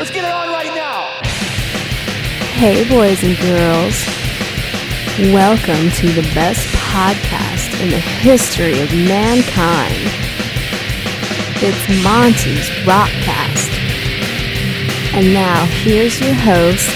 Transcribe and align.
Let's 0.00 0.12
get 0.12 0.24
it 0.24 0.32
on 0.32 0.48
right 0.48 0.74
now. 0.74 1.20
Hey, 2.54 2.88
boys 2.88 3.22
and 3.22 3.36
girls. 3.36 4.02
Welcome 5.30 5.90
to 5.90 6.08
the 6.14 6.22
best 6.34 6.66
podcast 6.76 7.78
in 7.82 7.90
the 7.90 7.98
history 7.98 8.80
of 8.80 8.90
mankind. 8.94 10.00
It's 11.60 12.02
Monty's 12.02 12.70
Rockcast. 12.86 13.68
And 15.12 15.34
now, 15.34 15.66
here's 15.66 16.18
your 16.18 16.32
host, 16.32 16.88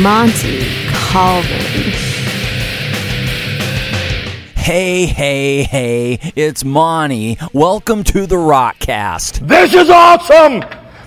Monty 0.00 0.64
Colvin. 1.10 1.90
Hey, 4.54 5.06
hey, 5.06 5.64
hey, 5.64 6.20
it's 6.36 6.64
Monty. 6.64 7.36
Welcome 7.52 8.04
to 8.04 8.28
the 8.28 8.36
Rockcast. 8.36 9.48
This 9.48 9.74
is 9.74 9.90
awesome. 9.90 10.62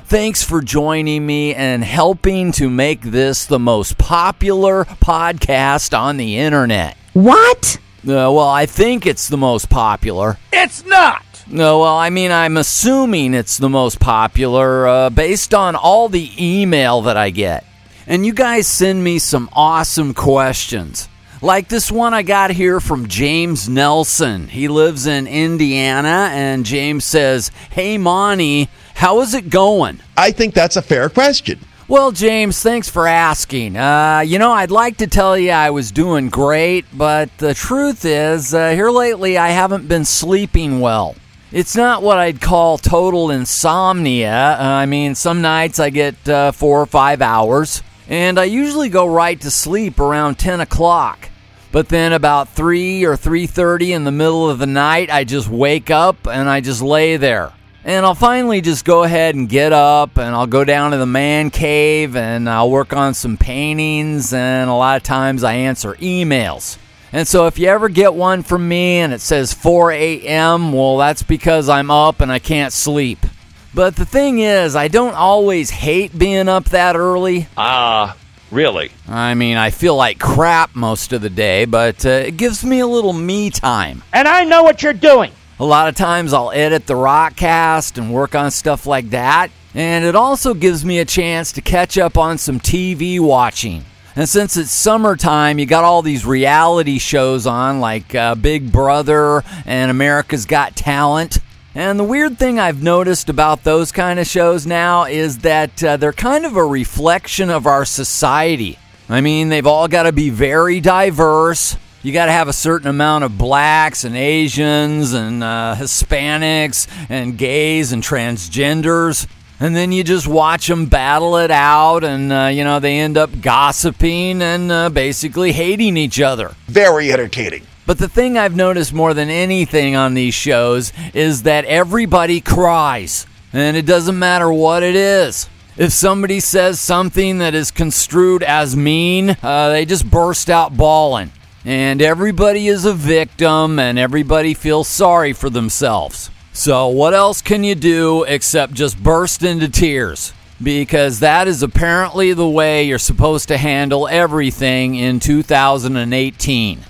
Thanks 0.09 0.41
for 0.43 0.63
joining 0.63 1.23
me 1.23 1.53
and 1.53 1.83
helping 1.83 2.51
to 2.53 2.67
make 2.67 3.01
this 3.01 3.45
the 3.45 3.59
most 3.59 3.99
popular 3.99 4.85
podcast 4.85 5.95
on 5.95 6.17
the 6.17 6.39
internet. 6.39 6.97
What? 7.13 7.77
Uh, 7.99 8.33
well, 8.33 8.39
I 8.39 8.65
think 8.65 9.05
it's 9.05 9.29
the 9.29 9.37
most 9.37 9.69
popular. 9.69 10.39
It's 10.51 10.83
not. 10.83 11.23
No, 11.45 11.81
well, 11.81 11.95
I 11.95 12.09
mean, 12.09 12.31
I'm 12.31 12.57
assuming 12.57 13.35
it's 13.35 13.59
the 13.59 13.69
most 13.69 13.99
popular 13.99 14.87
uh, 14.87 15.09
based 15.11 15.53
on 15.53 15.75
all 15.75 16.09
the 16.09 16.31
email 16.39 17.01
that 17.03 17.15
I 17.15 17.29
get. 17.29 17.63
And 18.07 18.25
you 18.25 18.33
guys 18.33 18.65
send 18.65 19.03
me 19.03 19.19
some 19.19 19.47
awesome 19.53 20.15
questions. 20.15 21.07
Like 21.41 21.69
this 21.69 21.89
one 21.89 22.13
I 22.13 22.23
got 22.23 22.51
here 22.51 22.79
from 22.79 23.07
James 23.07 23.69
Nelson. 23.69 24.47
He 24.47 24.67
lives 24.67 25.07
in 25.07 25.25
Indiana, 25.25 26.31
and 26.33 26.65
James 26.65 27.05
says, 27.05 27.49
Hey, 27.69 27.97
Monty, 27.97 28.69
how 28.99 29.21
is 29.21 29.33
it 29.33 29.49
going? 29.49 30.01
I 30.17 30.31
think 30.31 30.53
that's 30.53 30.75
a 30.75 30.81
fair 30.81 31.07
question. 31.07 31.57
Well, 31.87 32.11
James, 32.11 32.61
thanks 32.61 32.89
for 32.89 33.07
asking. 33.07 33.77
Uh, 33.77 34.25
you 34.27 34.39
know, 34.39 34.51
I'd 34.51 34.71
like 34.71 34.97
to 34.97 35.07
tell 35.07 35.37
you 35.37 35.51
I 35.51 35.69
was 35.69 35.89
doing 35.89 36.27
great, 36.27 36.83
but 36.93 37.29
the 37.37 37.53
truth 37.53 38.03
is, 38.03 38.53
uh, 38.53 38.71
here 38.71 38.91
lately 38.91 39.37
I 39.37 39.51
haven't 39.51 39.87
been 39.87 40.03
sleeping 40.03 40.81
well. 40.81 41.15
It's 41.53 41.77
not 41.77 42.03
what 42.03 42.17
I'd 42.17 42.41
call 42.41 42.77
total 42.77 43.31
insomnia. 43.31 44.57
Uh, 44.59 44.63
I 44.63 44.85
mean, 44.85 45.15
some 45.15 45.41
nights 45.41 45.79
I 45.79 45.91
get 45.91 46.27
uh, 46.27 46.51
four 46.51 46.81
or 46.81 46.85
five 46.85 47.21
hours, 47.21 47.81
and 48.09 48.37
I 48.37 48.43
usually 48.43 48.89
go 48.89 49.07
right 49.07 49.39
to 49.39 49.49
sleep 49.49 50.01
around 50.01 50.39
10 50.39 50.59
o'clock. 50.59 51.29
But 51.71 51.87
then 51.87 52.11
about 52.11 52.49
3 52.49 53.05
or 53.05 53.15
3:30 53.15 53.93
in 53.93 54.03
the 54.03 54.11
middle 54.11 54.49
of 54.49 54.59
the 54.59 54.67
night, 54.67 55.09
I 55.09 55.23
just 55.23 55.47
wake 55.47 55.89
up 55.89 56.27
and 56.27 56.49
I 56.49 56.59
just 56.59 56.81
lay 56.81 57.15
there. 57.15 57.53
And 57.89 58.05
I'll 58.05 58.13
finally 58.13 58.61
just 58.61 58.85
go 58.85 59.01
ahead 59.01 59.33
and 59.33 59.49
get 59.49 59.73
up 59.73 60.19
and 60.19 60.35
I'll 60.35 60.45
go 60.45 60.63
down 60.63 60.91
to 60.91 60.97
the 60.97 61.07
man 61.07 61.49
cave 61.49 62.15
and 62.15 62.47
I'll 62.47 62.69
work 62.69 62.93
on 62.93 63.15
some 63.15 63.35
paintings 63.35 64.31
and 64.31 64.69
a 64.69 64.73
lot 64.75 64.97
of 64.97 65.01
times 65.01 65.43
I 65.43 65.53
answer 65.53 65.95
emails. 65.95 66.77
And 67.11 67.27
so 67.27 67.47
if 67.47 67.57
you 67.57 67.67
ever 67.67 67.89
get 67.89 68.13
one 68.13 68.43
from 68.43 68.67
me 68.67 68.99
and 68.99 69.11
it 69.11 69.21
says 69.21 69.55
4 69.55 69.91
a.m., 69.91 70.71
well, 70.71 70.97
that's 70.97 71.23
because 71.23 71.67
I'm 71.67 71.89
up 71.89 72.21
and 72.21 72.31
I 72.31 72.37
can't 72.37 72.71
sleep. 72.71 73.25
But 73.73 73.95
the 73.95 74.05
thing 74.05 74.37
is, 74.37 74.75
I 74.75 74.87
don't 74.87 75.15
always 75.15 75.71
hate 75.71 76.15
being 76.15 76.47
up 76.47 76.65
that 76.65 76.95
early. 76.95 77.47
Ah, 77.57 78.15
really? 78.51 78.91
I 79.07 79.33
mean, 79.33 79.57
I 79.57 79.71
feel 79.71 79.95
like 79.95 80.19
crap 80.19 80.75
most 80.75 81.11
of 81.11 81.23
the 81.23 81.29
day, 81.31 81.65
but 81.65 82.05
uh, 82.05 82.09
it 82.09 82.37
gives 82.37 82.63
me 82.63 82.81
a 82.81 82.87
little 82.87 83.13
me 83.13 83.49
time. 83.49 84.03
And 84.13 84.27
I 84.27 84.43
know 84.43 84.61
what 84.61 84.83
you're 84.83 84.93
doing. 84.93 85.31
A 85.61 85.65
lot 85.65 85.89
of 85.89 85.95
times 85.95 86.31
I'll 86.31 86.51
edit 86.51 86.87
the 86.87 86.93
Rockcast 86.93 87.97
and 87.97 88.13
work 88.13 88.33
on 88.33 88.49
stuff 88.49 88.85
like 88.85 89.09
that. 89.09 89.51
And 89.75 90.05
it 90.05 90.15
also 90.15 90.53
gives 90.53 90.85
me 90.85 90.99
a 90.99 91.05
chance 91.05 91.51
to 91.51 91.61
catch 91.61 91.97
up 91.97 92.17
on 92.17 92.37
some 92.37 92.61
TV 92.61 93.19
watching. 93.19 93.83
And 94.15 94.29
since 94.29 94.55
it's 94.55 94.71
summertime, 94.71 95.59
you 95.59 95.65
got 95.65 95.83
all 95.83 96.01
these 96.01 96.25
reality 96.25 96.97
shows 96.97 97.45
on 97.45 97.81
like 97.81 98.15
uh, 98.15 98.35
Big 98.35 98.71
Brother 98.71 99.43
and 99.65 99.91
America's 99.91 100.45
Got 100.45 100.77
Talent. 100.77 101.39
And 101.75 101.99
the 101.99 102.05
weird 102.05 102.39
thing 102.39 102.57
I've 102.57 102.81
noticed 102.81 103.27
about 103.27 103.65
those 103.65 103.91
kind 103.91 104.17
of 104.17 104.27
shows 104.27 104.65
now 104.65 105.03
is 105.03 105.39
that 105.39 105.83
uh, 105.83 105.97
they're 105.97 106.13
kind 106.13 106.45
of 106.45 106.55
a 106.55 106.65
reflection 106.65 107.49
of 107.49 107.67
our 107.67 107.83
society. 107.83 108.79
I 109.09 109.19
mean, 109.19 109.49
they've 109.49 109.67
all 109.67 109.89
got 109.89 110.03
to 110.03 110.13
be 110.13 110.29
very 110.29 110.79
diverse. 110.79 111.75
You 112.01 112.13
got 112.13 112.27
to 112.27 112.31
have 112.31 112.47
a 112.47 112.53
certain 112.53 112.87
amount 112.87 113.25
of 113.25 113.37
blacks 113.37 114.05
and 114.05 114.15
Asians 114.15 115.11
and 115.11 115.43
uh, 115.43 115.75
Hispanics 115.77 116.87
and 117.09 117.37
gays 117.37 117.91
and 117.91 118.01
transgenders. 118.01 119.27
And 119.59 119.75
then 119.75 119.91
you 119.91 120.05
just 120.05 120.25
watch 120.25 120.67
them 120.67 120.85
battle 120.85 121.35
it 121.35 121.51
out, 121.51 122.05
and 122.05 122.31
uh, 122.31 122.45
you 122.45 122.63
know, 122.63 122.79
they 122.79 122.99
end 122.99 123.17
up 123.17 123.41
gossiping 123.41 124.41
and 124.41 124.71
uh, 124.71 124.89
basically 124.89 125.51
hating 125.51 125.97
each 125.97 126.21
other. 126.21 126.55
Very 126.67 127.11
entertaining. 127.11 127.63
But 127.85 127.97
the 127.97 128.07
thing 128.07 128.37
I've 128.37 128.55
noticed 128.55 128.93
more 128.93 129.13
than 129.13 129.29
anything 129.29 129.97
on 129.97 130.13
these 130.13 130.33
shows 130.33 130.93
is 131.13 131.43
that 131.43 131.65
everybody 131.65 132.39
cries, 132.39 133.27
and 133.51 133.75
it 133.75 133.85
doesn't 133.85 134.17
matter 134.17 134.49
what 134.49 134.83
it 134.83 134.95
is. 134.95 135.49
If 135.75 135.91
somebody 135.91 136.39
says 136.39 136.79
something 136.79 137.39
that 137.39 137.53
is 137.53 137.71
construed 137.71 138.43
as 138.43 138.77
mean, 138.77 139.35
uh, 139.43 139.69
they 139.69 139.83
just 139.83 140.09
burst 140.09 140.49
out 140.49 140.77
bawling. 140.77 141.33
And 141.65 142.01
everybody 142.01 142.67
is 142.67 142.85
a 142.85 142.93
victim, 142.93 143.79
and 143.79 143.99
everybody 143.99 144.53
feels 144.53 144.87
sorry 144.87 145.33
for 145.33 145.49
themselves. 145.49 146.29
So, 146.53 146.87
what 146.87 147.13
else 147.13 147.41
can 147.41 147.63
you 147.63 147.75
do 147.75 148.23
except 148.23 148.73
just 148.73 149.01
burst 149.01 149.43
into 149.43 149.69
tears? 149.69 150.33
Because 150.61 151.19
that 151.19 151.47
is 151.47 151.63
apparently 151.63 152.33
the 152.33 152.47
way 152.47 152.83
you're 152.83 152.97
supposed 152.97 153.47
to 153.49 153.57
handle 153.57 154.07
everything 154.07 154.95
in 154.95 155.19
2018. 155.19 156.79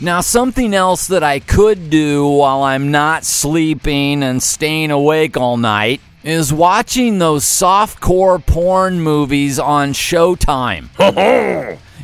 Now, 0.00 0.20
something 0.20 0.74
else 0.74 1.06
that 1.08 1.22
I 1.22 1.38
could 1.38 1.90
do 1.90 2.26
while 2.26 2.62
I'm 2.62 2.90
not 2.90 3.24
sleeping 3.24 4.22
and 4.22 4.42
staying 4.42 4.90
awake 4.90 5.36
all 5.36 5.56
night 5.56 6.00
is 6.24 6.52
watching 6.52 7.18
those 7.18 7.44
softcore 7.44 8.44
porn 8.44 9.00
movies 9.00 9.58
on 9.58 9.92
Showtime. 9.92 10.88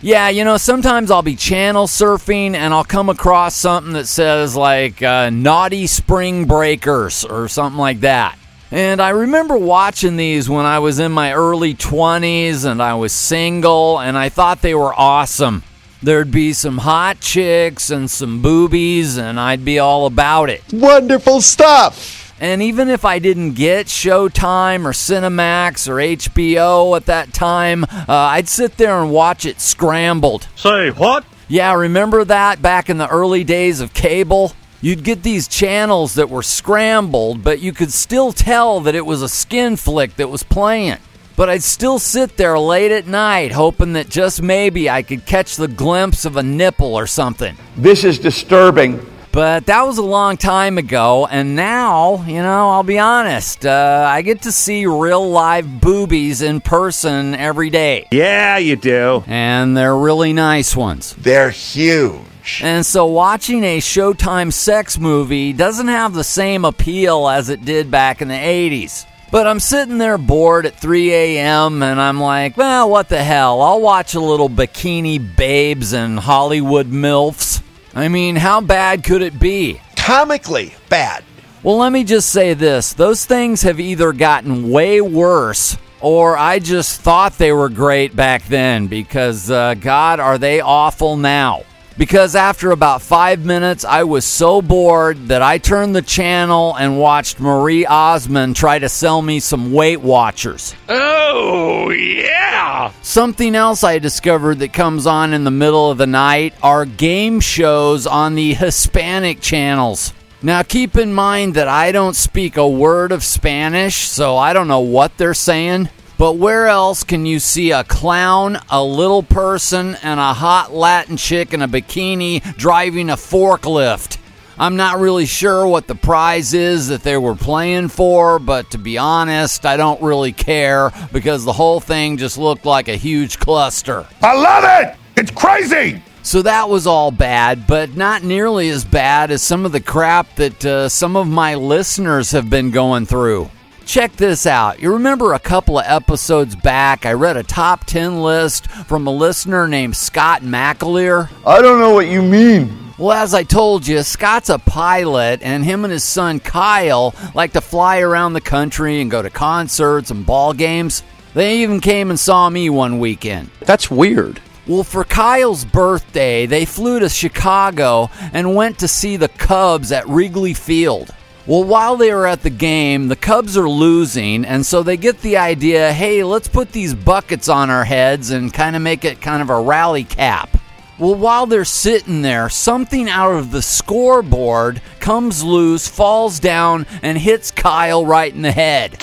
Yeah, 0.01 0.29
you 0.29 0.45
know, 0.45 0.57
sometimes 0.57 1.11
I'll 1.11 1.23
be 1.23 1.37
channel 1.37 1.87
surfing 1.87 2.55
and 2.55 2.73
I'll 2.73 2.85
come 2.85 3.09
across 3.09 3.55
something 3.55 3.93
that 3.95 4.07
says 4.07 4.57
like 4.57 5.03
uh, 5.03 5.31
Naughty 5.31 5.87
Spring 5.87 6.47
Breakers 6.47 7.25
or 7.25 7.49
something 7.49 7.79
like 7.79 8.01
that. 8.01 8.39
And 8.71 9.01
I 9.01 9.11
remember 9.11 9.57
watching 9.57 10.17
these 10.17 10.49
when 10.49 10.67
I 10.67 10.79
was 10.79 10.99
in 10.99 11.11
my 11.11 11.33
early 11.33 11.75
20s 11.75 12.71
and 12.71 12.83
I 12.83 12.95
was 12.95 13.13
single 13.13 13.99
and 13.99 14.17
I 14.17 14.29
thought 14.29 14.61
they 14.61 14.75
were 14.75 14.93
awesome. 14.95 15.63
There'd 16.03 16.31
be 16.31 16.53
some 16.53 16.79
hot 16.79 17.19
chicks 17.21 17.91
and 17.91 18.09
some 18.09 18.41
boobies, 18.41 19.19
and 19.19 19.41
I'd 19.41 19.65
be 19.65 19.81
all 19.81 20.07
about 20.07 20.49
it. 20.49 20.63
Wonderful 20.73 21.41
stuff. 21.41 22.28
And 22.41 22.63
even 22.63 22.89
if 22.89 23.05
I 23.05 23.19
didn't 23.19 23.55
get 23.55 23.87
Showtime 23.87 24.85
or 24.85 24.93
Cinemax 24.93 25.89
or 25.89 25.97
HBO 25.97 26.97
at 26.97 27.07
that 27.07 27.33
time, 27.33 27.85
uh, 27.85 28.05
I'd 28.09 28.49
sit 28.49 28.77
there 28.77 28.99
and 29.01 29.11
watch 29.11 29.45
it 29.45 29.61
scrambled. 29.61 30.47
Say 30.55 30.91
what? 30.91 31.25
Yeah, 31.49 31.75
remember 31.75 32.25
that 32.25 32.63
back 32.63 32.89
in 32.89 32.99
the 32.99 33.09
early 33.09 33.43
days 33.43 33.81
of 33.81 33.93
cable? 33.93 34.53
You'd 34.81 35.03
get 35.03 35.25
these 35.25 35.49
channels 35.49 36.15
that 36.15 36.31
were 36.31 36.45
scrambled, 36.45 37.43
but 37.43 37.61
you 37.61 37.73
could 37.73 37.93
still 37.93 38.33
tell 38.33 38.81
that 38.81 38.95
it 38.95 39.05
was 39.05 39.23
a 39.23 39.29
skin 39.29 39.77
flick 39.77 40.15
that 40.17 40.29
was 40.29 40.45
playing. 40.45 40.99
But 41.35 41.49
I'd 41.49 41.63
still 41.63 41.99
sit 41.99 42.37
there 42.37 42.59
late 42.59 42.93
at 42.93 43.07
night 43.07 43.53
hoping 43.53 43.95
that 43.95 44.09
just 44.09 44.43
maybe 44.43 44.89
I 44.89 45.03
could 45.03 45.27
catch 45.27 45.57
the 45.57 45.69
glimpse 45.69 46.25
of 46.25 46.37
a 46.37 46.43
nipple 46.43 46.95
or 46.95 47.07
something. 47.07 47.57
This 47.77 48.05
is 48.05 48.19
disturbing. 48.19 49.05
But 49.39 49.67
that 49.67 49.83
was 49.83 49.99
a 49.99 50.03
long 50.03 50.37
time 50.37 50.79
ago, 50.79 51.29
and 51.31 51.55
now, 51.55 52.25
you 52.25 52.43
know, 52.43 52.71
I'll 52.71 52.83
be 52.83 52.99
honest, 52.99 53.65
uh, 53.65 54.05
I 54.05 54.23
get 54.23 54.43
to 54.43 54.51
see 54.51 54.85
real 54.85 55.31
live 55.31 55.81
boobies 55.81 56.43
in 56.43 56.61
person 56.61 57.37
every 57.37 57.71
day. 57.71 58.09
Yeah, 58.11 58.59
you 58.59 58.75
do. 58.75 59.23
And 59.29 59.77
they're 59.77 59.97
really 59.97 60.33
nice 60.33 60.75
ones. 60.75 61.15
They're 61.15 61.51
huge. 61.51 62.63
And 62.65 62.85
so 62.85 63.07
watching 63.07 63.63
a 63.63 63.79
Showtime 63.79 64.53
sex 64.53 64.99
movie 64.99 65.53
doesn't 65.53 65.87
have 65.87 66.15
the 66.15 66.25
same 66.25 66.65
appeal 66.65 67.29
as 67.29 67.49
it 67.49 67.65
did 67.65 67.93
back 67.93 68.21
in 68.21 68.27
the 68.27 68.35
80s. 68.35 69.07
But 69.31 69.47
I'm 69.47 69.61
sitting 69.61 69.99
there 69.99 70.19
bored 70.19 70.67
at 70.67 70.81
3 70.81 71.13
a.m. 71.15 71.85
and 71.85 72.01
I'm 72.01 72.19
like, 72.21 72.57
well, 72.57 72.91
what 72.91 73.09
the 73.09 73.23
hell? 73.23 73.63
I'll 73.63 73.81
watch 73.81 74.17
a 74.17 74.21
little 74.21 74.51
bikini 74.51 75.37
babes 75.37 75.93
and 75.93 76.19
Hollywood 76.19 76.91
MILFs. 76.91 77.63
I 77.99 78.07
mean, 78.07 78.37
how 78.37 78.61
bad 78.61 79.03
could 79.03 79.23
it 79.23 79.41
be? 79.41 79.81
Comically 79.97 80.73
bad. 80.89 81.25
Well, 81.65 81.79
let 81.79 81.91
me 81.91 82.05
just 82.05 82.29
say 82.31 82.55
this 82.55 82.93
those 82.93 83.25
things 83.25 83.63
have 83.63 83.81
either 83.81 84.13
gotten 84.13 84.71
way 84.71 85.01
worse 85.01 85.77
or 86.01 86.39
I 86.39 86.61
just 86.61 87.01
thought 87.01 87.39
they 87.39 87.51
were 87.51 87.69
great 87.69 88.15
back 88.15 88.45
then 88.45 88.87
because, 88.87 89.51
uh, 89.51 89.75
God, 89.75 90.21
are 90.21 90.39
they 90.39 90.61
awful 90.61 91.17
now. 91.17 91.65
Because 91.99 92.37
after 92.37 92.71
about 92.71 93.03
five 93.03 93.45
minutes, 93.45 93.85
I 93.85 94.05
was 94.05 94.25
so 94.25 94.63
bored 94.63 95.29
that 95.29 95.43
I 95.43 95.59
turned 95.59 95.97
the 95.97 96.03
channel 96.03 96.77
and 96.77 96.99
watched 96.99 97.41
Marie 97.41 97.85
Osmond 97.85 98.55
try 98.55 98.79
to 98.79 98.89
sell 98.89 99.21
me 99.21 99.41
some 99.41 99.73
Weight 99.73 100.01
Watchers. 100.01 100.75
Oh, 100.89 101.91
yeah. 101.91 102.93
Something 103.03 103.57
else 103.57 103.83
I 103.83 103.99
discovered 103.99 104.61
that 104.61 104.73
comes 104.73 105.07
on 105.07 105.35
in 105.35 105.43
the 105.43 105.51
middle 105.51 105.91
of 105.91 105.99
the 105.99 106.07
night 106.07 106.55
are 106.63 106.85
game 106.85 107.41
shows 107.41 108.07
on 108.07 108.37
the 108.37 108.55
Hispanic 108.55 109.41
channels. 109.41 110.15
Now, 110.41 110.63
keep 110.63 110.97
in 110.97 111.13
mind 111.13 111.55
that 111.55 111.67
I 111.67 111.91
don't 111.91 112.15
speak 112.15 112.57
a 112.57 112.69
word 112.69 113.11
of 113.11 113.25
Spanish, 113.25 113.97
so 113.97 114.37
I 114.37 114.53
don't 114.53 114.69
know 114.69 114.79
what 114.81 115.17
they're 115.19 115.35
saying. 115.35 115.89
But 116.19 116.33
where 116.33 116.67
else 116.67 117.05
can 117.05 117.27
you 117.27 117.39
see 117.39 117.71
a 117.71 117.85
clown, 117.85 118.59
a 118.69 118.83
little 118.83 119.23
person, 119.23 119.97
and 120.03 120.19
a 120.19 120.35
hot 120.35 120.75
Latin 120.75 121.17
chick 121.17 121.55
in 121.55 121.63
a 121.63 121.69
bikini 121.69 122.43
driving 122.57 123.09
a 123.09 123.15
forklift? 123.15 124.19
I'm 124.59 124.75
not 124.75 124.99
really 124.99 125.27
sure 125.27 125.65
what 125.69 125.87
the 125.87 125.95
prize 125.95 126.55
is 126.55 126.89
that 126.89 127.05
they 127.05 127.17
were 127.17 127.37
playing 127.37 127.87
for, 127.89 128.41
but 128.41 128.73
to 128.73 128.79
be 128.79 128.99
honest, 128.99 129.65
I 129.65 129.77
don't 129.77 130.03
really 130.03 130.33
care 130.33 130.91
because 131.13 131.45
the 131.45 131.53
whole 131.53 131.79
thing 131.79 132.17
just 132.17 132.37
looked 132.37 132.67
like 132.67 132.89
a 132.89 132.97
huge 132.97 133.39
cluster. 133.39 134.05
I 134.21 134.35
love 134.35 134.65
it. 134.67 134.97
It's 135.17 135.31
crazy. 135.31 136.03
So 136.25 136.43
that 136.43 136.69
was 136.69 136.89
all 136.89 137.13
bad, 137.13 137.69
but 137.69 137.97
not 137.97 138.25
nearly 138.25 138.69
as 138.71 138.85
bad 138.85 139.31
as 139.31 139.41
some 139.41 139.65
of 139.65 139.71
the 139.71 139.81
crap 139.81 140.35
that 140.35 140.65
uh, 140.67 140.89
some 140.89 141.15
of 141.15 141.29
my 141.29 141.55
listeners 141.55 142.33
have 142.33 142.51
been 142.51 142.73
going 142.73 143.07
through. 143.07 143.49
Check 143.89 144.17
this 144.17 144.45
out. 144.45 144.83
You 144.83 144.93
remember 144.93 145.33
a 145.33 145.39
couple 145.39 145.79
of 145.79 145.87
episodes 145.87 146.55
back, 146.55 147.07
I 147.07 147.15
read 147.15 147.39
a 147.39 147.43
top 147.43 147.87
10 147.87 148.21
list 148.21 148.71
from 148.71 149.07
a 149.07 149.11
listener 149.11 149.67
named 149.67 149.97
Scott 149.97 150.43
McAleer? 150.43 151.31
I 151.47 151.63
don't 151.63 151.81
know 151.81 151.95
what 151.95 152.07
you 152.07 152.21
mean. 152.21 152.93
Well, 152.99 153.13
as 153.13 153.33
I 153.33 153.45
told 153.45 153.87
you, 153.87 154.03
Scott's 154.03 154.51
a 154.51 154.59
pilot, 154.59 155.41
and 155.43 155.65
him 155.65 155.85
and 155.85 155.91
his 155.91 156.05
son 156.05 156.39
Kyle 156.39 157.15
like 157.35 157.55
to 157.55 157.63
fly 157.63 158.01
around 158.01 158.35
the 158.35 158.43
country 158.43 159.01
and 159.01 159.11
go 159.11 159.23
to 159.23 159.31
concerts 159.31 160.11
and 160.11 160.27
ball 160.27 160.53
games. 160.53 161.03
They 161.33 161.63
even 161.63 161.81
came 161.81 162.11
and 162.11 162.21
saw 162.21 162.51
me 162.51 162.69
one 162.69 162.99
weekend. 162.99 163.49
That's 163.61 163.91
weird. 163.91 164.43
Well, 164.67 164.85
for 164.85 165.03
Kyle's 165.03 165.65
birthday, 165.65 166.45
they 166.45 166.67
flew 166.67 167.01
to 167.01 167.09
Chicago 167.09 168.11
and 168.35 168.55
went 168.55 168.81
to 168.81 168.87
see 168.87 169.17
the 169.17 169.31
Cubs 169.31 169.93
at 169.93 170.07
Wrigley 170.07 170.53
Field. 170.53 171.15
Well, 171.49 171.65
while 171.65 171.97
they 171.97 172.13
were 172.13 172.27
at 172.27 172.43
the 172.43 172.51
game, 172.51 173.09
the 173.09 173.17
Cubs 173.17 173.57
are 173.57 173.71
losing, 173.71 174.45
and 174.45 174.67
so 174.67 174.83
they 174.83 174.99
get 174.99 175.23
the 175.23 175.39
idea 175.39 175.95
hey, 175.95 176.23
let's 176.23 176.47
put 176.47 176.73
these 176.73 176.93
buckets 176.93 177.49
on 177.49 177.71
our 177.71 177.87
heads 177.87 178.29
and 178.29 178.53
kind 178.53 178.77
of 178.77 178.83
make 178.83 179.03
it 179.03 179.23
kind 179.23 179.41
of 179.41 179.49
a 179.49 179.59
rally 179.59 180.05
cap. 180.05 180.59
Well, 180.99 181.15
while 181.15 181.47
they're 181.47 181.65
sitting 181.65 182.21
there, 182.21 182.51
something 182.51 183.09
out 183.09 183.33
of 183.35 183.51
the 183.51 183.63
scoreboard 183.63 184.83
comes 185.01 185.43
loose, 185.43 185.89
falls 185.89 186.39
down, 186.39 186.85
and 187.01 187.17
hits 187.17 187.51
Kyle 187.51 188.05
right 188.05 188.35
in 188.35 188.43
the 188.43 188.53
head. 188.53 188.99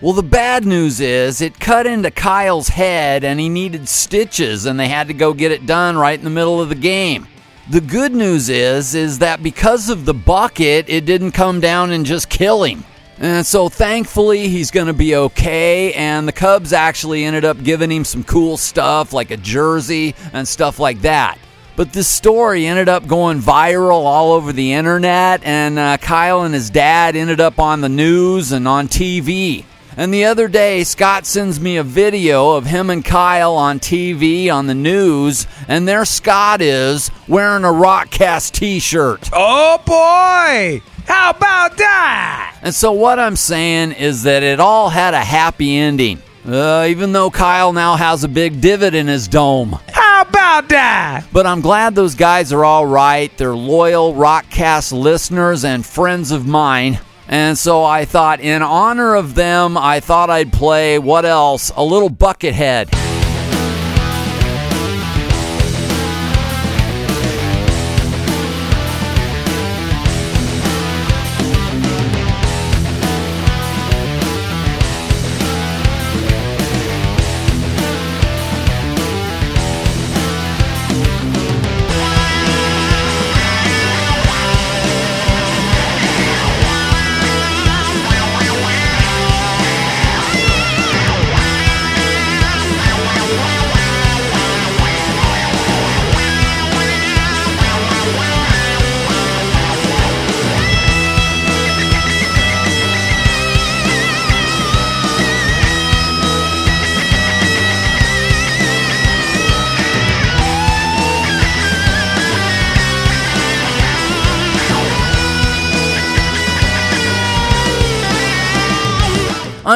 Well, 0.00 0.12
the 0.12 0.22
bad 0.22 0.66
news 0.66 1.00
is 1.00 1.40
it 1.40 1.58
cut 1.58 1.88
into 1.88 2.12
Kyle's 2.12 2.68
head 2.68 3.24
and 3.24 3.40
he 3.40 3.48
needed 3.48 3.88
stitches, 3.88 4.66
and 4.66 4.78
they 4.78 4.86
had 4.86 5.08
to 5.08 5.14
go 5.14 5.34
get 5.34 5.50
it 5.50 5.66
done 5.66 5.98
right 5.98 6.16
in 6.16 6.24
the 6.24 6.30
middle 6.30 6.60
of 6.60 6.68
the 6.68 6.76
game. 6.76 7.26
The 7.70 7.82
good 7.82 8.14
news 8.14 8.48
is 8.48 8.94
is 8.94 9.18
that 9.18 9.42
because 9.42 9.90
of 9.90 10.06
the 10.06 10.14
bucket, 10.14 10.86
it 10.88 11.04
didn't 11.04 11.32
come 11.32 11.60
down 11.60 11.90
and 11.90 12.06
just 12.06 12.30
kill 12.30 12.62
him. 12.62 12.82
And 13.18 13.44
so 13.44 13.68
thankfully 13.68 14.48
he's 14.48 14.70
going 14.70 14.86
to 14.86 14.94
be 14.94 15.14
okay 15.14 15.92
and 15.92 16.26
the 16.26 16.32
Cubs 16.32 16.72
actually 16.72 17.24
ended 17.24 17.44
up 17.44 17.62
giving 17.62 17.92
him 17.92 18.06
some 18.06 18.24
cool 18.24 18.56
stuff 18.56 19.12
like 19.12 19.30
a 19.30 19.36
jersey 19.36 20.14
and 20.32 20.48
stuff 20.48 20.78
like 20.78 21.02
that. 21.02 21.36
But 21.76 21.92
this 21.92 22.08
story 22.08 22.64
ended 22.64 22.88
up 22.88 23.06
going 23.06 23.40
viral 23.40 24.02
all 24.02 24.32
over 24.32 24.50
the 24.54 24.72
internet 24.72 25.44
and 25.44 25.78
uh, 25.78 25.98
Kyle 25.98 26.44
and 26.44 26.54
his 26.54 26.70
dad 26.70 27.16
ended 27.16 27.38
up 27.38 27.58
on 27.58 27.82
the 27.82 27.90
news 27.90 28.50
and 28.50 28.66
on 28.66 28.88
TV. 28.88 29.66
And 29.98 30.14
the 30.14 30.26
other 30.26 30.46
day, 30.46 30.84
Scott 30.84 31.26
sends 31.26 31.58
me 31.58 31.76
a 31.76 31.82
video 31.82 32.52
of 32.52 32.66
him 32.66 32.88
and 32.88 33.04
Kyle 33.04 33.56
on 33.56 33.80
TV 33.80 34.48
on 34.48 34.68
the 34.68 34.74
news, 34.74 35.48
and 35.66 35.88
there 35.88 36.04
Scott 36.04 36.62
is 36.62 37.10
wearing 37.26 37.64
a 37.64 37.66
Rockcast 37.66 38.52
t 38.52 38.78
shirt. 38.78 39.28
Oh 39.32 39.78
boy! 39.84 40.82
How 41.04 41.30
about 41.30 41.76
that? 41.78 42.60
And 42.62 42.72
so, 42.72 42.92
what 42.92 43.18
I'm 43.18 43.34
saying 43.34 43.90
is 43.90 44.22
that 44.22 44.44
it 44.44 44.60
all 44.60 44.88
had 44.88 45.14
a 45.14 45.24
happy 45.24 45.76
ending, 45.76 46.22
uh, 46.46 46.86
even 46.88 47.10
though 47.10 47.32
Kyle 47.32 47.72
now 47.72 47.96
has 47.96 48.22
a 48.22 48.28
big 48.28 48.60
divot 48.60 48.94
in 48.94 49.08
his 49.08 49.26
dome. 49.26 49.80
How 49.88 50.22
about 50.22 50.68
that? 50.68 51.24
But 51.32 51.44
I'm 51.44 51.60
glad 51.60 51.96
those 51.96 52.14
guys 52.14 52.52
are 52.52 52.64
all 52.64 52.86
right. 52.86 53.36
They're 53.36 53.56
loyal 53.56 54.14
Rockcast 54.14 54.92
listeners 54.92 55.64
and 55.64 55.84
friends 55.84 56.30
of 56.30 56.46
mine. 56.46 57.00
And 57.28 57.58
so 57.58 57.84
I 57.84 58.06
thought, 58.06 58.40
in 58.40 58.62
honor 58.62 59.14
of 59.14 59.34
them, 59.34 59.76
I 59.76 60.00
thought 60.00 60.30
I'd 60.30 60.52
play 60.52 60.98
what 60.98 61.26
else? 61.26 61.70
A 61.76 61.84
little 61.84 62.08
Buckethead. 62.08 63.17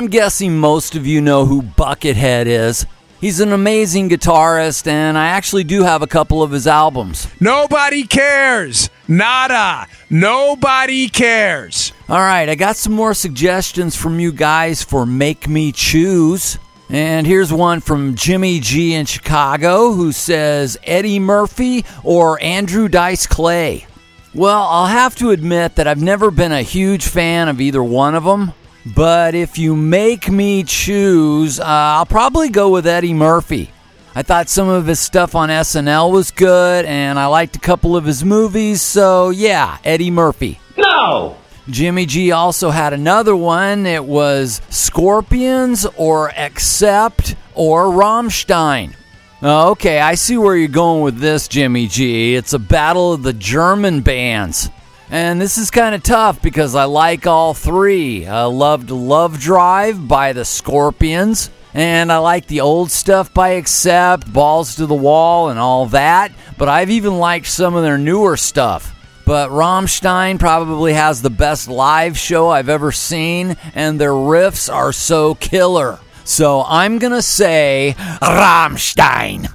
I'm 0.03 0.09
guessing 0.09 0.59
most 0.59 0.97
of 0.97 1.07
you 1.07 1.21
know 1.21 1.47
who 1.47 1.63
Buckethead 1.63 2.47
is. 2.47 2.87
He's 3.21 3.39
an 3.39 3.53
amazing 3.53 4.09
guitarist, 4.11 4.89
and 4.89 5.17
I 5.17 5.29
actually 5.29 5.63
do 5.63 5.85
have 5.85 6.03
a 6.03 6.09
couple 6.09 6.43
of 6.43 6.51
his 6.51 6.67
albums. 6.67 7.29
Nobody 7.39 8.03
cares. 8.03 8.91
Nada. 9.07 9.87
Nobody 10.11 11.09
cares. 11.09 11.93
All 12.09 12.19
right, 12.19 12.49
I 12.49 12.57
got 12.57 12.75
some 12.75 12.95
more 12.95 13.15
suggestions 13.15 13.95
from 13.95 14.19
you 14.19 14.33
guys 14.33 14.83
for 14.83 15.07
Make 15.07 15.47
Me 15.47 15.71
Choose. 15.71 16.59
And 16.91 17.25
here's 17.25 17.53
one 17.53 17.79
from 17.79 18.17
Jimmy 18.17 18.59
G 18.59 18.95
in 18.95 19.07
Chicago 19.07 19.93
who 19.93 20.11
says 20.11 20.77
Eddie 20.83 21.21
Murphy 21.21 21.85
or 22.03 22.43
Andrew 22.43 22.89
Dice 22.89 23.29
Clay. 23.29 23.87
Well, 24.35 24.63
I'll 24.63 24.87
have 24.87 25.15
to 25.17 25.31
admit 25.31 25.77
that 25.77 25.87
I've 25.87 26.03
never 26.03 26.33
been 26.33 26.51
a 26.51 26.63
huge 26.63 27.07
fan 27.07 27.49
of 27.49 27.61
either 27.61 27.85
one 27.85 28.17
of 28.17 28.25
them. 28.25 28.53
But 28.85 29.35
if 29.35 29.59
you 29.59 29.77
make 29.77 30.29
me 30.29 30.65
choose, 30.65 31.61
uh, 31.61 31.65
I'll 31.65 32.07
probably 32.07 32.49
go 32.49 32.71
with 32.71 32.87
Eddie 32.87 33.15
Murphy. 33.15 33.71
I 34.15 34.23
thought 34.23 34.49
some 34.49 34.69
of 34.69 34.87
his 34.87 35.01
stuff 35.01 35.35
on 35.35 35.49
SNL 35.49 36.13
was 36.13 36.31
good, 36.33 36.85
and 36.85 37.19
I 37.19 37.27
liked 37.27 37.57
a 37.57 37.61
couple 37.61 37.97
of 37.97 38.05
his 38.05 38.25
movies, 38.25 38.83
so 38.83 39.31
yeah, 39.31 39.79
Eddie 39.85 40.11
Murphy. 40.11 40.61
No. 40.77 41.37
Jimmy 41.71 42.07
G 42.07 42.33
also 42.33 42.71
had 42.71 42.93
another 42.93 43.37
one. 43.37 43.87
It 43.87 44.05
was 44.05 44.61
Scorpions 44.69 45.87
or 45.97 46.31
Accept 46.31 47.37
or 47.55 47.87
Rammstein. 47.87 48.95
Okay, 49.43 50.01
I 50.01 50.15
see 50.17 50.37
where 50.37 50.57
you're 50.57 50.69
going 50.69 51.03
with 51.03 51.19
this, 51.19 51.49
Jimmy 51.49 51.87
G. 51.87 52.35
It's 52.35 52.53
a 52.53 52.59
battle 52.59 53.13
of 53.13 53.23
the 53.23 53.33
German 53.33 54.01
bands. 54.01 54.71
And 55.13 55.39
this 55.39 55.59
is 55.59 55.71
kind 55.71 55.95
of 55.95 56.03
tough 56.03 56.41
because 56.41 56.75
I 56.75 56.85
like 56.85 57.27
all 57.27 57.53
three. 57.53 58.27
I 58.27 58.45
loved 58.45 58.91
Love 58.91 59.39
Drive 59.39 60.09
by 60.09 60.33
the 60.33 60.47
Scorpions. 60.47 61.51
And 61.75 62.11
I 62.11 62.17
like 62.17 62.47
the 62.47 62.63
old 62.63 62.91
stuff 62.91 63.33
by 63.35 63.51
Accept, 63.51 64.33
Balls 64.33 64.77
to 64.77 64.87
the 64.87 64.95
Wall, 64.95 65.51
and 65.51 65.59
all 65.59 65.85
that. 65.89 66.33
But 66.57 66.71
I've 66.71 66.89
even 66.89 67.19
liked 67.19 67.47
some 67.47 67.75
of 67.75 67.83
their 67.83 67.99
newer 67.99 68.39
stuff. 68.39 68.99
But 69.27 69.51
Rammstein 69.51 70.41
probably 70.41 70.95
has 70.95 71.21
the 71.21 71.29
best 71.29 71.69
live 71.69 72.17
show 72.17 72.49
I've 72.49 72.71
ever 72.71 72.91
seen, 72.91 73.59
and 73.75 74.01
their 74.01 74.13
riffs 74.13 74.73
are 74.73 74.95
so 74.95 75.35
killer. 75.35 75.99
So 76.25 76.65
I'm 76.67 76.99
gonna 76.99 77.21
say 77.21 77.97
Rammstein. 77.99 79.55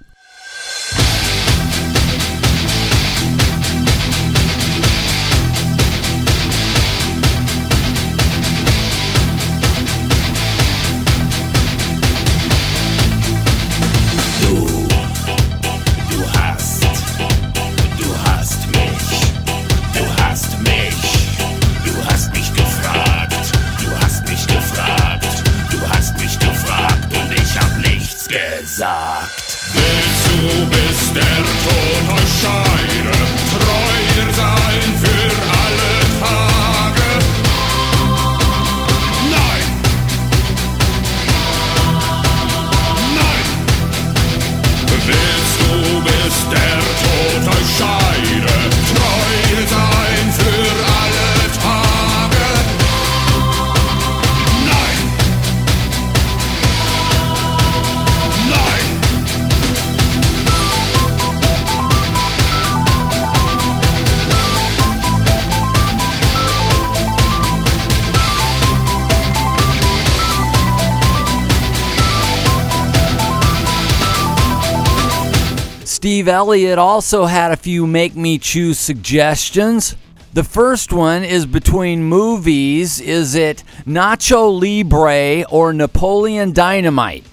Steve 75.97 76.27
Elliott 76.27 76.77
also 76.77 77.25
had 77.25 77.51
a 77.51 77.57
few 77.57 77.87
make 77.87 78.15
me 78.15 78.37
choose 78.37 78.77
suggestions. 78.77 79.95
The 80.31 80.43
first 80.43 80.93
one 80.93 81.23
is 81.23 81.47
between 81.47 82.03
movies. 82.03 83.01
Is 83.01 83.33
it 83.33 83.63
Nacho 83.83 84.61
Libre 84.61 85.49
or 85.49 85.73
Napoleon 85.73 86.53
Dynamite? 86.53 87.25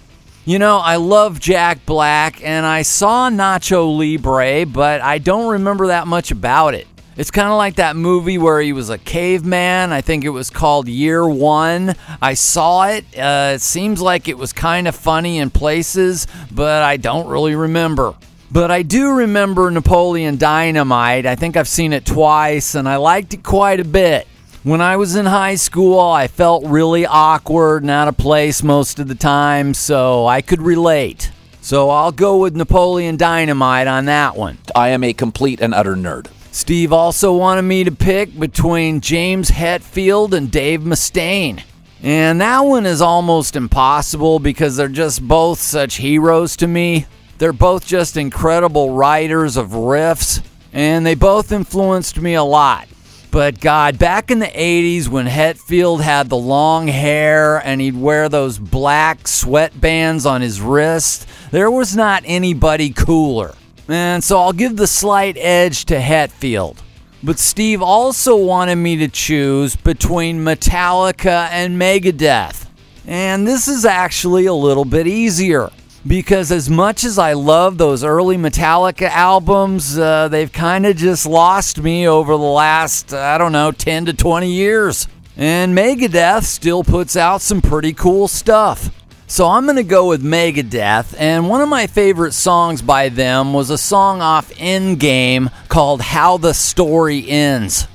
You 0.46 0.58
know, 0.58 0.78
I 0.78 0.96
love 0.96 1.40
Jack 1.40 1.84
Black 1.84 2.42
and 2.42 2.64
I 2.64 2.80
saw 2.80 3.28
Nacho 3.28 3.98
Libre, 3.98 4.64
but 4.64 5.02
I 5.02 5.18
don't 5.18 5.50
remember 5.50 5.88
that 5.88 6.06
much 6.06 6.30
about 6.30 6.72
it. 6.72 6.86
It's 7.18 7.30
kind 7.30 7.48
of 7.50 7.58
like 7.58 7.76
that 7.76 7.96
movie 7.96 8.38
where 8.38 8.62
he 8.62 8.72
was 8.72 8.88
a 8.88 8.96
caveman. 8.96 9.92
I 9.92 10.00
think 10.00 10.24
it 10.24 10.30
was 10.30 10.48
called 10.48 10.88
Year 10.88 11.28
One. 11.28 11.96
I 12.22 12.32
saw 12.32 12.88
it. 12.88 13.04
Uh, 13.14 13.52
it 13.56 13.60
seems 13.60 14.00
like 14.00 14.26
it 14.26 14.38
was 14.38 14.54
kind 14.54 14.88
of 14.88 14.94
funny 14.94 15.36
in 15.36 15.50
places, 15.50 16.26
but 16.50 16.82
I 16.82 16.96
don't 16.96 17.28
really 17.28 17.54
remember. 17.54 18.14
But 18.54 18.70
I 18.70 18.82
do 18.82 19.10
remember 19.10 19.68
Napoleon 19.68 20.36
Dynamite. 20.36 21.26
I 21.26 21.34
think 21.34 21.56
I've 21.56 21.66
seen 21.66 21.92
it 21.92 22.06
twice 22.06 22.76
and 22.76 22.88
I 22.88 22.94
liked 22.94 23.34
it 23.34 23.42
quite 23.42 23.80
a 23.80 23.84
bit. 23.84 24.28
When 24.62 24.80
I 24.80 24.96
was 24.96 25.16
in 25.16 25.26
high 25.26 25.56
school, 25.56 25.98
I 25.98 26.28
felt 26.28 26.64
really 26.64 27.04
awkward 27.04 27.82
and 27.82 27.90
out 27.90 28.06
of 28.06 28.16
place 28.16 28.62
most 28.62 29.00
of 29.00 29.08
the 29.08 29.16
time, 29.16 29.74
so 29.74 30.28
I 30.28 30.40
could 30.40 30.62
relate. 30.62 31.32
So 31.62 31.90
I'll 31.90 32.12
go 32.12 32.36
with 32.36 32.54
Napoleon 32.54 33.16
Dynamite 33.16 33.88
on 33.88 34.04
that 34.04 34.36
one. 34.36 34.58
I 34.72 34.90
am 34.90 35.02
a 35.02 35.12
complete 35.12 35.60
and 35.60 35.74
utter 35.74 35.96
nerd. 35.96 36.28
Steve 36.52 36.92
also 36.92 37.36
wanted 37.36 37.62
me 37.62 37.82
to 37.82 37.90
pick 37.90 38.38
between 38.38 39.00
James 39.00 39.50
Hetfield 39.50 40.32
and 40.32 40.48
Dave 40.48 40.82
Mustaine. 40.82 41.64
And 42.04 42.40
that 42.40 42.60
one 42.60 42.86
is 42.86 43.02
almost 43.02 43.56
impossible 43.56 44.38
because 44.38 44.76
they're 44.76 44.86
just 44.86 45.26
both 45.26 45.58
such 45.58 45.96
heroes 45.96 46.56
to 46.58 46.68
me. 46.68 47.06
They're 47.38 47.52
both 47.52 47.86
just 47.86 48.16
incredible 48.16 48.90
writers 48.90 49.56
of 49.56 49.70
riffs, 49.70 50.42
and 50.72 51.04
they 51.04 51.14
both 51.14 51.50
influenced 51.50 52.18
me 52.20 52.34
a 52.34 52.44
lot. 52.44 52.88
But 53.34 53.58
God, 53.58 53.98
back 53.98 54.30
in 54.30 54.38
the 54.38 54.46
80s 54.46 55.08
when 55.08 55.26
Hetfield 55.26 56.00
had 56.00 56.28
the 56.28 56.36
long 56.36 56.86
hair 56.86 57.58
and 57.58 57.80
he'd 57.80 57.96
wear 57.96 58.28
those 58.28 58.60
black 58.60 59.24
sweatbands 59.24 60.24
on 60.24 60.40
his 60.40 60.60
wrist, 60.60 61.26
there 61.50 61.68
was 61.68 61.96
not 61.96 62.22
anybody 62.24 62.90
cooler. 62.90 63.56
And 63.88 64.22
so 64.22 64.38
I'll 64.38 64.52
give 64.52 64.76
the 64.76 64.86
slight 64.86 65.36
edge 65.36 65.84
to 65.86 65.98
Hetfield. 65.98 66.76
But 67.24 67.40
Steve 67.40 67.82
also 67.82 68.36
wanted 68.36 68.76
me 68.76 68.98
to 68.98 69.08
choose 69.08 69.74
between 69.74 70.44
Metallica 70.44 71.48
and 71.50 71.76
Megadeth. 71.76 72.68
And 73.04 73.48
this 73.48 73.66
is 73.66 73.84
actually 73.84 74.46
a 74.46 74.54
little 74.54 74.84
bit 74.84 75.08
easier 75.08 75.70
because 76.06 76.52
as 76.52 76.68
much 76.68 77.04
as 77.04 77.18
I 77.18 77.32
love 77.32 77.78
those 77.78 78.04
early 78.04 78.36
Metallica 78.36 79.08
albums, 79.08 79.98
uh, 79.98 80.28
they've 80.28 80.52
kind 80.52 80.86
of 80.86 80.96
just 80.96 81.26
lost 81.26 81.80
me 81.80 82.06
over 82.06 82.32
the 82.32 82.42
last, 82.42 83.14
I 83.14 83.38
don't 83.38 83.52
know, 83.52 83.72
10 83.72 84.06
to 84.06 84.12
20 84.12 84.50
years. 84.50 85.08
And 85.36 85.76
Megadeth 85.76 86.44
still 86.44 86.84
puts 86.84 87.16
out 87.16 87.40
some 87.40 87.60
pretty 87.60 87.92
cool 87.92 88.28
stuff. 88.28 88.90
So 89.26 89.48
I'm 89.48 89.64
going 89.64 89.76
to 89.76 89.82
go 89.82 90.08
with 90.08 90.22
Megadeth, 90.22 91.14
and 91.18 91.48
one 91.48 91.62
of 91.62 91.68
my 91.68 91.86
favorite 91.86 92.34
songs 92.34 92.82
by 92.82 93.08
them 93.08 93.54
was 93.54 93.70
a 93.70 93.78
song 93.78 94.20
off 94.20 94.52
Endgame 94.52 95.50
called 95.68 96.02
How 96.02 96.36
the 96.36 96.52
Story 96.52 97.28
Ends. 97.28 97.88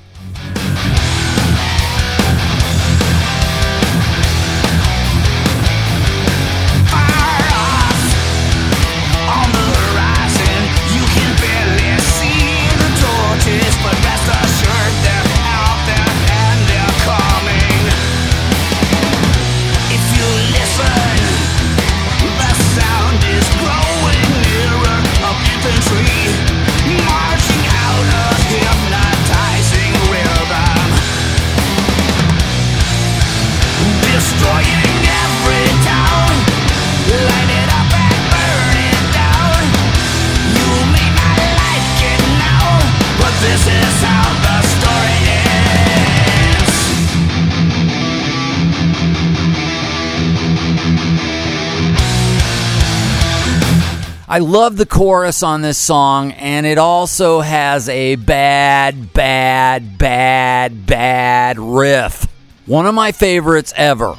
I 54.32 54.38
love 54.38 54.78
the 54.78 54.86
chorus 54.86 55.42
on 55.42 55.64
this 55.64 55.80
song, 55.80 56.34
and 56.34 56.68
it 56.68 56.78
also 56.78 57.40
has 57.40 57.90
a 57.90 58.16
bad, 58.16 59.12
bad, 59.12 59.98
bad, 59.98 60.86
bad 60.86 61.58
riff. 61.58 62.28
One 62.68 62.86
of 62.86 62.94
my 62.94 63.12
favorites 63.12 63.74
ever. 63.76 64.16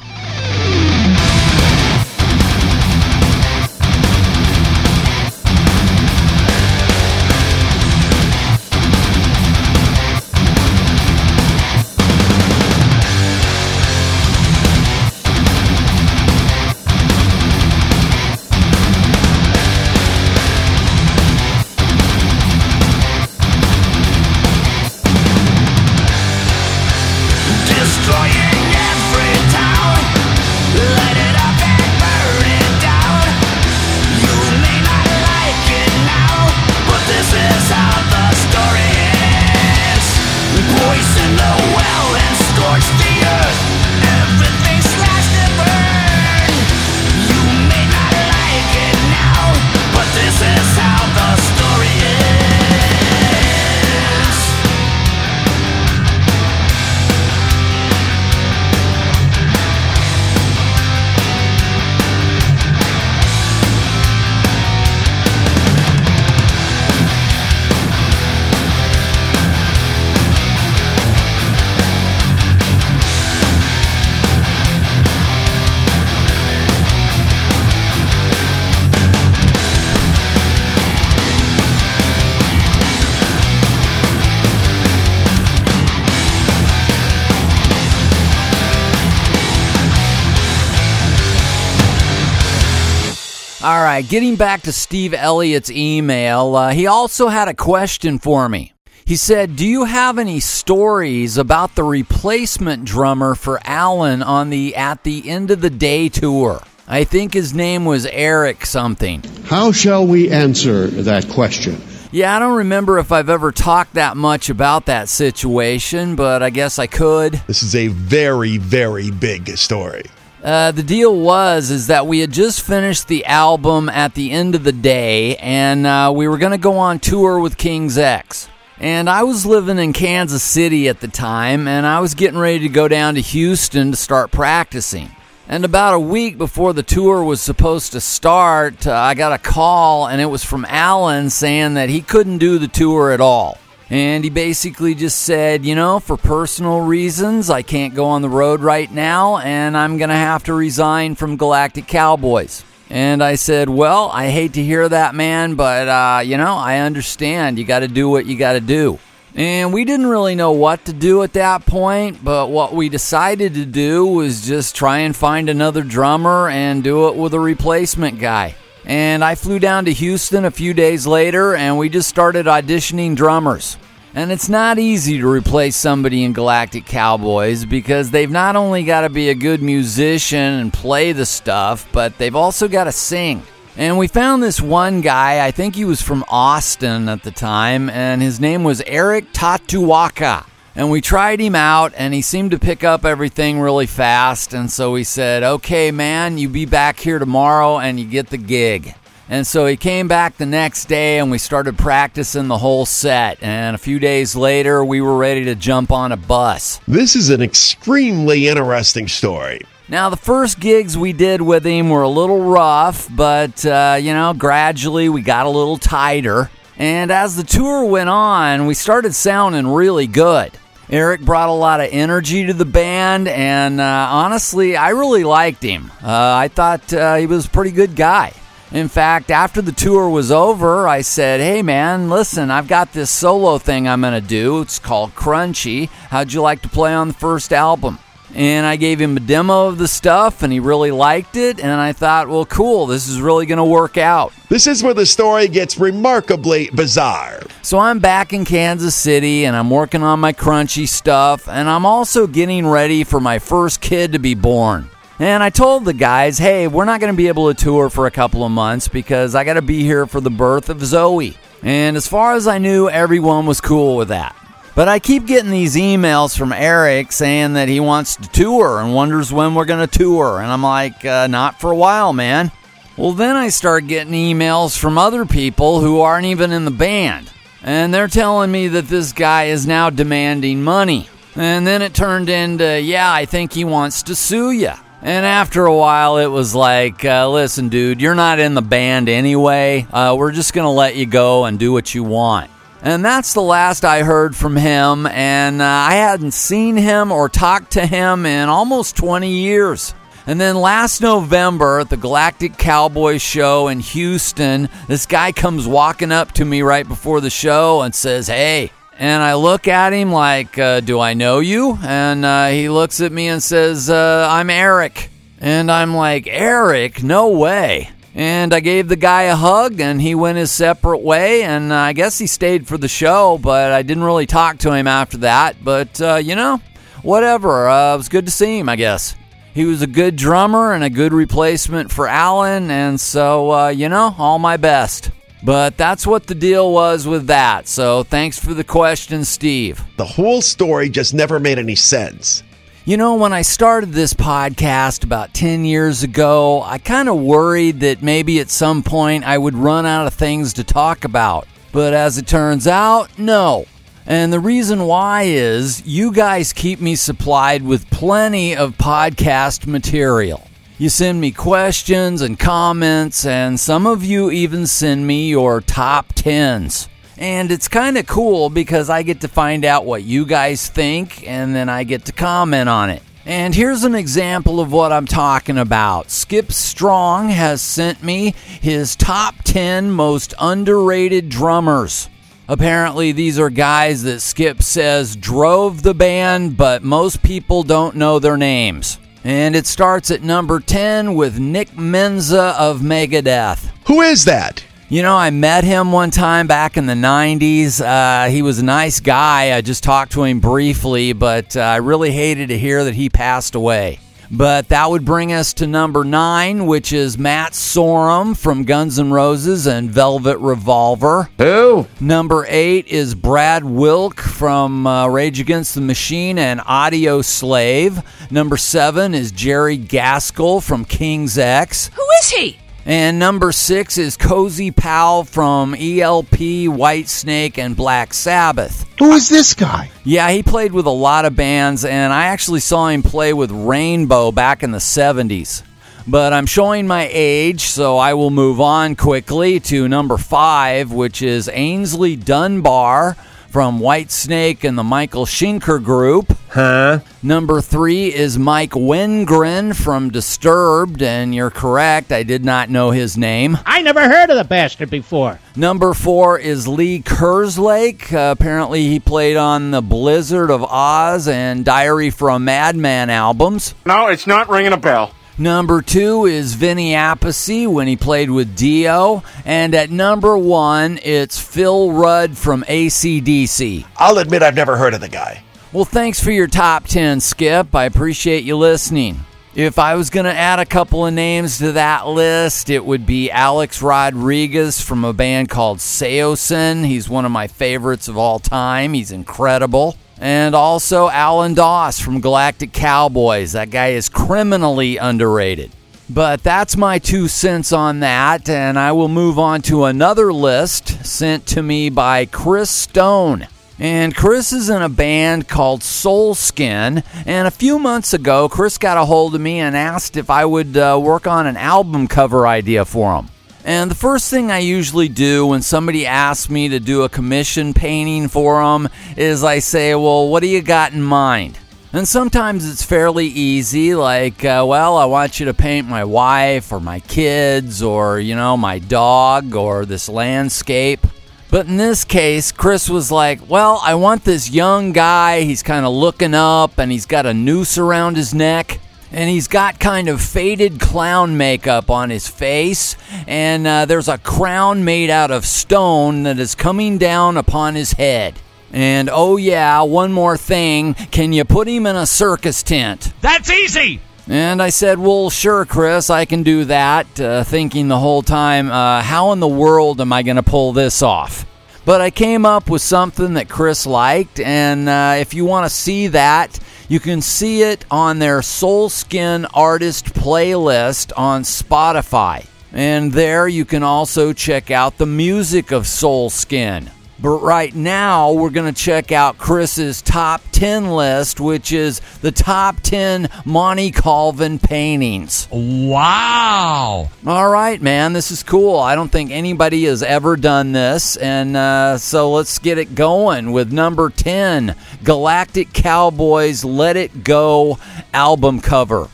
Right, 94.01 94.09
getting 94.09 94.35
back 94.35 94.61
to 94.63 94.71
Steve 94.71 95.13
Elliott's 95.13 95.69
email, 95.69 96.55
uh, 96.55 96.71
he 96.71 96.87
also 96.87 97.27
had 97.27 97.47
a 97.47 97.53
question 97.53 98.19
for 98.19 98.49
me. 98.49 98.73
He 99.05 99.15
said, 99.15 99.55
Do 99.55 99.67
you 99.67 99.85
have 99.85 100.17
any 100.17 100.39
stories 100.39 101.37
about 101.37 101.75
the 101.75 101.83
replacement 101.83 102.85
drummer 102.85 103.35
for 103.35 103.59
Alan 103.63 104.23
on 104.23 104.49
the 104.49 104.75
At 104.75 105.03
the 105.03 105.29
End 105.29 105.51
of 105.51 105.61
the 105.61 105.69
Day 105.69 106.09
tour? 106.09 106.61
I 106.87 107.03
think 107.03 107.33
his 107.33 107.53
name 107.53 107.85
was 107.85 108.05
Eric 108.07 108.65
something. 108.65 109.23
How 109.45 109.71
shall 109.71 110.05
we 110.07 110.29
answer 110.29 110.87
that 110.87 111.29
question? 111.29 111.81
Yeah, 112.11 112.35
I 112.35 112.39
don't 112.39 112.57
remember 112.57 112.99
if 112.99 113.11
I've 113.11 113.29
ever 113.29 113.51
talked 113.51 113.93
that 113.93 114.17
much 114.17 114.49
about 114.49 114.87
that 114.87 115.07
situation, 115.09 116.15
but 116.15 116.43
I 116.43 116.49
guess 116.49 116.79
I 116.79 116.87
could. 116.87 117.33
This 117.47 117.63
is 117.63 117.75
a 117.75 117.87
very, 117.87 118.57
very 118.57 119.11
big 119.11 119.57
story. 119.57 120.03
Uh, 120.43 120.71
the 120.71 120.81
deal 120.81 121.15
was 121.15 121.69
is 121.69 121.87
that 121.87 122.07
we 122.07 122.19
had 122.19 122.31
just 122.31 122.61
finished 122.63 123.07
the 123.07 123.23
album 123.25 123.87
at 123.89 124.15
the 124.15 124.31
end 124.31 124.55
of 124.55 124.63
the 124.63 124.71
day, 124.71 125.35
and 125.37 125.85
uh, 125.85 126.11
we 126.15 126.27
were 126.27 126.39
going 126.39 126.51
to 126.51 126.57
go 126.57 126.79
on 126.79 126.97
tour 126.97 127.39
with 127.39 127.57
King's 127.57 127.97
X. 127.97 128.49
And 128.79 129.07
I 129.07 129.21
was 129.21 129.45
living 129.45 129.77
in 129.77 129.93
Kansas 129.93 130.41
City 130.41 130.89
at 130.89 130.99
the 130.99 131.07
time, 131.07 131.67
and 131.67 131.85
I 131.85 131.99
was 131.99 132.15
getting 132.15 132.39
ready 132.39 132.59
to 132.61 132.69
go 132.69 132.87
down 132.87 133.13
to 133.13 133.21
Houston 133.21 133.91
to 133.91 133.97
start 133.97 134.31
practicing. 134.31 135.11
And 135.47 135.63
about 135.63 135.93
a 135.93 135.99
week 135.99 136.39
before 136.39 136.73
the 136.73 136.81
tour 136.81 137.23
was 137.23 137.39
supposed 137.39 137.91
to 137.91 138.01
start, 138.01 138.87
uh, 138.87 138.95
I 138.95 139.13
got 139.13 139.33
a 139.33 139.37
call, 139.37 140.07
and 140.07 140.19
it 140.19 140.25
was 140.25 140.43
from 140.43 140.65
Alan 140.67 141.29
saying 141.29 141.75
that 141.75 141.89
he 141.89 142.01
couldn't 142.01 142.39
do 142.39 142.57
the 142.57 142.67
tour 142.67 143.11
at 143.11 143.21
all. 143.21 143.59
And 143.91 144.23
he 144.23 144.29
basically 144.29 144.95
just 144.95 145.21
said, 145.21 145.65
you 145.65 145.75
know, 145.75 145.99
for 145.99 146.15
personal 146.15 146.79
reasons, 146.79 147.49
I 147.49 147.61
can't 147.61 147.93
go 147.93 148.05
on 148.05 148.21
the 148.21 148.29
road 148.29 148.61
right 148.61 148.89
now, 148.89 149.39
and 149.39 149.75
I'm 149.75 149.97
going 149.97 150.09
to 150.09 150.15
have 150.15 150.45
to 150.45 150.53
resign 150.53 151.15
from 151.15 151.35
Galactic 151.35 151.87
Cowboys. 151.87 152.63
And 152.89 153.21
I 153.21 153.35
said, 153.35 153.67
well, 153.67 154.09
I 154.13 154.29
hate 154.29 154.53
to 154.53 154.63
hear 154.63 154.87
that, 154.87 155.13
man, 155.13 155.55
but, 155.55 155.89
uh, 155.89 156.21
you 156.23 156.37
know, 156.37 156.55
I 156.55 156.77
understand. 156.77 157.59
You 157.59 157.65
got 157.65 157.79
to 157.79 157.89
do 157.89 158.09
what 158.09 158.25
you 158.25 158.37
got 158.37 158.53
to 158.53 158.61
do. 158.61 158.97
And 159.35 159.73
we 159.73 159.83
didn't 159.83 160.07
really 160.07 160.35
know 160.35 160.53
what 160.53 160.85
to 160.85 160.93
do 160.93 161.21
at 161.23 161.33
that 161.33 161.65
point, 161.65 162.23
but 162.23 162.49
what 162.49 162.73
we 162.73 162.87
decided 162.87 163.55
to 163.55 163.65
do 163.65 164.05
was 164.05 164.47
just 164.47 164.73
try 164.73 164.99
and 164.99 165.13
find 165.13 165.49
another 165.49 165.83
drummer 165.83 166.47
and 166.47 166.81
do 166.81 167.09
it 167.09 167.17
with 167.17 167.33
a 167.33 167.39
replacement 167.41 168.19
guy. 168.19 168.55
And 168.85 169.23
I 169.23 169.35
flew 169.35 169.59
down 169.59 169.85
to 169.85 169.93
Houston 169.93 170.45
a 170.45 170.51
few 170.51 170.73
days 170.73 171.05
later 171.05 171.55
and 171.55 171.77
we 171.77 171.89
just 171.89 172.09
started 172.09 172.45
auditioning 172.45 173.15
drummers. 173.15 173.77
And 174.13 174.31
it's 174.31 174.49
not 174.49 174.77
easy 174.77 175.19
to 175.19 175.27
replace 175.29 175.77
somebody 175.77 176.25
in 176.25 176.33
Galactic 176.33 176.85
Cowboys 176.85 177.63
because 177.63 178.11
they've 178.11 178.29
not 178.29 178.57
only 178.57 178.83
got 178.83 179.01
to 179.01 179.09
be 179.09 179.29
a 179.29 179.35
good 179.35 179.61
musician 179.61 180.39
and 180.59 180.73
play 180.73 181.13
the 181.13 181.25
stuff, 181.25 181.87
but 181.93 182.17
they've 182.17 182.35
also 182.35 182.67
got 182.67 182.85
to 182.85 182.91
sing. 182.91 183.41
And 183.77 183.97
we 183.97 184.07
found 184.07 184.43
this 184.43 184.59
one 184.59 184.99
guy, 184.99 185.45
I 185.45 185.51
think 185.51 185.75
he 185.75 185.85
was 185.85 186.01
from 186.01 186.25
Austin 186.27 187.07
at 187.07 187.23
the 187.23 187.31
time, 187.31 187.89
and 187.89 188.21
his 188.21 188.37
name 188.37 188.65
was 188.65 188.81
Eric 188.81 189.31
Tatuaka. 189.31 190.45
And 190.75 190.89
we 190.89 191.01
tried 191.01 191.41
him 191.41 191.53
out, 191.53 191.93
and 191.97 192.13
he 192.13 192.21
seemed 192.21 192.51
to 192.51 192.59
pick 192.59 192.83
up 192.83 193.03
everything 193.03 193.59
really 193.59 193.87
fast. 193.87 194.53
And 194.53 194.71
so 194.71 194.93
we 194.93 195.03
said, 195.03 195.43
okay, 195.43 195.91
man, 195.91 196.37
you 196.37 196.47
be 196.47 196.65
back 196.65 196.99
here 196.99 197.19
tomorrow 197.19 197.79
and 197.79 197.99
you 197.99 198.05
get 198.05 198.27
the 198.27 198.37
gig. 198.37 198.95
And 199.27 199.47
so 199.47 199.65
he 199.65 199.77
came 199.77 200.07
back 200.07 200.37
the 200.37 200.45
next 200.45 200.85
day, 200.85 201.19
and 201.19 201.31
we 201.31 201.37
started 201.37 201.77
practicing 201.77 202.47
the 202.49 202.57
whole 202.57 202.85
set. 202.85 203.41
And 203.41 203.75
a 203.75 203.79
few 203.79 203.97
days 203.97 204.35
later, 204.35 204.83
we 204.83 204.99
were 204.99 205.15
ready 205.15 205.45
to 205.45 205.55
jump 205.55 205.91
on 205.91 206.11
a 206.11 206.17
bus. 206.17 206.81
This 206.87 207.15
is 207.15 207.29
an 207.29 207.41
extremely 207.41 208.49
interesting 208.49 209.07
story. 209.07 209.61
Now, 209.87 210.09
the 210.09 210.17
first 210.17 210.59
gigs 210.59 210.97
we 210.97 211.11
did 211.11 211.41
with 211.41 211.65
him 211.65 211.89
were 211.89 212.01
a 212.01 212.09
little 212.09 212.41
rough, 212.41 213.07
but, 213.13 213.65
uh, 213.65 213.97
you 214.01 214.13
know, 214.13 214.33
gradually 214.33 215.09
we 215.09 215.21
got 215.21 215.45
a 215.45 215.49
little 215.49 215.77
tighter. 215.77 216.49
And 216.81 217.11
as 217.11 217.35
the 217.35 217.43
tour 217.43 217.85
went 217.85 218.09
on, 218.09 218.65
we 218.65 218.73
started 218.73 219.13
sounding 219.13 219.67
really 219.67 220.07
good. 220.07 220.57
Eric 220.89 221.21
brought 221.21 221.49
a 221.49 221.53
lot 221.53 221.79
of 221.79 221.89
energy 221.91 222.47
to 222.47 222.55
the 222.55 222.65
band, 222.65 223.27
and 223.27 223.79
uh, 223.79 224.07
honestly, 224.09 224.75
I 224.75 224.89
really 224.89 225.23
liked 225.23 225.61
him. 225.61 225.91
Uh, 226.01 226.07
I 226.07 226.47
thought 226.47 226.91
uh, 226.91 227.17
he 227.17 227.27
was 227.27 227.45
a 227.45 227.49
pretty 227.49 227.69
good 227.69 227.95
guy. 227.95 228.33
In 228.71 228.87
fact, 228.87 229.29
after 229.29 229.61
the 229.61 229.71
tour 229.71 230.09
was 230.09 230.31
over, 230.31 230.87
I 230.87 231.01
said, 231.01 231.39
Hey 231.39 231.61
man, 231.61 232.09
listen, 232.09 232.49
I've 232.49 232.67
got 232.67 232.93
this 232.93 233.11
solo 233.11 233.59
thing 233.59 233.87
I'm 233.87 234.01
going 234.01 234.19
to 234.19 234.27
do. 234.27 234.61
It's 234.61 234.79
called 234.79 235.13
Crunchy. 235.13 235.87
How'd 236.09 236.33
you 236.33 236.41
like 236.41 236.63
to 236.63 236.69
play 236.69 236.95
on 236.95 237.09
the 237.09 237.13
first 237.13 237.53
album? 237.53 237.99
And 238.33 238.65
I 238.65 238.77
gave 238.77 238.99
him 238.99 239.17
a 239.17 239.19
demo 239.19 239.67
of 239.67 239.77
the 239.77 239.87
stuff, 239.87 240.41
and 240.41 240.53
he 240.53 240.59
really 240.59 240.91
liked 240.91 241.35
it. 241.35 241.59
And 241.59 241.71
I 241.71 241.91
thought, 241.91 242.29
well, 242.29 242.45
cool, 242.45 242.85
this 242.85 243.07
is 243.07 243.19
really 243.19 243.45
going 243.45 243.57
to 243.57 243.63
work 243.63 243.97
out. 243.97 244.33
This 244.47 244.67
is 244.67 244.83
where 244.83 244.93
the 244.93 245.05
story 245.05 245.47
gets 245.47 245.77
remarkably 245.77 246.69
bizarre. 246.73 247.41
So 247.61 247.77
I'm 247.77 247.99
back 247.99 248.33
in 248.33 248.45
Kansas 248.45 248.95
City, 248.95 249.45
and 249.45 249.55
I'm 249.55 249.69
working 249.69 250.03
on 250.03 250.19
my 250.19 250.33
crunchy 250.33 250.87
stuff, 250.87 251.49
and 251.49 251.69
I'm 251.69 251.85
also 251.85 252.25
getting 252.25 252.65
ready 252.65 253.03
for 253.03 253.19
my 253.19 253.39
first 253.39 253.81
kid 253.81 254.13
to 254.13 254.19
be 254.19 254.33
born. 254.33 254.89
And 255.19 255.43
I 255.43 255.51
told 255.51 255.85
the 255.85 255.93
guys, 255.93 256.39
hey, 256.39 256.67
we're 256.67 256.85
not 256.85 256.99
going 256.99 257.13
to 257.13 257.17
be 257.17 257.27
able 257.27 257.53
to 257.53 257.63
tour 257.63 257.91
for 257.91 258.07
a 258.07 258.11
couple 258.11 258.43
of 258.43 258.51
months 258.51 258.87
because 258.87 259.35
I 259.35 259.43
got 259.43 259.53
to 259.53 259.61
be 259.61 259.83
here 259.83 260.07
for 260.07 260.19
the 260.19 260.31
birth 260.31 260.69
of 260.69 260.83
Zoe. 260.83 261.37
And 261.61 261.95
as 261.95 262.07
far 262.07 262.33
as 262.33 262.47
I 262.47 262.57
knew, 262.57 262.89
everyone 262.89 263.45
was 263.45 263.61
cool 263.61 263.97
with 263.97 264.07
that. 264.07 264.35
But 264.73 264.87
I 264.87 264.99
keep 264.99 265.25
getting 265.25 265.51
these 265.51 265.75
emails 265.75 266.37
from 266.37 266.53
Eric 266.53 267.11
saying 267.11 267.53
that 267.53 267.67
he 267.67 267.79
wants 267.79 268.15
to 268.15 268.29
tour 268.29 268.79
and 268.79 268.93
wonders 268.95 269.31
when 269.33 269.53
we're 269.53 269.65
going 269.65 269.87
to 269.87 269.97
tour. 269.97 270.39
And 270.41 270.49
I'm 270.51 270.63
like, 270.63 271.03
uh, 271.03 271.27
not 271.27 271.59
for 271.59 271.71
a 271.71 271.75
while, 271.75 272.13
man. 272.13 272.51
Well, 272.97 273.11
then 273.11 273.35
I 273.35 273.49
start 273.49 273.87
getting 273.87 274.13
emails 274.13 274.77
from 274.77 274.97
other 274.97 275.25
people 275.25 275.81
who 275.81 275.99
aren't 275.99 276.27
even 276.27 276.51
in 276.51 276.65
the 276.65 276.71
band. 276.71 277.31
And 277.63 277.93
they're 277.93 278.07
telling 278.07 278.51
me 278.51 278.69
that 278.69 278.87
this 278.87 279.11
guy 279.11 279.45
is 279.45 279.67
now 279.67 279.89
demanding 279.89 280.63
money. 280.63 281.09
And 281.35 281.65
then 281.65 281.81
it 281.81 281.93
turned 281.93 282.29
into, 282.29 282.79
yeah, 282.79 283.11
I 283.11 283.25
think 283.25 283.53
he 283.53 283.63
wants 283.63 284.03
to 284.03 284.15
sue 284.15 284.51
you. 284.51 284.71
And 285.01 285.25
after 285.25 285.65
a 285.65 285.75
while, 285.75 286.17
it 286.17 286.27
was 286.27 286.53
like, 286.53 287.03
uh, 287.03 287.29
listen, 287.29 287.69
dude, 287.69 288.01
you're 288.01 288.15
not 288.15 288.39
in 288.39 288.53
the 288.53 288.61
band 288.61 289.09
anyway. 289.09 289.87
Uh, 289.91 290.15
we're 290.17 290.31
just 290.31 290.53
going 290.53 290.65
to 290.65 290.71
let 290.71 290.95
you 290.95 291.05
go 291.05 291.45
and 291.45 291.57
do 291.57 291.71
what 291.71 291.93
you 291.95 292.03
want. 292.03 292.51
And 292.83 293.05
that's 293.05 293.33
the 293.33 293.41
last 293.41 293.85
I 293.85 294.01
heard 294.01 294.35
from 294.35 294.55
him, 294.55 295.05
and 295.05 295.61
uh, 295.61 295.65
I 295.65 295.93
hadn't 295.95 296.31
seen 296.31 296.75
him 296.75 297.11
or 297.11 297.29
talked 297.29 297.73
to 297.73 297.85
him 297.85 298.25
in 298.25 298.49
almost 298.49 298.95
20 298.95 299.29
years. 299.29 299.93
And 300.25 300.41
then 300.41 300.55
last 300.55 301.01
November 301.01 301.79
at 301.79 301.89
the 301.89 301.97
Galactic 301.97 302.57
Cowboys 302.57 303.21
show 303.21 303.67
in 303.67 303.79
Houston, 303.79 304.69
this 304.87 305.05
guy 305.05 305.31
comes 305.31 305.67
walking 305.67 306.11
up 306.11 306.31
to 306.33 306.45
me 306.45 306.61
right 306.61 306.87
before 306.87 307.21
the 307.21 307.29
show 307.29 307.81
and 307.81 307.93
says, 307.93 308.27
Hey. 308.27 308.71
And 308.97 309.23
I 309.23 309.33
look 309.33 309.67
at 309.67 309.93
him 309.93 310.11
like, 310.11 310.59
uh, 310.59 310.79
Do 310.81 310.99
I 310.99 311.15
know 311.15 311.39
you? 311.39 311.77
And 311.81 312.23
uh, 312.23 312.49
he 312.49 312.69
looks 312.69 313.01
at 313.01 313.11
me 313.11 313.29
and 313.29 313.41
says, 313.41 313.89
uh, 313.89 314.27
I'm 314.29 314.51
Eric. 314.51 315.09
And 315.39 315.71
I'm 315.71 315.95
like, 315.95 316.27
Eric? 316.27 317.01
No 317.01 317.29
way. 317.29 317.89
And 318.13 318.53
I 318.53 318.59
gave 318.59 318.89
the 318.89 318.95
guy 318.97 319.23
a 319.23 319.35
hug, 319.35 319.79
and 319.79 320.01
he 320.01 320.15
went 320.15 320.37
his 320.37 320.51
separate 320.51 320.99
way. 321.01 321.43
And 321.43 321.71
uh, 321.71 321.77
I 321.77 321.93
guess 321.93 322.17
he 322.17 322.27
stayed 322.27 322.67
for 322.67 322.77
the 322.77 322.87
show, 322.87 323.37
but 323.41 323.71
I 323.71 323.83
didn't 323.83 324.03
really 324.03 324.25
talk 324.25 324.57
to 324.59 324.73
him 324.73 324.87
after 324.87 325.17
that. 325.19 325.63
But, 325.63 326.01
uh, 326.01 326.15
you 326.15 326.35
know, 326.35 326.61
whatever. 327.03 327.69
Uh, 327.69 327.93
it 327.93 327.97
was 327.97 328.09
good 328.09 328.25
to 328.25 328.31
see 328.31 328.59
him, 328.59 328.67
I 328.67 328.75
guess. 328.75 329.15
He 329.53 329.65
was 329.65 329.81
a 329.81 329.87
good 329.87 330.15
drummer 330.15 330.73
and 330.73 330.83
a 330.83 330.89
good 330.89 331.13
replacement 331.13 331.91
for 331.91 332.07
Alan, 332.07 332.71
and 332.71 332.99
so, 332.99 333.51
uh, 333.51 333.67
you 333.67 333.89
know, 333.89 334.15
all 334.17 334.39
my 334.39 334.57
best. 334.57 335.11
But 335.43 335.75
that's 335.75 336.05
what 336.05 336.27
the 336.27 336.35
deal 336.35 336.71
was 336.71 337.07
with 337.07 337.27
that. 337.27 337.67
So 337.67 338.03
thanks 338.03 338.37
for 338.39 338.53
the 338.53 338.63
question, 338.63 339.25
Steve. 339.25 339.83
The 339.97 340.05
whole 340.05 340.41
story 340.41 340.87
just 340.87 341.13
never 341.13 341.39
made 341.39 341.59
any 341.59 341.75
sense. 341.75 342.43
You 342.83 342.97
know, 342.97 343.13
when 343.13 343.31
I 343.31 343.43
started 343.43 343.91
this 343.91 344.15
podcast 344.15 345.03
about 345.03 345.35
10 345.35 345.65
years 345.65 346.01
ago, 346.01 346.63
I 346.63 346.79
kind 346.79 347.09
of 347.09 347.19
worried 347.19 347.81
that 347.81 348.01
maybe 348.01 348.39
at 348.39 348.49
some 348.49 348.81
point 348.81 349.23
I 349.23 349.37
would 349.37 349.53
run 349.53 349.85
out 349.85 350.07
of 350.07 350.15
things 350.15 350.53
to 350.53 350.63
talk 350.63 351.05
about. 351.05 351.47
But 351.71 351.93
as 351.93 352.17
it 352.17 352.25
turns 352.25 352.65
out, 352.65 353.19
no. 353.19 353.65
And 354.07 354.33
the 354.33 354.39
reason 354.39 354.85
why 354.85 355.25
is 355.27 355.85
you 355.85 356.11
guys 356.11 356.53
keep 356.53 356.81
me 356.81 356.95
supplied 356.95 357.61
with 357.61 357.87
plenty 357.91 358.55
of 358.55 358.79
podcast 358.79 359.67
material. 359.67 360.47
You 360.79 360.89
send 360.89 361.21
me 361.21 361.29
questions 361.29 362.23
and 362.23 362.39
comments, 362.39 363.27
and 363.27 363.59
some 363.59 363.85
of 363.85 364.03
you 364.03 364.31
even 364.31 364.65
send 364.65 365.05
me 365.05 365.29
your 365.29 365.61
top 365.61 366.13
10s. 366.15 366.87
And 367.21 367.51
it's 367.51 367.67
kind 367.67 367.99
of 367.99 368.07
cool 368.07 368.49
because 368.49 368.89
I 368.89 369.03
get 369.03 369.21
to 369.21 369.27
find 369.27 369.63
out 369.63 369.85
what 369.85 370.01
you 370.01 370.25
guys 370.25 370.67
think 370.67 371.23
and 371.27 371.53
then 371.53 371.69
I 371.69 371.83
get 371.83 372.05
to 372.05 372.11
comment 372.11 372.67
on 372.67 372.89
it. 372.89 373.03
And 373.27 373.53
here's 373.53 373.83
an 373.83 373.93
example 373.93 374.59
of 374.59 374.71
what 374.71 374.91
I'm 374.91 375.05
talking 375.05 375.59
about. 375.59 376.09
Skip 376.09 376.51
Strong 376.51 377.29
has 377.29 377.61
sent 377.61 378.01
me 378.01 378.33
his 378.59 378.95
top 378.95 379.35
10 379.43 379.91
most 379.91 380.33
underrated 380.39 381.29
drummers. 381.29 382.09
Apparently, 382.47 383.11
these 383.11 383.37
are 383.37 383.51
guys 383.51 384.01
that 384.01 384.21
Skip 384.21 384.63
says 384.63 385.15
drove 385.15 385.83
the 385.83 385.93
band, 385.93 386.57
but 386.57 386.81
most 386.81 387.21
people 387.21 387.61
don't 387.61 387.95
know 387.95 388.17
their 388.17 388.35
names. 388.35 388.97
And 389.23 389.55
it 389.55 389.67
starts 389.67 390.09
at 390.09 390.23
number 390.23 390.59
10 390.59 391.13
with 391.13 391.37
Nick 391.37 391.69
Menza 391.73 392.55
of 392.57 392.79
Megadeth. 392.79 393.69
Who 393.85 394.01
is 394.01 394.25
that? 394.25 394.65
You 394.91 395.03
know, 395.03 395.15
I 395.15 395.29
met 395.29 395.63
him 395.63 395.93
one 395.93 396.11
time 396.11 396.47
back 396.47 396.75
in 396.75 396.85
the 396.85 396.95
90s. 396.95 397.79
Uh, 397.79 398.29
he 398.29 398.41
was 398.41 398.59
a 398.59 398.65
nice 398.65 398.99
guy. 398.99 399.55
I 399.55 399.61
just 399.61 399.85
talked 399.85 400.11
to 400.11 400.23
him 400.23 400.41
briefly, 400.41 401.13
but 401.13 401.55
uh, 401.55 401.61
I 401.61 401.77
really 401.77 402.11
hated 402.11 402.49
to 402.49 402.57
hear 402.57 402.83
that 402.83 402.93
he 402.93 403.07
passed 403.07 403.55
away. 403.55 404.01
But 404.29 404.67
that 404.67 404.89
would 404.89 405.05
bring 405.05 405.31
us 405.31 405.53
to 405.55 405.67
number 405.67 406.03
nine, 406.03 406.65
which 406.65 406.91
is 406.91 407.17
Matt 407.17 407.53
Sorum 407.53 408.35
from 408.35 408.65
Guns 408.65 408.99
N' 408.99 409.11
Roses 409.11 409.65
and 409.65 409.89
Velvet 409.89 410.39
Revolver. 410.39 411.29
Who? 411.37 411.87
Number 412.01 412.45
eight 412.49 412.87
is 412.87 413.15
Brad 413.15 413.63
Wilk 413.63 414.19
from 414.19 414.85
uh, 414.85 415.07
Rage 415.07 415.39
Against 415.39 415.73
the 415.73 415.79
Machine 415.79 416.37
and 416.37 416.59
Audioslave. 416.59 418.03
Number 418.29 418.57
seven 418.57 419.13
is 419.13 419.31
Jerry 419.31 419.77
Gaskill 419.77 420.61
from 420.61 420.83
King's 420.83 421.37
X. 421.37 421.89
Who 421.93 422.05
is 422.19 422.29
he? 422.31 422.60
And 422.85 423.19
number 423.19 423.51
six 423.51 423.99
is 423.99 424.17
Cozy 424.17 424.71
Powell 424.71 425.23
from 425.23 425.75
ELP, 425.75 426.67
Whitesnake, 426.67 427.59
and 427.59 427.75
Black 427.75 428.11
Sabbath. 428.11 428.87
Who 428.97 429.11
is 429.11 429.29
this 429.29 429.53
guy? 429.53 429.91
Yeah, 430.03 430.31
he 430.31 430.41
played 430.41 430.71
with 430.71 430.87
a 430.87 430.91
lot 430.91 431.25
of 431.25 431.35
bands, 431.35 431.85
and 431.85 432.11
I 432.11 432.25
actually 432.25 432.59
saw 432.59 432.87
him 432.87 433.03
play 433.03 433.33
with 433.33 433.51
Rainbow 433.51 434.31
back 434.31 434.63
in 434.63 434.71
the 434.71 434.79
70s. 434.79 435.61
But 436.07 436.33
I'm 436.33 436.47
showing 436.47 436.87
my 436.87 437.07
age, 437.11 437.61
so 437.61 437.97
I 437.97 438.15
will 438.15 438.31
move 438.31 438.59
on 438.59 438.95
quickly 438.95 439.59
to 439.61 439.87
number 439.87 440.17
five, 440.17 440.91
which 440.91 441.21
is 441.21 441.47
Aynsley 441.47 442.23
Dunbar 442.23 443.15
from 443.51 443.79
Whitesnake 443.79 444.63
and 444.63 444.77
the 444.77 444.83
Michael 444.83 445.25
Schenker 445.25 445.83
Group. 445.83 446.37
Huh? 446.49 446.99
Number 447.21 447.61
three 447.61 448.13
is 448.13 448.39
Mike 448.39 448.71
Wengren 448.71 449.75
from 449.75 450.09
Disturbed, 450.09 451.01
and 451.01 451.35
you're 451.35 451.49
correct, 451.49 452.11
I 452.11 452.23
did 452.23 452.43
not 452.45 452.69
know 452.69 452.91
his 452.91 453.17
name. 453.17 453.57
I 453.65 453.81
never 453.81 454.01
heard 454.01 454.29
of 454.29 454.37
the 454.37 454.43
bastard 454.43 454.89
before. 454.89 455.39
Number 455.55 455.93
four 455.93 456.39
is 456.39 456.67
Lee 456.67 457.01
Kerslake. 457.01 458.13
Uh, 458.13 458.31
apparently, 458.31 458.87
he 458.87 458.99
played 458.99 459.37
on 459.37 459.71
the 459.71 459.81
Blizzard 459.81 460.49
of 460.49 460.61
Ozz 460.61 461.27
and 461.27 461.65
Diary 461.65 462.09
from 462.09 462.43
a 462.43 462.45
Madman 462.45 463.09
albums. 463.09 463.75
No, 463.85 464.07
it's 464.07 464.27
not 464.27 464.49
ringing 464.49 464.73
a 464.73 464.77
bell. 464.77 465.13
Number 465.41 465.81
two 465.81 466.27
is 466.27 466.53
Vinny 466.53 466.91
Appice 466.91 467.67
when 467.67 467.87
he 467.87 467.95
played 467.95 468.29
with 468.29 468.55
Dio. 468.55 469.23
And 469.43 469.73
at 469.73 469.89
number 469.89 470.37
one, 470.37 470.99
it's 471.01 471.39
Phil 471.39 471.91
Rudd 471.91 472.37
from 472.37 472.61
ACDC. 472.67 473.87
I'll 473.97 474.19
admit 474.19 474.43
I've 474.43 474.53
never 474.53 474.77
heard 474.77 474.93
of 474.93 475.01
the 475.01 475.09
guy. 475.09 475.41
Well, 475.73 475.83
thanks 475.83 476.23
for 476.23 476.29
your 476.29 476.45
top 476.45 476.85
10, 476.85 477.21
Skip. 477.21 477.73
I 477.73 477.85
appreciate 477.85 478.43
you 478.43 478.55
listening. 478.55 479.21
If 479.55 479.79
I 479.79 479.95
was 479.95 480.11
going 480.11 480.27
to 480.27 480.33
add 480.33 480.59
a 480.59 480.65
couple 480.65 481.07
of 481.07 481.13
names 481.15 481.57
to 481.57 481.71
that 481.71 482.07
list, 482.07 482.69
it 482.69 482.85
would 482.85 483.07
be 483.07 483.31
Alex 483.31 483.81
Rodriguez 483.81 484.79
from 484.79 485.03
a 485.03 485.11
band 485.11 485.49
called 485.49 485.79
Saosin. 485.79 486.85
He's 486.85 487.09
one 487.09 487.25
of 487.25 487.31
my 487.31 487.47
favorites 487.47 488.07
of 488.07 488.15
all 488.15 488.37
time. 488.37 488.93
He's 488.93 489.11
incredible. 489.11 489.97
And 490.21 490.55
also 490.55 491.09
Alan 491.09 491.55
Doss 491.55 491.99
from 491.99 492.21
Galactic 492.21 492.71
Cowboys. 492.71 493.53
That 493.53 493.71
guy 493.71 493.87
is 493.87 494.07
criminally 494.07 494.97
underrated. 494.97 495.71
But 496.07 496.43
that's 496.43 496.77
my 496.77 496.99
two 496.99 497.27
cents 497.27 497.73
on 497.73 498.01
that, 498.01 498.49
and 498.49 498.77
I 498.77 498.91
will 498.91 499.07
move 499.07 499.39
on 499.39 499.61
to 499.63 499.85
another 499.85 500.31
list 500.31 501.05
sent 501.05 501.45
to 501.47 501.63
me 501.63 501.89
by 501.89 502.25
Chris 502.25 502.69
Stone. 502.69 503.47
And 503.79 504.15
Chris 504.15 504.53
is 504.53 504.69
in 504.69 504.83
a 504.83 504.89
band 504.89 505.47
called 505.47 505.81
Soul 505.81 506.35
Skin. 506.35 507.01
And 507.25 507.47
a 507.47 507.51
few 507.51 507.79
months 507.79 508.13
ago, 508.13 508.47
Chris 508.47 508.77
got 508.77 508.97
a 508.97 509.05
hold 509.05 509.33
of 509.33 509.41
me 509.41 509.59
and 509.59 509.75
asked 509.75 510.17
if 510.17 510.29
I 510.29 510.45
would 510.45 510.77
uh, 510.77 510.99
work 511.01 511.25
on 511.25 511.47
an 511.47 511.57
album 511.57 512.07
cover 512.07 512.45
idea 512.45 512.85
for 512.85 513.15
him. 513.15 513.29
And 513.63 513.91
the 513.91 513.95
first 513.95 514.29
thing 514.29 514.49
I 514.49 514.59
usually 514.59 515.07
do 515.07 515.45
when 515.45 515.61
somebody 515.61 516.05
asks 516.07 516.49
me 516.49 516.69
to 516.69 516.79
do 516.79 517.03
a 517.03 517.09
commission 517.09 517.73
painting 517.73 518.27
for 518.27 518.63
them 518.63 518.89
is 519.15 519.43
I 519.43 519.59
say, 519.59 519.93
Well, 519.93 520.29
what 520.29 520.41
do 520.41 520.47
you 520.47 520.61
got 520.61 520.93
in 520.93 521.01
mind? 521.01 521.59
And 521.93 522.07
sometimes 522.07 522.67
it's 522.69 522.83
fairly 522.83 523.27
easy, 523.27 523.93
like, 523.95 524.45
uh, 524.45 524.63
well, 524.65 524.95
I 524.95 525.03
want 525.05 525.41
you 525.41 525.47
to 525.47 525.53
paint 525.53 525.89
my 525.89 526.05
wife 526.05 526.71
or 526.71 526.79
my 526.79 527.01
kids 527.01 527.83
or, 527.83 528.17
you 528.17 528.33
know, 528.33 528.55
my 528.55 528.79
dog 528.79 529.55
or 529.55 529.85
this 529.85 530.07
landscape. 530.07 531.05
But 531.51 531.67
in 531.67 531.75
this 531.75 532.05
case, 532.05 532.53
Chris 532.53 532.89
was 532.89 533.11
like, 533.11 533.47
Well, 533.49 533.79
I 533.83 533.93
want 533.95 534.23
this 534.23 534.49
young 534.49 534.93
guy. 534.93 535.41
He's 535.41 535.61
kind 535.61 535.85
of 535.85 535.93
looking 535.93 536.33
up 536.33 536.79
and 536.79 536.91
he's 536.91 537.05
got 537.05 537.25
a 537.25 537.33
noose 537.33 537.77
around 537.77 538.15
his 538.17 538.33
neck. 538.33 538.79
And 539.11 539.29
he's 539.29 539.47
got 539.47 539.79
kind 539.79 540.07
of 540.07 540.21
faded 540.21 540.79
clown 540.79 541.37
makeup 541.37 541.89
on 541.89 542.09
his 542.09 542.27
face. 542.27 542.95
And 543.27 543.67
uh, 543.67 543.85
there's 543.85 544.07
a 544.07 544.17
crown 544.17 544.85
made 544.85 545.09
out 545.09 545.31
of 545.31 545.45
stone 545.45 546.23
that 546.23 546.39
is 546.39 546.55
coming 546.55 546.97
down 546.97 547.35
upon 547.35 547.75
his 547.75 547.93
head. 547.93 548.35
And 548.71 549.09
oh, 549.11 549.35
yeah, 549.35 549.81
one 549.81 550.13
more 550.13 550.37
thing. 550.37 550.93
Can 550.93 551.33
you 551.33 551.43
put 551.43 551.67
him 551.67 551.85
in 551.85 551.97
a 551.97 552.05
circus 552.05 552.63
tent? 552.63 553.11
That's 553.19 553.49
easy. 553.49 553.99
And 554.27 554.61
I 554.61 554.69
said, 554.69 554.97
Well, 554.97 555.29
sure, 555.29 555.65
Chris, 555.65 556.09
I 556.09 556.23
can 556.23 556.43
do 556.43 556.65
that. 556.65 557.19
Uh, 557.19 557.43
thinking 557.43 557.89
the 557.89 557.99
whole 557.99 558.21
time, 558.21 558.71
uh, 558.71 559.01
how 559.01 559.33
in 559.33 559.41
the 559.41 559.47
world 559.47 559.99
am 559.99 560.13
I 560.13 560.23
going 560.23 560.37
to 560.37 560.43
pull 560.43 560.71
this 560.71 561.01
off? 561.01 561.45
But 561.83 561.99
I 561.99 562.11
came 562.11 562.45
up 562.45 562.69
with 562.69 562.81
something 562.81 563.33
that 563.33 563.49
Chris 563.49 563.85
liked. 563.85 564.39
And 564.39 564.87
uh, 564.87 565.15
if 565.17 565.33
you 565.33 565.43
want 565.43 565.65
to 565.65 565.69
see 565.69 566.07
that, 566.07 566.59
you 566.91 566.99
can 566.99 567.21
see 567.21 567.61
it 567.61 567.85
on 567.89 568.19
their 568.19 568.41
Soul 568.41 568.89
Skin 568.89 569.45
Artist 569.53 570.07
playlist 570.07 571.13
on 571.15 571.43
Spotify. 571.43 572.45
And 572.73 573.13
there 573.13 573.47
you 573.47 573.63
can 573.63 573.81
also 573.81 574.33
check 574.33 574.69
out 574.69 574.97
the 574.97 575.05
music 575.05 575.71
of 575.71 575.87
Soul 575.87 576.29
Skin. 576.29 576.91
But 577.21 577.37
right 577.37 577.73
now, 577.75 578.33
we're 578.33 578.49
going 578.49 578.73
to 578.73 578.81
check 578.81 579.11
out 579.11 579.37
Chris's 579.37 580.01
top 580.01 580.41
10 580.53 580.89
list, 580.89 581.39
which 581.39 581.71
is 581.71 582.01
the 582.21 582.31
top 582.31 582.79
10 582.81 583.29
Monty 583.45 583.91
Colvin 583.91 584.57
paintings. 584.57 585.47
Wow. 585.51 587.11
All 587.27 587.49
right, 587.49 587.79
man, 587.79 588.13
this 588.13 588.31
is 588.31 588.41
cool. 588.41 588.79
I 588.79 588.95
don't 588.95 589.11
think 589.11 589.29
anybody 589.29 589.83
has 589.83 590.01
ever 590.01 590.35
done 590.35 590.71
this. 590.71 591.15
And 591.15 591.55
uh, 591.55 591.99
so 591.99 592.31
let's 592.31 592.57
get 592.57 592.79
it 592.79 592.95
going 592.95 593.51
with 593.51 593.71
number 593.71 594.09
10 594.09 594.75
Galactic 595.03 595.73
Cowboys 595.73 596.65
Let 596.65 596.97
It 596.97 597.23
Go 597.23 597.77
album 598.15 598.61
cover. 598.61 599.09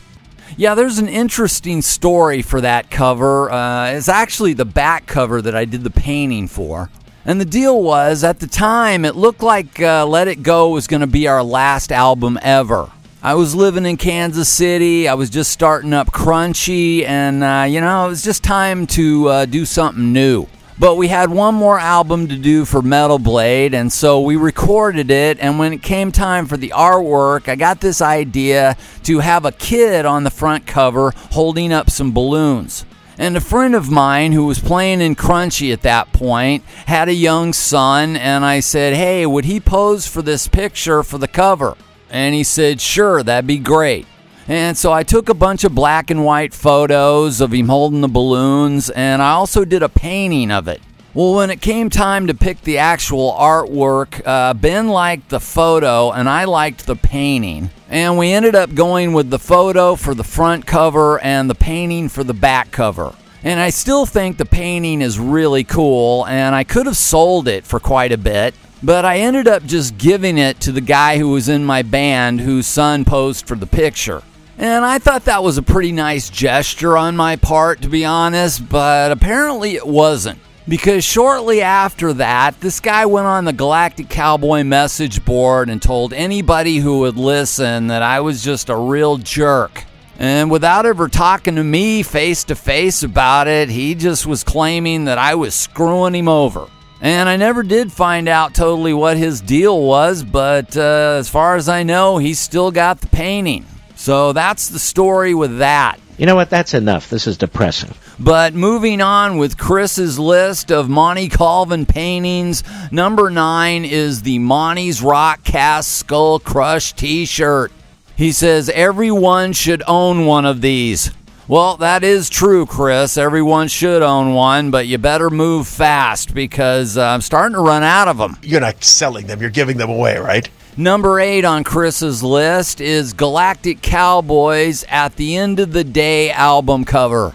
Yeah, 0.56 0.74
there's 0.74 0.98
an 0.98 1.08
interesting 1.08 1.82
story 1.82 2.40
for 2.40 2.62
that 2.62 2.90
cover. 2.90 3.50
Uh, 3.50 3.90
it's 3.92 4.08
actually 4.08 4.54
the 4.54 4.64
back 4.64 5.06
cover 5.06 5.42
that 5.42 5.54
I 5.54 5.66
did 5.66 5.84
the 5.84 5.90
painting 5.90 6.48
for. 6.48 6.90
And 7.28 7.38
the 7.38 7.44
deal 7.44 7.82
was, 7.82 8.24
at 8.24 8.40
the 8.40 8.46
time, 8.46 9.04
it 9.04 9.14
looked 9.14 9.42
like 9.42 9.78
uh, 9.82 10.06
Let 10.06 10.28
It 10.28 10.42
Go 10.42 10.70
was 10.70 10.86
going 10.86 11.02
to 11.02 11.06
be 11.06 11.28
our 11.28 11.42
last 11.42 11.92
album 11.92 12.38
ever. 12.40 12.90
I 13.22 13.34
was 13.34 13.54
living 13.54 13.84
in 13.84 13.98
Kansas 13.98 14.48
City. 14.48 15.06
I 15.08 15.12
was 15.12 15.28
just 15.28 15.50
starting 15.50 15.92
up 15.92 16.10
Crunchy, 16.10 17.04
and 17.04 17.44
uh, 17.44 17.66
you 17.68 17.82
know, 17.82 18.06
it 18.06 18.08
was 18.08 18.24
just 18.24 18.42
time 18.42 18.86
to 18.86 19.28
uh, 19.28 19.44
do 19.44 19.66
something 19.66 20.10
new. 20.10 20.46
But 20.78 20.94
we 20.94 21.08
had 21.08 21.28
one 21.28 21.54
more 21.54 21.78
album 21.78 22.28
to 22.28 22.36
do 22.38 22.64
for 22.64 22.80
Metal 22.80 23.18
Blade, 23.18 23.74
and 23.74 23.92
so 23.92 24.22
we 24.22 24.36
recorded 24.36 25.10
it. 25.10 25.38
And 25.38 25.58
when 25.58 25.74
it 25.74 25.82
came 25.82 26.10
time 26.10 26.46
for 26.46 26.56
the 26.56 26.72
artwork, 26.74 27.46
I 27.46 27.56
got 27.56 27.82
this 27.82 28.00
idea 28.00 28.78
to 29.02 29.18
have 29.18 29.44
a 29.44 29.52
kid 29.52 30.06
on 30.06 30.24
the 30.24 30.30
front 30.30 30.66
cover 30.66 31.12
holding 31.32 31.74
up 31.74 31.90
some 31.90 32.12
balloons. 32.12 32.86
And 33.18 33.36
a 33.36 33.40
friend 33.40 33.74
of 33.74 33.90
mine 33.90 34.30
who 34.30 34.46
was 34.46 34.60
playing 34.60 35.00
in 35.00 35.16
Crunchy 35.16 35.72
at 35.72 35.82
that 35.82 36.12
point 36.12 36.64
had 36.86 37.08
a 37.08 37.14
young 37.14 37.52
son, 37.52 38.16
and 38.16 38.44
I 38.44 38.60
said, 38.60 38.94
Hey, 38.94 39.26
would 39.26 39.44
he 39.44 39.58
pose 39.58 40.06
for 40.06 40.22
this 40.22 40.46
picture 40.46 41.02
for 41.02 41.18
the 41.18 41.26
cover? 41.26 41.76
And 42.10 42.32
he 42.34 42.44
said, 42.44 42.80
Sure, 42.80 43.24
that'd 43.24 43.46
be 43.46 43.58
great. 43.58 44.06
And 44.46 44.78
so 44.78 44.92
I 44.92 45.02
took 45.02 45.28
a 45.28 45.34
bunch 45.34 45.64
of 45.64 45.74
black 45.74 46.10
and 46.10 46.24
white 46.24 46.54
photos 46.54 47.40
of 47.40 47.52
him 47.52 47.68
holding 47.68 48.02
the 48.02 48.08
balloons, 48.08 48.88
and 48.88 49.20
I 49.20 49.32
also 49.32 49.64
did 49.64 49.82
a 49.82 49.88
painting 49.88 50.52
of 50.52 50.68
it. 50.68 50.80
Well, 51.18 51.34
when 51.34 51.50
it 51.50 51.60
came 51.60 51.90
time 51.90 52.28
to 52.28 52.32
pick 52.32 52.62
the 52.62 52.78
actual 52.78 53.32
artwork, 53.32 54.24
uh, 54.24 54.54
Ben 54.54 54.86
liked 54.86 55.30
the 55.30 55.40
photo 55.40 56.12
and 56.12 56.28
I 56.28 56.44
liked 56.44 56.86
the 56.86 56.94
painting. 56.94 57.70
And 57.88 58.16
we 58.16 58.30
ended 58.30 58.54
up 58.54 58.72
going 58.72 59.12
with 59.12 59.28
the 59.28 59.40
photo 59.40 59.96
for 59.96 60.14
the 60.14 60.22
front 60.22 60.64
cover 60.64 61.18
and 61.18 61.50
the 61.50 61.56
painting 61.56 62.08
for 62.08 62.22
the 62.22 62.34
back 62.34 62.70
cover. 62.70 63.16
And 63.42 63.58
I 63.58 63.70
still 63.70 64.06
think 64.06 64.36
the 64.36 64.44
painting 64.44 65.02
is 65.02 65.18
really 65.18 65.64
cool, 65.64 66.24
and 66.26 66.54
I 66.54 66.62
could 66.62 66.86
have 66.86 66.96
sold 66.96 67.48
it 67.48 67.66
for 67.66 67.80
quite 67.80 68.12
a 68.12 68.16
bit. 68.16 68.54
But 68.80 69.04
I 69.04 69.18
ended 69.18 69.48
up 69.48 69.64
just 69.64 69.98
giving 69.98 70.38
it 70.38 70.60
to 70.60 70.70
the 70.70 70.80
guy 70.80 71.18
who 71.18 71.30
was 71.30 71.48
in 71.48 71.64
my 71.64 71.82
band 71.82 72.42
whose 72.42 72.68
son 72.68 73.04
posed 73.04 73.48
for 73.48 73.56
the 73.56 73.66
picture. 73.66 74.22
And 74.56 74.84
I 74.84 75.00
thought 75.00 75.24
that 75.24 75.42
was 75.42 75.58
a 75.58 75.62
pretty 75.62 75.90
nice 75.90 76.30
gesture 76.30 76.96
on 76.96 77.16
my 77.16 77.34
part, 77.34 77.82
to 77.82 77.88
be 77.88 78.04
honest, 78.04 78.68
but 78.68 79.10
apparently 79.10 79.74
it 79.74 79.88
wasn't. 79.88 80.38
Because 80.68 81.02
shortly 81.02 81.62
after 81.62 82.12
that, 82.14 82.60
this 82.60 82.78
guy 82.80 83.06
went 83.06 83.26
on 83.26 83.46
the 83.46 83.54
Galactic 83.54 84.10
Cowboy 84.10 84.64
message 84.64 85.24
board 85.24 85.70
and 85.70 85.80
told 85.80 86.12
anybody 86.12 86.76
who 86.76 87.00
would 87.00 87.16
listen 87.16 87.86
that 87.86 88.02
I 88.02 88.20
was 88.20 88.44
just 88.44 88.68
a 88.68 88.76
real 88.76 89.16
jerk. 89.16 89.84
And 90.18 90.50
without 90.50 90.84
ever 90.84 91.08
talking 91.08 91.54
to 91.54 91.64
me 91.64 92.02
face 92.02 92.44
to 92.44 92.54
face 92.54 93.02
about 93.02 93.48
it, 93.48 93.70
he 93.70 93.94
just 93.94 94.26
was 94.26 94.44
claiming 94.44 95.06
that 95.06 95.16
I 95.16 95.36
was 95.36 95.54
screwing 95.54 96.14
him 96.14 96.28
over. 96.28 96.66
And 97.00 97.30
I 97.30 97.36
never 97.36 97.62
did 97.62 97.90
find 97.90 98.28
out 98.28 98.54
totally 98.54 98.92
what 98.92 99.16
his 99.16 99.40
deal 99.40 99.80
was, 99.80 100.22
but 100.22 100.76
uh, 100.76 101.16
as 101.18 101.30
far 101.30 101.56
as 101.56 101.68
I 101.70 101.82
know, 101.82 102.18
he's 102.18 102.40
still 102.40 102.72
got 102.72 103.00
the 103.00 103.06
painting. 103.06 103.64
So 103.94 104.34
that's 104.34 104.68
the 104.68 104.80
story 104.80 105.32
with 105.34 105.58
that. 105.60 105.98
You 106.18 106.26
know 106.26 106.34
what? 106.34 106.50
That's 106.50 106.74
enough. 106.74 107.08
This 107.10 107.28
is 107.28 107.38
depressing. 107.38 107.94
But 108.18 108.52
moving 108.52 109.00
on 109.00 109.38
with 109.38 109.56
Chris's 109.56 110.18
list 110.18 110.72
of 110.72 110.88
Monty 110.88 111.28
Colvin 111.28 111.86
paintings, 111.86 112.64
number 112.90 113.30
nine 113.30 113.84
is 113.84 114.22
the 114.22 114.40
Monty's 114.40 115.00
Rock 115.00 115.44
Cast 115.44 115.92
Skull 115.96 116.40
Crush 116.40 116.92
t 116.92 117.24
shirt. 117.24 117.70
He 118.16 118.32
says 118.32 118.68
everyone 118.70 119.52
should 119.52 119.84
own 119.86 120.26
one 120.26 120.44
of 120.44 120.60
these. 120.60 121.12
Well, 121.46 121.76
that 121.76 122.02
is 122.02 122.28
true, 122.28 122.66
Chris. 122.66 123.16
Everyone 123.16 123.68
should 123.68 124.02
own 124.02 124.34
one, 124.34 124.72
but 124.72 124.88
you 124.88 124.98
better 124.98 125.30
move 125.30 125.68
fast 125.68 126.34
because 126.34 126.98
uh, 126.98 127.06
I'm 127.06 127.20
starting 127.20 127.54
to 127.54 127.60
run 127.60 127.84
out 127.84 128.08
of 128.08 128.18
them. 128.18 128.36
You're 128.42 128.60
not 128.60 128.82
selling 128.82 129.28
them, 129.28 129.40
you're 129.40 129.50
giving 129.50 129.76
them 129.78 129.88
away, 129.88 130.18
right? 130.18 130.50
Number 130.78 131.18
eight 131.18 131.44
on 131.44 131.64
Chris's 131.64 132.22
list 132.22 132.80
is 132.80 133.12
Galactic 133.12 133.82
Cowboys 133.82 134.84
at 134.88 135.16
the 135.16 135.36
End 135.36 135.58
of 135.58 135.72
the 135.72 135.82
Day 135.82 136.30
album 136.30 136.84
cover. 136.84 137.34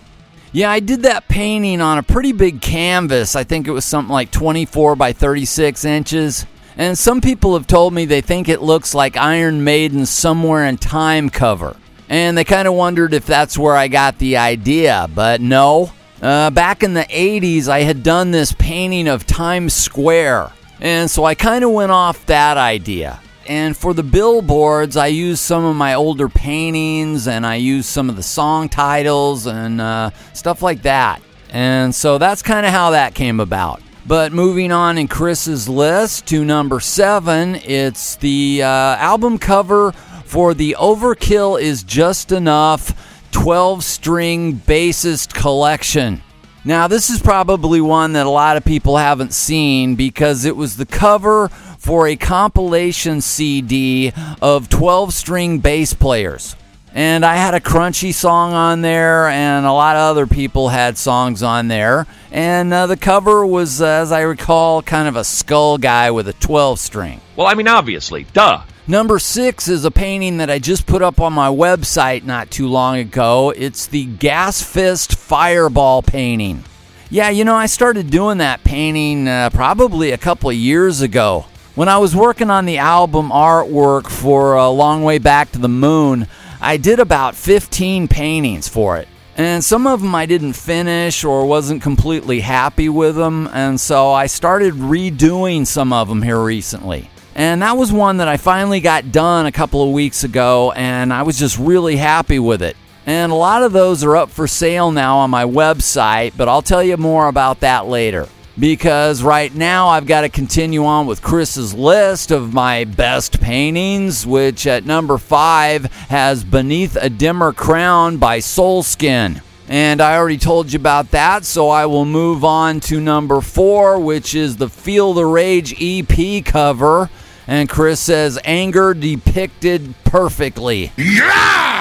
Yeah, 0.53 0.71
I 0.71 0.79
did 0.79 1.01
that 1.01 1.27
painting 1.27 1.81
on 1.81 1.97
a 1.97 2.03
pretty 2.03 2.31
big 2.31 2.61
canvas. 2.61 3.35
I 3.35 3.43
think 3.43 3.67
it 3.67 3.71
was 3.71 3.83
something 3.83 4.13
like 4.13 4.31
24 4.31 4.95
by 4.95 5.11
36 5.11 5.83
inches. 5.83 6.45
And 6.77 6.97
some 6.97 7.19
people 7.19 7.55
have 7.55 7.67
told 7.67 7.93
me 7.93 8.05
they 8.05 8.21
think 8.21 8.47
it 8.47 8.61
looks 8.61 8.95
like 8.95 9.17
Iron 9.17 9.65
Maiden's 9.65 10.09
Somewhere 10.09 10.65
in 10.65 10.77
Time 10.77 11.29
cover. 11.29 11.75
And 12.07 12.37
they 12.37 12.45
kind 12.45 12.65
of 12.65 12.75
wondered 12.75 13.13
if 13.13 13.25
that's 13.25 13.57
where 13.57 13.75
I 13.75 13.89
got 13.89 14.19
the 14.19 14.37
idea, 14.37 15.09
but 15.13 15.41
no. 15.41 15.91
Uh, 16.21 16.49
back 16.49 16.81
in 16.81 16.93
the 16.93 17.01
80s, 17.01 17.67
I 17.67 17.81
had 17.81 18.03
done 18.03 18.31
this 18.31 18.53
painting 18.53 19.09
of 19.09 19.25
Times 19.25 19.73
Square. 19.73 20.53
And 20.79 21.11
so 21.11 21.25
I 21.25 21.35
kind 21.35 21.65
of 21.65 21.71
went 21.71 21.91
off 21.91 22.25
that 22.27 22.55
idea. 22.55 23.19
And 23.47 23.75
for 23.75 23.93
the 23.93 24.03
billboards, 24.03 24.95
I 24.95 25.07
used 25.07 25.41
some 25.41 25.65
of 25.65 25.75
my 25.75 25.95
older 25.95 26.29
paintings 26.29 27.27
and 27.27 27.45
I 27.45 27.55
used 27.55 27.87
some 27.87 28.09
of 28.09 28.15
the 28.15 28.23
song 28.23 28.69
titles 28.69 29.47
and 29.47 29.81
uh, 29.81 30.11
stuff 30.33 30.61
like 30.61 30.83
that. 30.83 31.21
And 31.49 31.93
so 31.93 32.17
that's 32.17 32.41
kind 32.41 32.65
of 32.65 32.71
how 32.71 32.91
that 32.91 33.13
came 33.13 33.39
about. 33.39 33.81
But 34.05 34.33
moving 34.33 34.71
on 34.71 34.97
in 34.97 35.07
Chris's 35.07 35.69
list 35.69 36.25
to 36.27 36.43
number 36.43 36.79
seven, 36.79 37.55
it's 37.55 38.15
the 38.17 38.61
uh, 38.63 38.67
album 38.67 39.37
cover 39.37 39.91
for 40.25 40.53
the 40.53 40.75
Overkill 40.79 41.61
is 41.61 41.83
Just 41.83 42.31
Enough 42.31 43.31
12 43.31 43.83
string 43.83 44.53
bassist 44.55 45.33
collection. 45.33 46.21
Now, 46.65 46.87
this 46.87 47.09
is 47.09 47.21
probably 47.21 47.81
one 47.81 48.13
that 48.13 48.25
a 48.25 48.29
lot 48.29 48.55
of 48.55 48.63
people 48.63 48.95
haven't 48.95 49.33
seen 49.33 49.95
because 49.95 50.45
it 50.45 50.55
was 50.55 50.77
the 50.77 50.85
cover 50.85 51.49
for 51.83 52.07
a 52.07 52.15
compilation 52.15 53.19
CD 53.19 54.13
of 54.41 54.69
12 54.69 55.13
string 55.13 55.59
bass 55.59 55.93
players. 55.93 56.55
And 56.93 57.25
I 57.25 57.35
had 57.35 57.55
a 57.55 57.59
crunchy 57.59 58.13
song 58.13 58.53
on 58.53 58.81
there, 58.81 59.27
and 59.27 59.65
a 59.65 59.71
lot 59.73 59.97
of 59.97 60.03
other 60.03 60.25
people 60.25 60.69
had 60.69 60.97
songs 60.97 61.43
on 61.43 61.67
there. 61.67 62.07
And 62.31 62.73
uh, 62.73 62.87
the 62.87 62.95
cover 62.95 63.45
was, 63.45 63.81
uh, 63.81 63.85
as 63.85 64.13
I 64.13 64.21
recall, 64.21 64.81
kind 64.81 65.09
of 65.09 65.17
a 65.17 65.25
skull 65.25 65.77
guy 65.77 66.09
with 66.11 66.29
a 66.29 66.33
12 66.33 66.79
string. 66.79 67.19
Well, 67.35 67.47
I 67.47 67.53
mean, 67.53 67.67
obviously, 67.67 68.27
duh. 68.31 68.61
Number 68.87 69.19
six 69.19 69.67
is 69.67 69.83
a 69.83 69.91
painting 69.91 70.37
that 70.37 70.49
I 70.49 70.59
just 70.59 70.85
put 70.85 71.01
up 71.01 71.19
on 71.19 71.33
my 71.33 71.49
website 71.49 72.23
not 72.23 72.49
too 72.49 72.69
long 72.69 72.95
ago. 72.95 73.53
It's 73.57 73.87
the 73.87 74.05
Gas 74.05 74.61
Fist 74.61 75.15
Fireball 75.15 76.01
painting. 76.01 76.63
Yeah, 77.09 77.29
you 77.29 77.43
know, 77.43 77.55
I 77.55 77.65
started 77.65 78.09
doing 78.09 78.37
that 78.37 78.63
painting 78.63 79.27
uh, 79.27 79.49
probably 79.49 80.11
a 80.11 80.17
couple 80.17 80.49
of 80.49 80.55
years 80.55 81.01
ago. 81.01 81.45
When 81.75 81.89
I 81.89 81.97
was 81.97 82.15
working 82.15 82.51
on 82.51 82.65
the 82.65 82.77
album 82.77 83.31
artwork 83.31 84.07
for 84.07 84.53
A 84.53 84.69
Long 84.69 85.03
Way 85.03 85.17
Back 85.17 85.51
to 85.53 85.57
the 85.57 85.67
Moon, 85.67 86.27
I 86.61 86.77
did 86.77 86.99
about 86.99 87.33
15 87.33 88.07
paintings 88.07 88.67
for 88.67 88.97
it. 88.97 89.07
And 89.35 89.63
some 89.63 89.87
of 89.87 90.03
them 90.03 90.13
I 90.13 90.27
didn't 90.27 90.53
finish 90.53 91.23
or 91.23 91.47
wasn't 91.47 91.81
completely 91.81 92.41
happy 92.41 92.89
with 92.89 93.15
them, 93.15 93.49
and 93.51 93.81
so 93.81 94.11
I 94.11 94.27
started 94.27 94.75
redoing 94.75 95.65
some 95.65 95.91
of 95.91 96.07
them 96.09 96.21
here 96.21 96.39
recently. 96.39 97.09
And 97.33 97.63
that 97.63 97.75
was 97.75 97.91
one 97.91 98.17
that 98.17 98.27
I 98.27 98.37
finally 98.37 98.79
got 98.79 99.11
done 99.11 99.47
a 99.47 99.51
couple 99.51 99.81
of 99.81 99.93
weeks 99.93 100.23
ago, 100.23 100.71
and 100.73 101.11
I 101.11 101.23
was 101.23 101.39
just 101.39 101.57
really 101.57 101.95
happy 101.95 102.37
with 102.37 102.61
it. 102.61 102.77
And 103.07 103.31
a 103.31 103.35
lot 103.35 103.63
of 103.63 103.73
those 103.73 104.03
are 104.03 104.15
up 104.15 104.29
for 104.29 104.45
sale 104.45 104.91
now 104.91 105.17
on 105.17 105.31
my 105.31 105.43
website, 105.43 106.33
but 106.37 106.47
I'll 106.47 106.61
tell 106.61 106.83
you 106.83 106.97
more 106.97 107.27
about 107.27 107.61
that 107.61 107.87
later. 107.87 108.29
Because 108.59 109.23
right 109.23 109.53
now 109.53 109.87
I've 109.87 110.05
got 110.05 110.21
to 110.21 110.29
continue 110.29 110.85
on 110.85 111.07
with 111.07 111.23
Chris's 111.23 111.73
list 111.73 112.29
of 112.29 112.53
my 112.53 112.83
best 112.83 113.41
paintings, 113.41 114.27
which 114.27 114.67
at 114.67 114.85
number 114.85 115.17
five 115.17 115.85
has 116.09 116.43
Beneath 116.43 116.95
a 116.95 117.09
Dimmer 117.09 117.51
Crown 117.51 118.17
by 118.17 118.39
Soulskin. 118.39 119.41
And 119.67 120.01
I 120.01 120.17
already 120.17 120.37
told 120.37 120.71
you 120.71 120.77
about 120.77 121.11
that, 121.11 121.45
so 121.45 121.69
I 121.69 121.87
will 121.87 122.05
move 122.05 122.43
on 122.43 122.79
to 122.81 122.99
number 122.99 123.41
four, 123.41 123.99
which 123.99 124.35
is 124.35 124.57
the 124.57 124.69
Feel 124.69 125.13
the 125.13 125.25
Rage 125.25 125.73
EP 125.81 126.45
cover. 126.45 127.09
And 127.47 127.67
Chris 127.67 127.99
says, 127.99 128.39
anger 128.43 128.93
depicted 128.93 129.95
perfectly. 130.03 130.91
Yeah, 130.95 131.72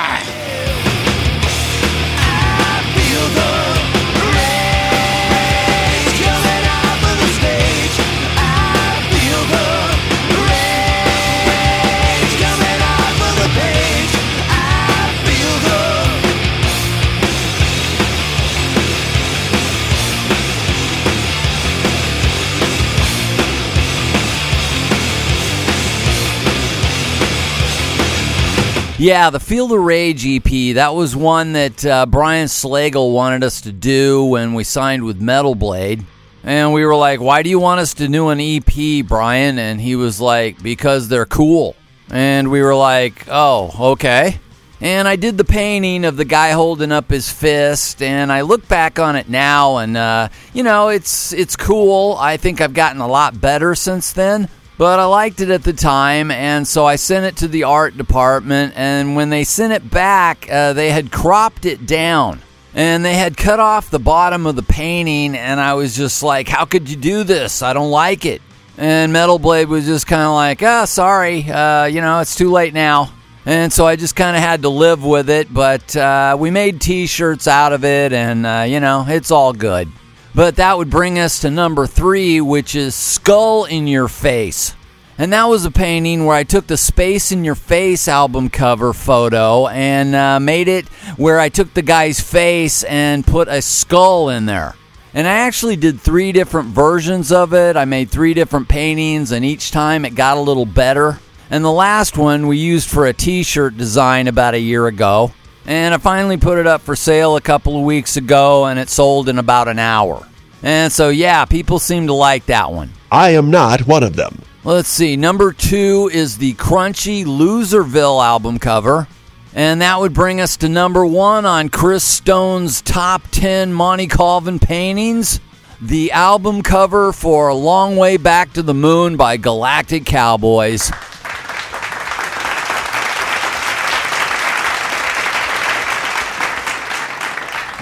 the 29.02 29.40
Feel 29.40 29.66
the 29.66 29.80
Rage 29.80 30.24
EP, 30.24 30.76
that 30.76 30.94
was 30.94 31.16
one 31.16 31.54
that 31.54 31.84
uh, 31.84 32.06
Brian 32.06 32.46
Slagel 32.46 33.12
wanted 33.12 33.42
us 33.42 33.62
to 33.62 33.72
do 33.72 34.24
when 34.24 34.54
we 34.54 34.62
signed 34.62 35.02
with 35.02 35.20
Metal 35.20 35.56
Blade. 35.56 36.04
And 36.44 36.72
we 36.72 36.84
were 36.86 36.94
like, 36.94 37.20
why 37.20 37.42
do 37.42 37.50
you 37.50 37.58
want 37.58 37.80
us 37.80 37.94
to 37.94 38.06
do 38.06 38.28
an 38.28 38.38
EP, 38.40 39.04
Brian? 39.04 39.58
And 39.58 39.80
he 39.80 39.96
was 39.96 40.20
like, 40.20 40.62
because 40.62 41.08
they're 41.08 41.26
cool. 41.26 41.74
And 42.10 42.52
we 42.52 42.62
were 42.62 42.76
like, 42.76 43.26
oh, 43.26 43.92
okay. 43.92 44.38
And 44.80 45.08
I 45.08 45.16
did 45.16 45.36
the 45.36 45.44
painting 45.44 46.04
of 46.04 46.16
the 46.16 46.24
guy 46.24 46.52
holding 46.52 46.92
up 46.92 47.10
his 47.10 47.28
fist, 47.28 48.02
and 48.02 48.30
I 48.30 48.42
look 48.42 48.68
back 48.68 49.00
on 49.00 49.16
it 49.16 49.28
now, 49.28 49.78
and 49.78 49.96
uh, 49.96 50.28
you 50.52 50.64
know, 50.64 50.88
it's 50.88 51.32
it's 51.32 51.54
cool. 51.54 52.16
I 52.18 52.36
think 52.36 52.60
I've 52.60 52.74
gotten 52.74 53.00
a 53.00 53.06
lot 53.06 53.40
better 53.40 53.76
since 53.76 54.12
then. 54.12 54.48
But 54.82 54.98
I 54.98 55.04
liked 55.04 55.40
it 55.40 55.48
at 55.48 55.62
the 55.62 55.72
time, 55.72 56.32
and 56.32 56.66
so 56.66 56.84
I 56.84 56.96
sent 56.96 57.24
it 57.24 57.36
to 57.36 57.46
the 57.46 57.62
art 57.62 57.96
department. 57.96 58.72
And 58.74 59.14
when 59.14 59.30
they 59.30 59.44
sent 59.44 59.72
it 59.72 59.88
back, 59.88 60.50
uh, 60.50 60.72
they 60.72 60.90
had 60.90 61.12
cropped 61.12 61.66
it 61.66 61.86
down 61.86 62.40
and 62.74 63.04
they 63.04 63.14
had 63.14 63.36
cut 63.36 63.60
off 63.60 63.90
the 63.90 64.00
bottom 64.00 64.44
of 64.44 64.56
the 64.56 64.64
painting. 64.64 65.36
And 65.36 65.60
I 65.60 65.74
was 65.74 65.94
just 65.94 66.24
like, 66.24 66.48
How 66.48 66.64
could 66.64 66.90
you 66.90 66.96
do 66.96 67.22
this? 67.22 67.62
I 67.62 67.74
don't 67.74 67.92
like 67.92 68.24
it. 68.24 68.42
And 68.76 69.12
Metal 69.12 69.38
Blade 69.38 69.68
was 69.68 69.86
just 69.86 70.08
kind 70.08 70.22
of 70.22 70.32
like, 70.32 70.64
Ah, 70.64 70.82
oh, 70.82 70.86
sorry, 70.86 71.48
uh, 71.48 71.84
you 71.84 72.00
know, 72.00 72.18
it's 72.18 72.34
too 72.34 72.50
late 72.50 72.74
now. 72.74 73.12
And 73.46 73.72
so 73.72 73.86
I 73.86 73.94
just 73.94 74.16
kind 74.16 74.36
of 74.36 74.42
had 74.42 74.62
to 74.62 74.68
live 74.68 75.04
with 75.04 75.30
it. 75.30 75.54
But 75.54 75.94
uh, 75.94 76.36
we 76.36 76.50
made 76.50 76.80
t 76.80 77.06
shirts 77.06 77.46
out 77.46 77.72
of 77.72 77.84
it, 77.84 78.12
and, 78.12 78.44
uh, 78.44 78.64
you 78.66 78.80
know, 78.80 79.04
it's 79.06 79.30
all 79.30 79.52
good. 79.52 79.92
But 80.34 80.56
that 80.56 80.78
would 80.78 80.88
bring 80.88 81.18
us 81.18 81.40
to 81.40 81.50
number 81.50 81.86
three, 81.86 82.40
which 82.40 82.74
is 82.74 82.94
Skull 82.94 83.64
in 83.66 83.86
Your 83.86 84.08
Face. 84.08 84.74
And 85.18 85.32
that 85.34 85.44
was 85.44 85.66
a 85.66 85.70
painting 85.70 86.24
where 86.24 86.34
I 86.36 86.42
took 86.42 86.66
the 86.66 86.78
Space 86.78 87.32
in 87.32 87.44
Your 87.44 87.54
Face 87.54 88.08
album 88.08 88.48
cover 88.48 88.94
photo 88.94 89.68
and 89.68 90.14
uh, 90.14 90.40
made 90.40 90.68
it 90.68 90.88
where 91.16 91.38
I 91.38 91.50
took 91.50 91.74
the 91.74 91.82
guy's 91.82 92.18
face 92.18 92.82
and 92.84 93.26
put 93.26 93.48
a 93.48 93.60
skull 93.60 94.30
in 94.30 94.46
there. 94.46 94.74
And 95.12 95.28
I 95.28 95.40
actually 95.40 95.76
did 95.76 96.00
three 96.00 96.32
different 96.32 96.68
versions 96.68 97.30
of 97.30 97.52
it. 97.52 97.76
I 97.76 97.84
made 97.84 98.10
three 98.10 98.32
different 98.32 98.68
paintings, 98.68 99.30
and 99.30 99.44
each 99.44 99.70
time 99.70 100.06
it 100.06 100.14
got 100.14 100.38
a 100.38 100.40
little 100.40 100.64
better. 100.64 101.20
And 101.50 101.62
the 101.62 101.70
last 101.70 102.16
one 102.16 102.46
we 102.46 102.56
used 102.56 102.88
for 102.88 103.04
a 103.04 103.12
t 103.12 103.42
shirt 103.42 103.76
design 103.76 104.26
about 104.26 104.54
a 104.54 104.58
year 104.58 104.86
ago. 104.86 105.32
And 105.66 105.94
I 105.94 105.98
finally 105.98 106.36
put 106.36 106.58
it 106.58 106.66
up 106.66 106.80
for 106.80 106.96
sale 106.96 107.36
a 107.36 107.40
couple 107.40 107.78
of 107.78 107.84
weeks 107.84 108.16
ago, 108.16 108.66
and 108.66 108.78
it 108.78 108.88
sold 108.88 109.28
in 109.28 109.38
about 109.38 109.68
an 109.68 109.78
hour. 109.78 110.26
And 110.62 110.92
so, 110.92 111.08
yeah, 111.08 111.44
people 111.44 111.78
seem 111.78 112.06
to 112.08 112.12
like 112.12 112.46
that 112.46 112.72
one. 112.72 112.90
I 113.10 113.30
am 113.30 113.50
not 113.50 113.86
one 113.86 114.02
of 114.02 114.16
them. 114.16 114.42
Let's 114.64 114.88
see. 114.88 115.16
Number 115.16 115.52
two 115.52 116.10
is 116.12 116.38
the 116.38 116.54
Crunchy 116.54 117.24
Loserville 117.24 118.24
album 118.24 118.58
cover. 118.58 119.08
And 119.54 119.82
that 119.82 120.00
would 120.00 120.14
bring 120.14 120.40
us 120.40 120.56
to 120.58 120.68
number 120.68 121.04
one 121.04 121.44
on 121.44 121.68
Chris 121.68 122.04
Stone's 122.04 122.80
top 122.80 123.22
10 123.32 123.72
Monty 123.72 124.06
Colvin 124.06 124.58
paintings 124.58 125.40
the 125.82 126.12
album 126.12 126.62
cover 126.62 127.12
for 127.12 127.48
A 127.48 127.54
Long 127.54 127.96
Way 127.96 128.16
Back 128.16 128.52
to 128.52 128.62
the 128.62 128.72
Moon 128.72 129.16
by 129.16 129.36
Galactic 129.36 130.06
Cowboys. 130.06 130.92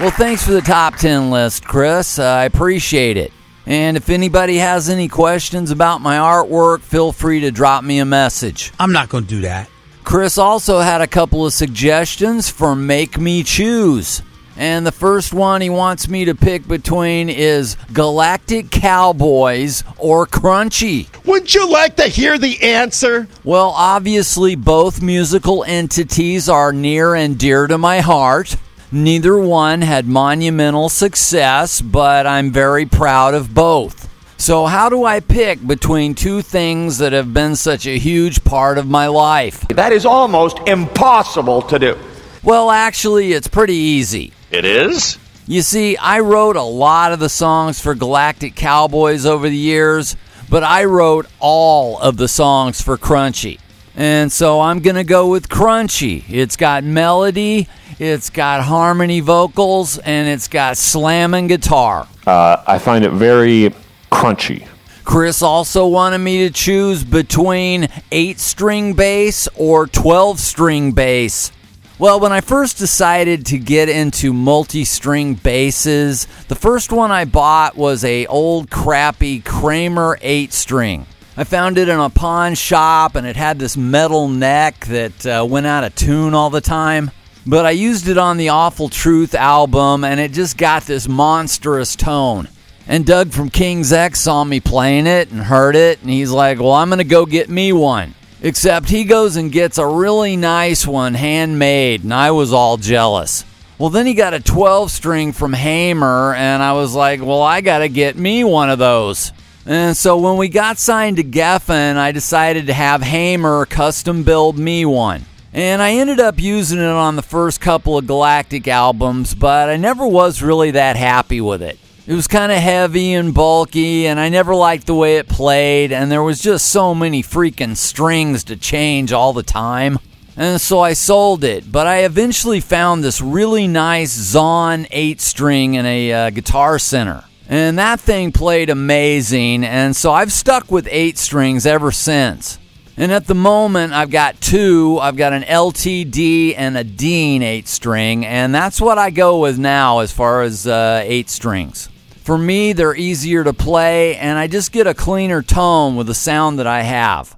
Well, 0.01 0.09
thanks 0.09 0.43
for 0.43 0.53
the 0.53 0.61
top 0.61 0.95
10 0.95 1.29
list, 1.29 1.63
Chris. 1.63 2.17
I 2.17 2.45
appreciate 2.45 3.17
it. 3.17 3.31
And 3.67 3.95
if 3.95 4.09
anybody 4.09 4.57
has 4.57 4.89
any 4.89 5.07
questions 5.07 5.69
about 5.69 6.01
my 6.01 6.17
artwork, 6.17 6.81
feel 6.81 7.11
free 7.11 7.41
to 7.41 7.51
drop 7.51 7.83
me 7.83 7.99
a 7.99 8.05
message. 8.05 8.71
I'm 8.79 8.93
not 8.93 9.09
going 9.09 9.25
to 9.25 9.29
do 9.29 9.41
that. 9.41 9.69
Chris 10.03 10.39
also 10.39 10.79
had 10.79 11.01
a 11.01 11.07
couple 11.07 11.45
of 11.45 11.53
suggestions 11.53 12.49
for 12.49 12.75
Make 12.75 13.19
Me 13.19 13.43
Choose. 13.43 14.23
And 14.57 14.87
the 14.87 14.91
first 14.91 15.35
one 15.35 15.61
he 15.61 15.69
wants 15.69 16.09
me 16.09 16.25
to 16.25 16.33
pick 16.33 16.67
between 16.67 17.29
is 17.29 17.77
Galactic 17.93 18.71
Cowboys 18.71 19.83
or 19.99 20.25
Crunchy. 20.25 21.09
Would 21.25 21.53
you 21.53 21.71
like 21.71 21.97
to 21.97 22.07
hear 22.07 22.39
the 22.39 22.59
answer? 22.63 23.27
Well, 23.43 23.69
obviously, 23.69 24.55
both 24.55 24.99
musical 24.99 25.63
entities 25.63 26.49
are 26.49 26.73
near 26.73 27.13
and 27.13 27.37
dear 27.37 27.67
to 27.67 27.77
my 27.77 27.99
heart. 27.99 28.55
Neither 28.93 29.37
one 29.37 29.81
had 29.81 30.05
monumental 30.05 30.89
success, 30.89 31.79
but 31.79 32.27
I'm 32.27 32.51
very 32.51 32.85
proud 32.85 33.33
of 33.33 33.53
both. 33.53 34.09
So, 34.35 34.65
how 34.65 34.89
do 34.89 35.05
I 35.05 35.21
pick 35.21 35.65
between 35.65 36.13
two 36.13 36.41
things 36.41 36.97
that 36.97 37.13
have 37.13 37.33
been 37.33 37.55
such 37.55 37.85
a 37.85 37.97
huge 37.97 38.43
part 38.43 38.77
of 38.77 38.87
my 38.87 39.07
life? 39.07 39.65
That 39.69 39.93
is 39.93 40.05
almost 40.05 40.59
impossible 40.67 41.61
to 41.63 41.79
do. 41.79 41.97
Well, 42.43 42.69
actually, 42.69 43.31
it's 43.31 43.47
pretty 43.47 43.75
easy. 43.75 44.33
It 44.49 44.65
is? 44.65 45.17
You 45.47 45.61
see, 45.61 45.95
I 45.95 46.19
wrote 46.19 46.57
a 46.57 46.61
lot 46.61 47.13
of 47.13 47.19
the 47.19 47.29
songs 47.29 47.79
for 47.79 47.95
Galactic 47.95 48.55
Cowboys 48.55 49.25
over 49.25 49.47
the 49.47 49.55
years, 49.55 50.17
but 50.49 50.63
I 50.63 50.83
wrote 50.83 51.27
all 51.39 51.97
of 51.99 52.17
the 52.17 52.27
songs 52.27 52.81
for 52.81 52.97
Crunchy. 52.97 53.57
And 53.95 54.31
so 54.31 54.59
I'm 54.59 54.79
going 54.79 54.95
to 54.95 55.05
go 55.05 55.29
with 55.29 55.47
Crunchy. 55.47 56.25
It's 56.29 56.57
got 56.57 56.83
melody, 56.83 57.69
it's 58.01 58.31
got 58.31 58.63
harmony 58.63 59.19
vocals, 59.19 59.99
and 59.99 60.27
it's 60.27 60.47
got 60.47 60.75
slamming 60.75 61.45
guitar. 61.45 62.07
Uh, 62.25 62.57
I 62.65 62.79
find 62.79 63.05
it 63.05 63.11
very 63.11 63.73
crunchy. 64.11 64.67
Chris 65.03 65.43
also 65.43 65.87
wanted 65.87 66.17
me 66.17 66.47
to 66.47 66.49
choose 66.51 67.03
between 67.03 67.89
8 68.11 68.39
string 68.39 68.93
bass 68.93 69.47
or 69.55 69.85
12 69.85 70.39
string 70.39 70.93
bass. 70.93 71.51
Well, 71.99 72.19
when 72.19 72.31
I 72.31 72.41
first 72.41 72.79
decided 72.79 73.45
to 73.47 73.59
get 73.59 73.87
into 73.87 74.33
multi-string 74.33 75.35
basses, 75.35 76.25
the 76.47 76.55
first 76.55 76.91
one 76.91 77.11
I 77.11 77.25
bought 77.25 77.77
was 77.77 78.03
a 78.03 78.25
old 78.25 78.71
crappy 78.71 79.41
Kramer 79.41 80.17
8-string. 80.23 81.05
I 81.37 81.43
found 81.43 81.77
it 81.77 81.87
in 81.87 81.99
a 81.99 82.09
pawn 82.09 82.55
shop 82.55 83.13
and 83.13 83.27
it 83.27 83.35
had 83.35 83.59
this 83.59 83.77
metal 83.77 84.27
neck 84.27 84.87
that 84.87 85.25
uh, 85.27 85.45
went 85.47 85.67
out 85.67 85.83
of 85.83 85.93
tune 85.93 86.33
all 86.33 86.49
the 86.49 86.61
time. 86.61 87.11
But 87.45 87.65
I 87.65 87.71
used 87.71 88.07
it 88.07 88.17
on 88.17 88.37
the 88.37 88.49
Awful 88.49 88.89
Truth 88.89 89.33
album 89.33 90.03
and 90.03 90.19
it 90.19 90.31
just 90.31 90.57
got 90.57 90.83
this 90.83 91.07
monstrous 91.07 91.95
tone. 91.95 92.47
And 92.87 93.05
Doug 93.05 93.31
from 93.31 93.49
King's 93.49 93.93
X 93.93 94.21
saw 94.21 94.43
me 94.43 94.59
playing 94.59 95.07
it 95.07 95.31
and 95.31 95.39
heard 95.39 95.75
it, 95.75 96.01
and 96.01 96.09
he's 96.09 96.31
like, 96.31 96.59
Well, 96.59 96.73
I'm 96.73 96.89
going 96.89 96.97
to 96.97 97.03
go 97.03 97.25
get 97.25 97.49
me 97.49 97.71
one. 97.71 98.15
Except 98.41 98.89
he 98.89 99.03
goes 99.03 99.35
and 99.35 99.51
gets 99.51 99.77
a 99.77 99.85
really 99.85 100.35
nice 100.35 100.85
one 100.85 101.13
handmade, 101.13 102.03
and 102.03 102.13
I 102.13 102.31
was 102.31 102.51
all 102.51 102.77
jealous. 102.77 103.45
Well, 103.77 103.91
then 103.91 104.07
he 104.07 104.13
got 104.13 104.33
a 104.33 104.39
12 104.39 104.91
string 104.91 105.31
from 105.31 105.53
Hamer, 105.53 106.33
and 106.33 106.61
I 106.61 106.73
was 106.73 106.93
like, 106.93 107.21
Well, 107.21 107.41
I 107.41 107.61
got 107.61 107.79
to 107.79 107.89
get 107.89 108.17
me 108.17 108.43
one 108.43 108.69
of 108.69 108.79
those. 108.79 109.31
And 109.65 109.95
so 109.95 110.17
when 110.17 110.37
we 110.37 110.49
got 110.49 110.79
signed 110.79 111.17
to 111.17 111.23
Geffen, 111.23 111.95
I 111.95 112.11
decided 112.11 112.67
to 112.67 112.73
have 112.73 113.03
Hamer 113.03 113.67
custom 113.67 114.23
build 114.23 114.57
me 114.57 114.85
one. 114.85 115.25
And 115.53 115.81
I 115.81 115.93
ended 115.93 116.21
up 116.21 116.39
using 116.39 116.79
it 116.79 116.85
on 116.85 117.17
the 117.17 117.21
first 117.21 117.59
couple 117.59 117.97
of 117.97 118.07
Galactic 118.07 118.69
albums, 118.69 119.35
but 119.35 119.69
I 119.69 119.75
never 119.75 120.07
was 120.07 120.41
really 120.41 120.71
that 120.71 120.95
happy 120.95 121.41
with 121.41 121.61
it. 121.61 121.77
It 122.07 122.15
was 122.15 122.27
kind 122.27 122.51
of 122.51 122.57
heavy 122.57 123.13
and 123.13 123.33
bulky, 123.33 124.07
and 124.07 124.19
I 124.19 124.29
never 124.29 124.55
liked 124.55 124.87
the 124.87 124.95
way 124.95 125.17
it 125.17 125.27
played, 125.27 125.91
and 125.91 126.09
there 126.09 126.23
was 126.23 126.41
just 126.41 126.67
so 126.67 126.95
many 126.95 127.21
freaking 127.21 127.75
strings 127.75 128.45
to 128.45 128.55
change 128.55 129.11
all 129.11 129.33
the 129.33 129.43
time. 129.43 129.99
And 130.37 130.59
so 130.59 130.79
I 130.79 130.93
sold 130.93 131.43
it, 131.43 131.69
but 131.69 131.85
I 131.85 132.05
eventually 132.05 132.61
found 132.61 133.03
this 133.03 133.21
really 133.21 133.67
nice 133.67 134.11
Zon 134.11 134.87
8 134.89 135.19
string 135.19 135.73
in 135.73 135.85
a 135.85 136.13
uh, 136.13 136.29
guitar 136.29 136.79
center. 136.79 137.25
And 137.49 137.77
that 137.77 137.99
thing 137.99 138.31
played 138.31 138.69
amazing, 138.69 139.65
and 139.65 139.95
so 139.95 140.13
I've 140.13 140.31
stuck 140.31 140.71
with 140.71 140.87
8 140.89 141.17
strings 141.17 141.65
ever 141.65 141.91
since. 141.91 142.57
And 142.97 143.11
at 143.11 143.25
the 143.25 143.35
moment, 143.35 143.93
I've 143.93 144.11
got 144.11 144.41
two. 144.41 144.99
I've 145.01 145.15
got 145.15 145.33
an 145.33 145.43
LTD 145.43 146.55
and 146.57 146.77
a 146.77 146.83
Dean 146.83 147.41
8 147.41 147.67
string, 147.67 148.25
and 148.25 148.53
that's 148.53 148.81
what 148.81 148.97
I 148.97 149.09
go 149.09 149.39
with 149.39 149.57
now 149.57 149.99
as 149.99 150.11
far 150.11 150.41
as 150.41 150.67
uh, 150.67 151.01
8 151.03 151.29
strings. 151.29 151.89
For 152.23 152.37
me, 152.37 152.73
they're 152.73 152.95
easier 152.95 153.43
to 153.43 153.53
play, 153.53 154.15
and 154.17 154.37
I 154.37 154.47
just 154.47 154.71
get 154.71 154.87
a 154.87 154.93
cleaner 154.93 155.41
tone 155.41 155.95
with 155.95 156.07
the 156.07 156.13
sound 156.13 156.59
that 156.59 156.67
I 156.67 156.83
have. 156.83 157.35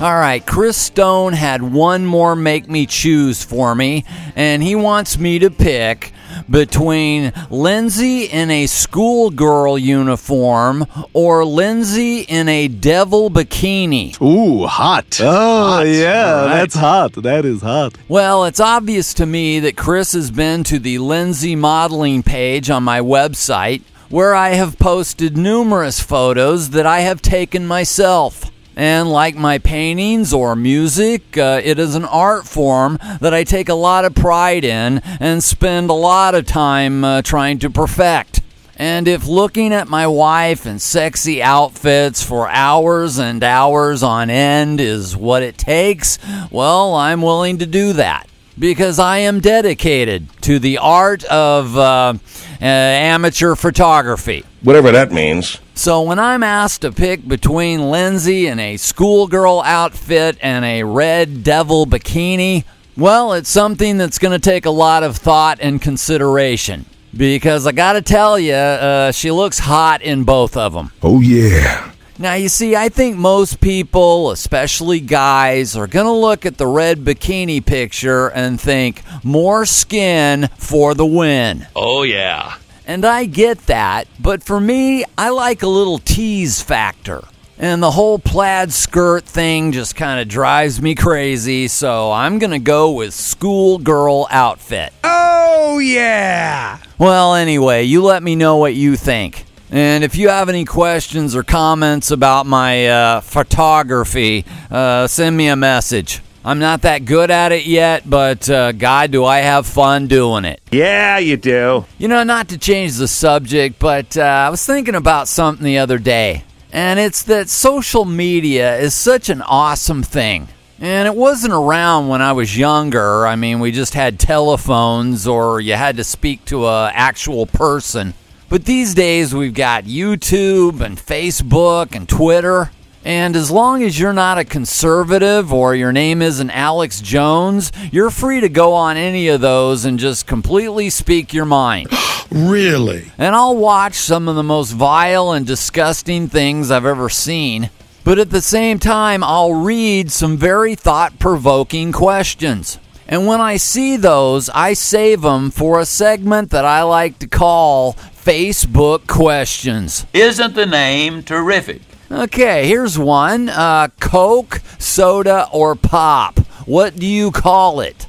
All 0.00 0.14
right, 0.14 0.46
Chris 0.46 0.76
Stone 0.76 1.32
had 1.32 1.60
one 1.60 2.06
more 2.06 2.36
make 2.36 2.68
me 2.68 2.86
choose 2.86 3.42
for 3.42 3.74
me, 3.74 4.04
and 4.36 4.62
he 4.62 4.76
wants 4.76 5.18
me 5.18 5.40
to 5.40 5.50
pick 5.50 6.12
between 6.48 7.32
Lindsay 7.50 8.26
in 8.26 8.48
a 8.48 8.68
schoolgirl 8.68 9.76
uniform 9.76 10.86
or 11.12 11.44
Lindsay 11.44 12.20
in 12.20 12.48
a 12.48 12.68
devil 12.68 13.28
bikini. 13.28 14.22
Ooh, 14.22 14.68
hot. 14.68 15.18
Oh, 15.20 15.82
yeah, 15.82 16.44
that's 16.44 16.76
hot. 16.76 17.14
That 17.14 17.44
is 17.44 17.62
hot. 17.62 17.98
Well, 18.06 18.44
it's 18.44 18.60
obvious 18.60 19.12
to 19.14 19.26
me 19.26 19.58
that 19.58 19.76
Chris 19.76 20.12
has 20.12 20.30
been 20.30 20.62
to 20.62 20.78
the 20.78 20.98
Lindsay 20.98 21.56
modeling 21.56 22.22
page 22.22 22.70
on 22.70 22.84
my 22.84 23.00
website 23.00 23.82
where 24.10 24.36
I 24.36 24.50
have 24.50 24.78
posted 24.78 25.36
numerous 25.36 25.98
photos 25.98 26.70
that 26.70 26.86
I 26.86 27.00
have 27.00 27.20
taken 27.20 27.66
myself. 27.66 28.52
And 28.78 29.10
like 29.10 29.34
my 29.34 29.58
paintings 29.58 30.32
or 30.32 30.54
music, 30.54 31.36
uh, 31.36 31.60
it 31.64 31.80
is 31.80 31.96
an 31.96 32.04
art 32.04 32.46
form 32.46 32.96
that 33.20 33.34
I 33.34 33.42
take 33.42 33.68
a 33.68 33.74
lot 33.74 34.04
of 34.04 34.14
pride 34.14 34.62
in 34.62 35.00
and 35.18 35.42
spend 35.42 35.90
a 35.90 35.94
lot 35.94 36.36
of 36.36 36.46
time 36.46 37.02
uh, 37.02 37.22
trying 37.22 37.58
to 37.58 37.70
perfect. 37.70 38.40
And 38.76 39.08
if 39.08 39.26
looking 39.26 39.72
at 39.72 39.88
my 39.88 40.06
wife 40.06 40.64
in 40.64 40.78
sexy 40.78 41.42
outfits 41.42 42.22
for 42.22 42.48
hours 42.48 43.18
and 43.18 43.42
hours 43.42 44.04
on 44.04 44.30
end 44.30 44.80
is 44.80 45.16
what 45.16 45.42
it 45.42 45.58
takes, 45.58 46.20
well, 46.48 46.94
I'm 46.94 47.20
willing 47.20 47.58
to 47.58 47.66
do 47.66 47.94
that 47.94 48.28
because 48.56 49.00
I 49.00 49.18
am 49.18 49.40
dedicated 49.40 50.28
to 50.42 50.60
the 50.60 50.78
art 50.78 51.24
of 51.24 51.76
uh, 51.76 52.14
uh, 52.60 52.64
amateur 52.64 53.54
photography. 53.54 54.44
Whatever 54.62 54.90
that 54.92 55.12
means. 55.12 55.58
So 55.74 56.02
when 56.02 56.18
I'm 56.18 56.42
asked 56.42 56.82
to 56.82 56.92
pick 56.92 57.26
between 57.26 57.90
Lindsay 57.90 58.46
in 58.48 58.58
a 58.58 58.76
schoolgirl 58.76 59.62
outfit 59.64 60.36
and 60.40 60.64
a 60.64 60.82
red 60.82 61.44
devil 61.44 61.86
bikini, 61.86 62.64
well, 62.96 63.32
it's 63.32 63.48
something 63.48 63.96
that's 63.96 64.18
going 64.18 64.32
to 64.32 64.40
take 64.40 64.66
a 64.66 64.70
lot 64.70 65.04
of 65.04 65.16
thought 65.16 65.58
and 65.60 65.80
consideration. 65.80 66.84
Because 67.16 67.66
I 67.66 67.72
got 67.72 67.92
to 67.92 68.02
tell 68.02 68.38
you, 68.38 68.52
uh, 68.54 69.12
she 69.12 69.30
looks 69.30 69.60
hot 69.60 70.02
in 70.02 70.24
both 70.24 70.56
of 70.56 70.72
them. 70.72 70.90
Oh, 71.02 71.20
yeah. 71.20 71.92
Now, 72.20 72.34
you 72.34 72.48
see, 72.48 72.74
I 72.74 72.88
think 72.88 73.16
most 73.16 73.60
people, 73.60 74.32
especially 74.32 74.98
guys, 74.98 75.76
are 75.76 75.86
going 75.86 76.06
to 76.06 76.12
look 76.12 76.44
at 76.44 76.56
the 76.56 76.66
red 76.66 76.98
bikini 76.98 77.64
picture 77.64 78.26
and 78.26 78.60
think, 78.60 79.02
more 79.22 79.64
skin 79.64 80.48
for 80.56 80.94
the 80.94 81.06
win. 81.06 81.68
Oh, 81.76 82.02
yeah. 82.02 82.56
And 82.88 83.04
I 83.04 83.26
get 83.26 83.66
that, 83.66 84.08
but 84.18 84.42
for 84.42 84.58
me, 84.58 85.04
I 85.16 85.28
like 85.28 85.62
a 85.62 85.68
little 85.68 85.98
tease 85.98 86.60
factor. 86.60 87.22
And 87.56 87.80
the 87.82 87.92
whole 87.92 88.18
plaid 88.18 88.72
skirt 88.72 89.24
thing 89.24 89.70
just 89.70 89.94
kind 89.94 90.20
of 90.20 90.26
drives 90.26 90.82
me 90.82 90.96
crazy, 90.96 91.68
so 91.68 92.10
I'm 92.10 92.40
going 92.40 92.50
to 92.50 92.58
go 92.58 92.90
with 92.90 93.14
schoolgirl 93.14 94.26
outfit. 94.30 94.92
Oh, 95.04 95.78
yeah. 95.78 96.78
Well, 96.98 97.34
anyway, 97.34 97.84
you 97.84 98.02
let 98.02 98.24
me 98.24 98.34
know 98.34 98.56
what 98.56 98.74
you 98.74 98.96
think. 98.96 99.44
And 99.70 100.02
if 100.02 100.16
you 100.16 100.28
have 100.30 100.48
any 100.48 100.64
questions 100.64 101.36
or 101.36 101.42
comments 101.42 102.10
about 102.10 102.46
my 102.46 102.88
uh, 102.88 103.20
photography, 103.20 104.46
uh, 104.70 105.06
send 105.06 105.36
me 105.36 105.48
a 105.48 105.56
message. 105.56 106.22
I'm 106.44 106.58
not 106.58 106.82
that 106.82 107.04
good 107.04 107.30
at 107.30 107.52
it 107.52 107.66
yet, 107.66 108.08
but 108.08 108.48
uh, 108.48 108.72
God, 108.72 109.10
do 109.10 109.24
I 109.26 109.38
have 109.38 109.66
fun 109.66 110.06
doing 110.06 110.46
it. 110.46 110.62
Yeah, 110.70 111.18
you 111.18 111.36
do. 111.36 111.84
You 111.98 112.08
know, 112.08 112.22
not 112.22 112.48
to 112.48 112.58
change 112.58 112.96
the 112.96 113.08
subject, 113.08 113.78
but 113.78 114.16
uh, 114.16 114.22
I 114.22 114.48
was 114.48 114.64
thinking 114.64 114.94
about 114.94 115.28
something 115.28 115.64
the 115.64 115.78
other 115.78 115.98
day, 115.98 116.44
and 116.72 116.98
it's 116.98 117.22
that 117.24 117.50
social 117.50 118.06
media 118.06 118.78
is 118.78 118.94
such 118.94 119.28
an 119.28 119.42
awesome 119.42 120.02
thing. 120.02 120.48
And 120.80 121.08
it 121.08 121.14
wasn't 121.14 121.52
around 121.52 122.06
when 122.08 122.22
I 122.22 122.32
was 122.32 122.56
younger. 122.56 123.26
I 123.26 123.34
mean, 123.34 123.58
we 123.58 123.72
just 123.72 123.94
had 123.94 124.20
telephones 124.20 125.26
or 125.26 125.60
you 125.60 125.74
had 125.74 125.96
to 125.96 126.04
speak 126.04 126.44
to 126.46 126.66
a 126.66 126.90
actual 126.94 127.46
person. 127.46 128.14
But 128.48 128.64
these 128.64 128.94
days 128.94 129.34
we've 129.34 129.52
got 129.52 129.84
YouTube 129.84 130.80
and 130.80 130.96
Facebook 130.96 131.94
and 131.94 132.08
Twitter. 132.08 132.70
And 133.04 133.36
as 133.36 133.50
long 133.50 133.82
as 133.82 134.00
you're 134.00 134.14
not 134.14 134.38
a 134.38 134.44
conservative 134.44 135.52
or 135.52 135.74
your 135.74 135.92
name 135.92 136.22
isn't 136.22 136.50
Alex 136.50 137.00
Jones, 137.02 137.70
you're 137.92 138.10
free 138.10 138.40
to 138.40 138.48
go 138.48 138.72
on 138.72 138.96
any 138.96 139.28
of 139.28 139.42
those 139.42 139.84
and 139.84 139.98
just 139.98 140.26
completely 140.26 140.90
speak 140.90 141.32
your 141.32 141.46
mind. 141.46 141.88
Really? 142.30 143.10
And 143.16 143.34
I'll 143.34 143.56
watch 143.56 143.94
some 143.94 144.28
of 144.28 144.36
the 144.36 144.42
most 144.42 144.72
vile 144.72 145.32
and 145.32 145.46
disgusting 145.46 146.28
things 146.28 146.70
I've 146.70 146.84
ever 146.84 147.08
seen. 147.08 147.70
But 148.04 148.18
at 148.18 148.28
the 148.28 148.42
same 148.42 148.78
time, 148.78 149.24
I'll 149.24 149.54
read 149.54 150.12
some 150.12 150.36
very 150.36 150.74
thought 150.74 151.18
provoking 151.18 151.90
questions. 151.90 152.78
And 153.08 153.26
when 153.26 153.40
I 153.40 153.56
see 153.56 153.96
those, 153.96 154.50
I 154.50 154.74
save 154.74 155.22
them 155.22 155.50
for 155.50 155.80
a 155.80 155.86
segment 155.86 156.50
that 156.50 156.66
I 156.66 156.82
like 156.82 157.18
to 157.20 157.26
call 157.26 157.96
Facebook 158.28 159.06
Questions. 159.06 160.04
Isn't 160.12 160.54
the 160.54 160.66
name 160.66 161.22
terrific? 161.22 161.80
Okay, 162.10 162.68
here's 162.68 162.98
one 162.98 163.48
uh, 163.48 163.88
Coke, 164.00 164.60
soda, 164.78 165.48
or 165.50 165.74
pop? 165.74 166.38
What 166.66 166.96
do 166.96 167.06
you 167.06 167.30
call 167.30 167.80
it? 167.80 168.06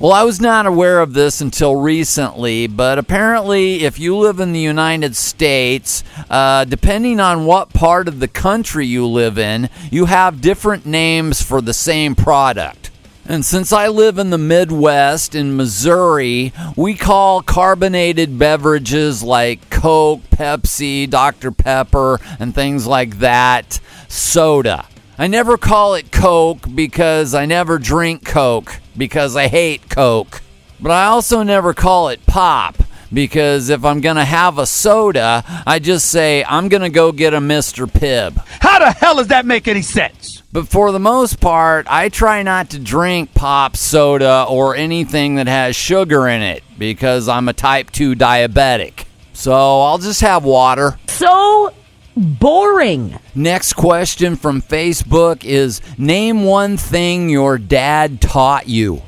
Well, 0.00 0.12
I 0.12 0.24
was 0.24 0.40
not 0.40 0.66
aware 0.66 0.98
of 0.98 1.12
this 1.12 1.40
until 1.40 1.76
recently, 1.76 2.66
but 2.66 2.98
apparently, 2.98 3.84
if 3.84 4.00
you 4.00 4.16
live 4.16 4.40
in 4.40 4.50
the 4.50 4.58
United 4.58 5.14
States, 5.14 6.02
uh, 6.28 6.64
depending 6.64 7.20
on 7.20 7.44
what 7.44 7.72
part 7.72 8.08
of 8.08 8.18
the 8.18 8.26
country 8.26 8.86
you 8.86 9.06
live 9.06 9.38
in, 9.38 9.70
you 9.88 10.06
have 10.06 10.40
different 10.40 10.84
names 10.84 11.42
for 11.42 11.60
the 11.60 11.74
same 11.74 12.16
product. 12.16 12.79
And 13.30 13.44
since 13.44 13.72
I 13.72 13.86
live 13.86 14.18
in 14.18 14.30
the 14.30 14.38
Midwest 14.38 15.36
in 15.36 15.56
Missouri, 15.56 16.52
we 16.74 16.96
call 16.96 17.42
carbonated 17.42 18.40
beverages 18.40 19.22
like 19.22 19.70
Coke, 19.70 20.22
Pepsi, 20.32 21.08
Dr. 21.08 21.52
Pepper, 21.52 22.18
and 22.40 22.52
things 22.52 22.88
like 22.88 23.20
that 23.20 23.78
soda. 24.08 24.84
I 25.16 25.28
never 25.28 25.56
call 25.56 25.94
it 25.94 26.10
Coke 26.10 26.74
because 26.74 27.32
I 27.32 27.46
never 27.46 27.78
drink 27.78 28.24
Coke 28.24 28.80
because 28.96 29.36
I 29.36 29.46
hate 29.46 29.88
Coke. 29.88 30.42
But 30.80 30.90
I 30.90 31.04
also 31.04 31.44
never 31.44 31.72
call 31.72 32.08
it 32.08 32.26
pop 32.26 32.82
because 33.12 33.68
if 33.68 33.84
I'm 33.84 34.00
going 34.00 34.16
to 34.16 34.24
have 34.24 34.58
a 34.58 34.66
soda, 34.66 35.44
I 35.66 35.78
just 35.78 36.10
say, 36.10 36.44
I'm 36.44 36.68
going 36.68 36.82
to 36.82 36.90
go 36.90 37.12
get 37.12 37.34
a 37.34 37.38
Mr. 37.38 37.86
Pibb. 37.86 38.36
How 38.60 38.78
the 38.78 38.92
hell 38.92 39.16
does 39.16 39.28
that 39.28 39.46
make 39.46 39.68
any 39.68 39.82
sense? 39.82 40.42
But 40.52 40.68
for 40.68 40.90
the 40.90 40.98
most 40.98 41.40
part, 41.40 41.86
I 41.88 42.08
try 42.08 42.42
not 42.42 42.70
to 42.70 42.78
drink 42.78 43.34
pop 43.34 43.76
soda 43.76 44.46
or 44.48 44.74
anything 44.74 45.36
that 45.36 45.46
has 45.46 45.76
sugar 45.76 46.26
in 46.28 46.42
it 46.42 46.64
because 46.78 47.28
I'm 47.28 47.48
a 47.48 47.52
type 47.52 47.90
2 47.90 48.14
diabetic. 48.14 49.04
So 49.32 49.52
I'll 49.52 49.98
just 49.98 50.22
have 50.22 50.44
water. 50.44 50.98
So 51.06 51.72
boring. 52.16 53.18
Next 53.34 53.74
question 53.74 54.36
from 54.36 54.60
Facebook 54.60 55.44
is 55.44 55.80
Name 55.96 56.44
one 56.44 56.76
thing 56.76 57.28
your 57.30 57.56
dad 57.56 58.20
taught 58.20 58.68
you. 58.68 59.02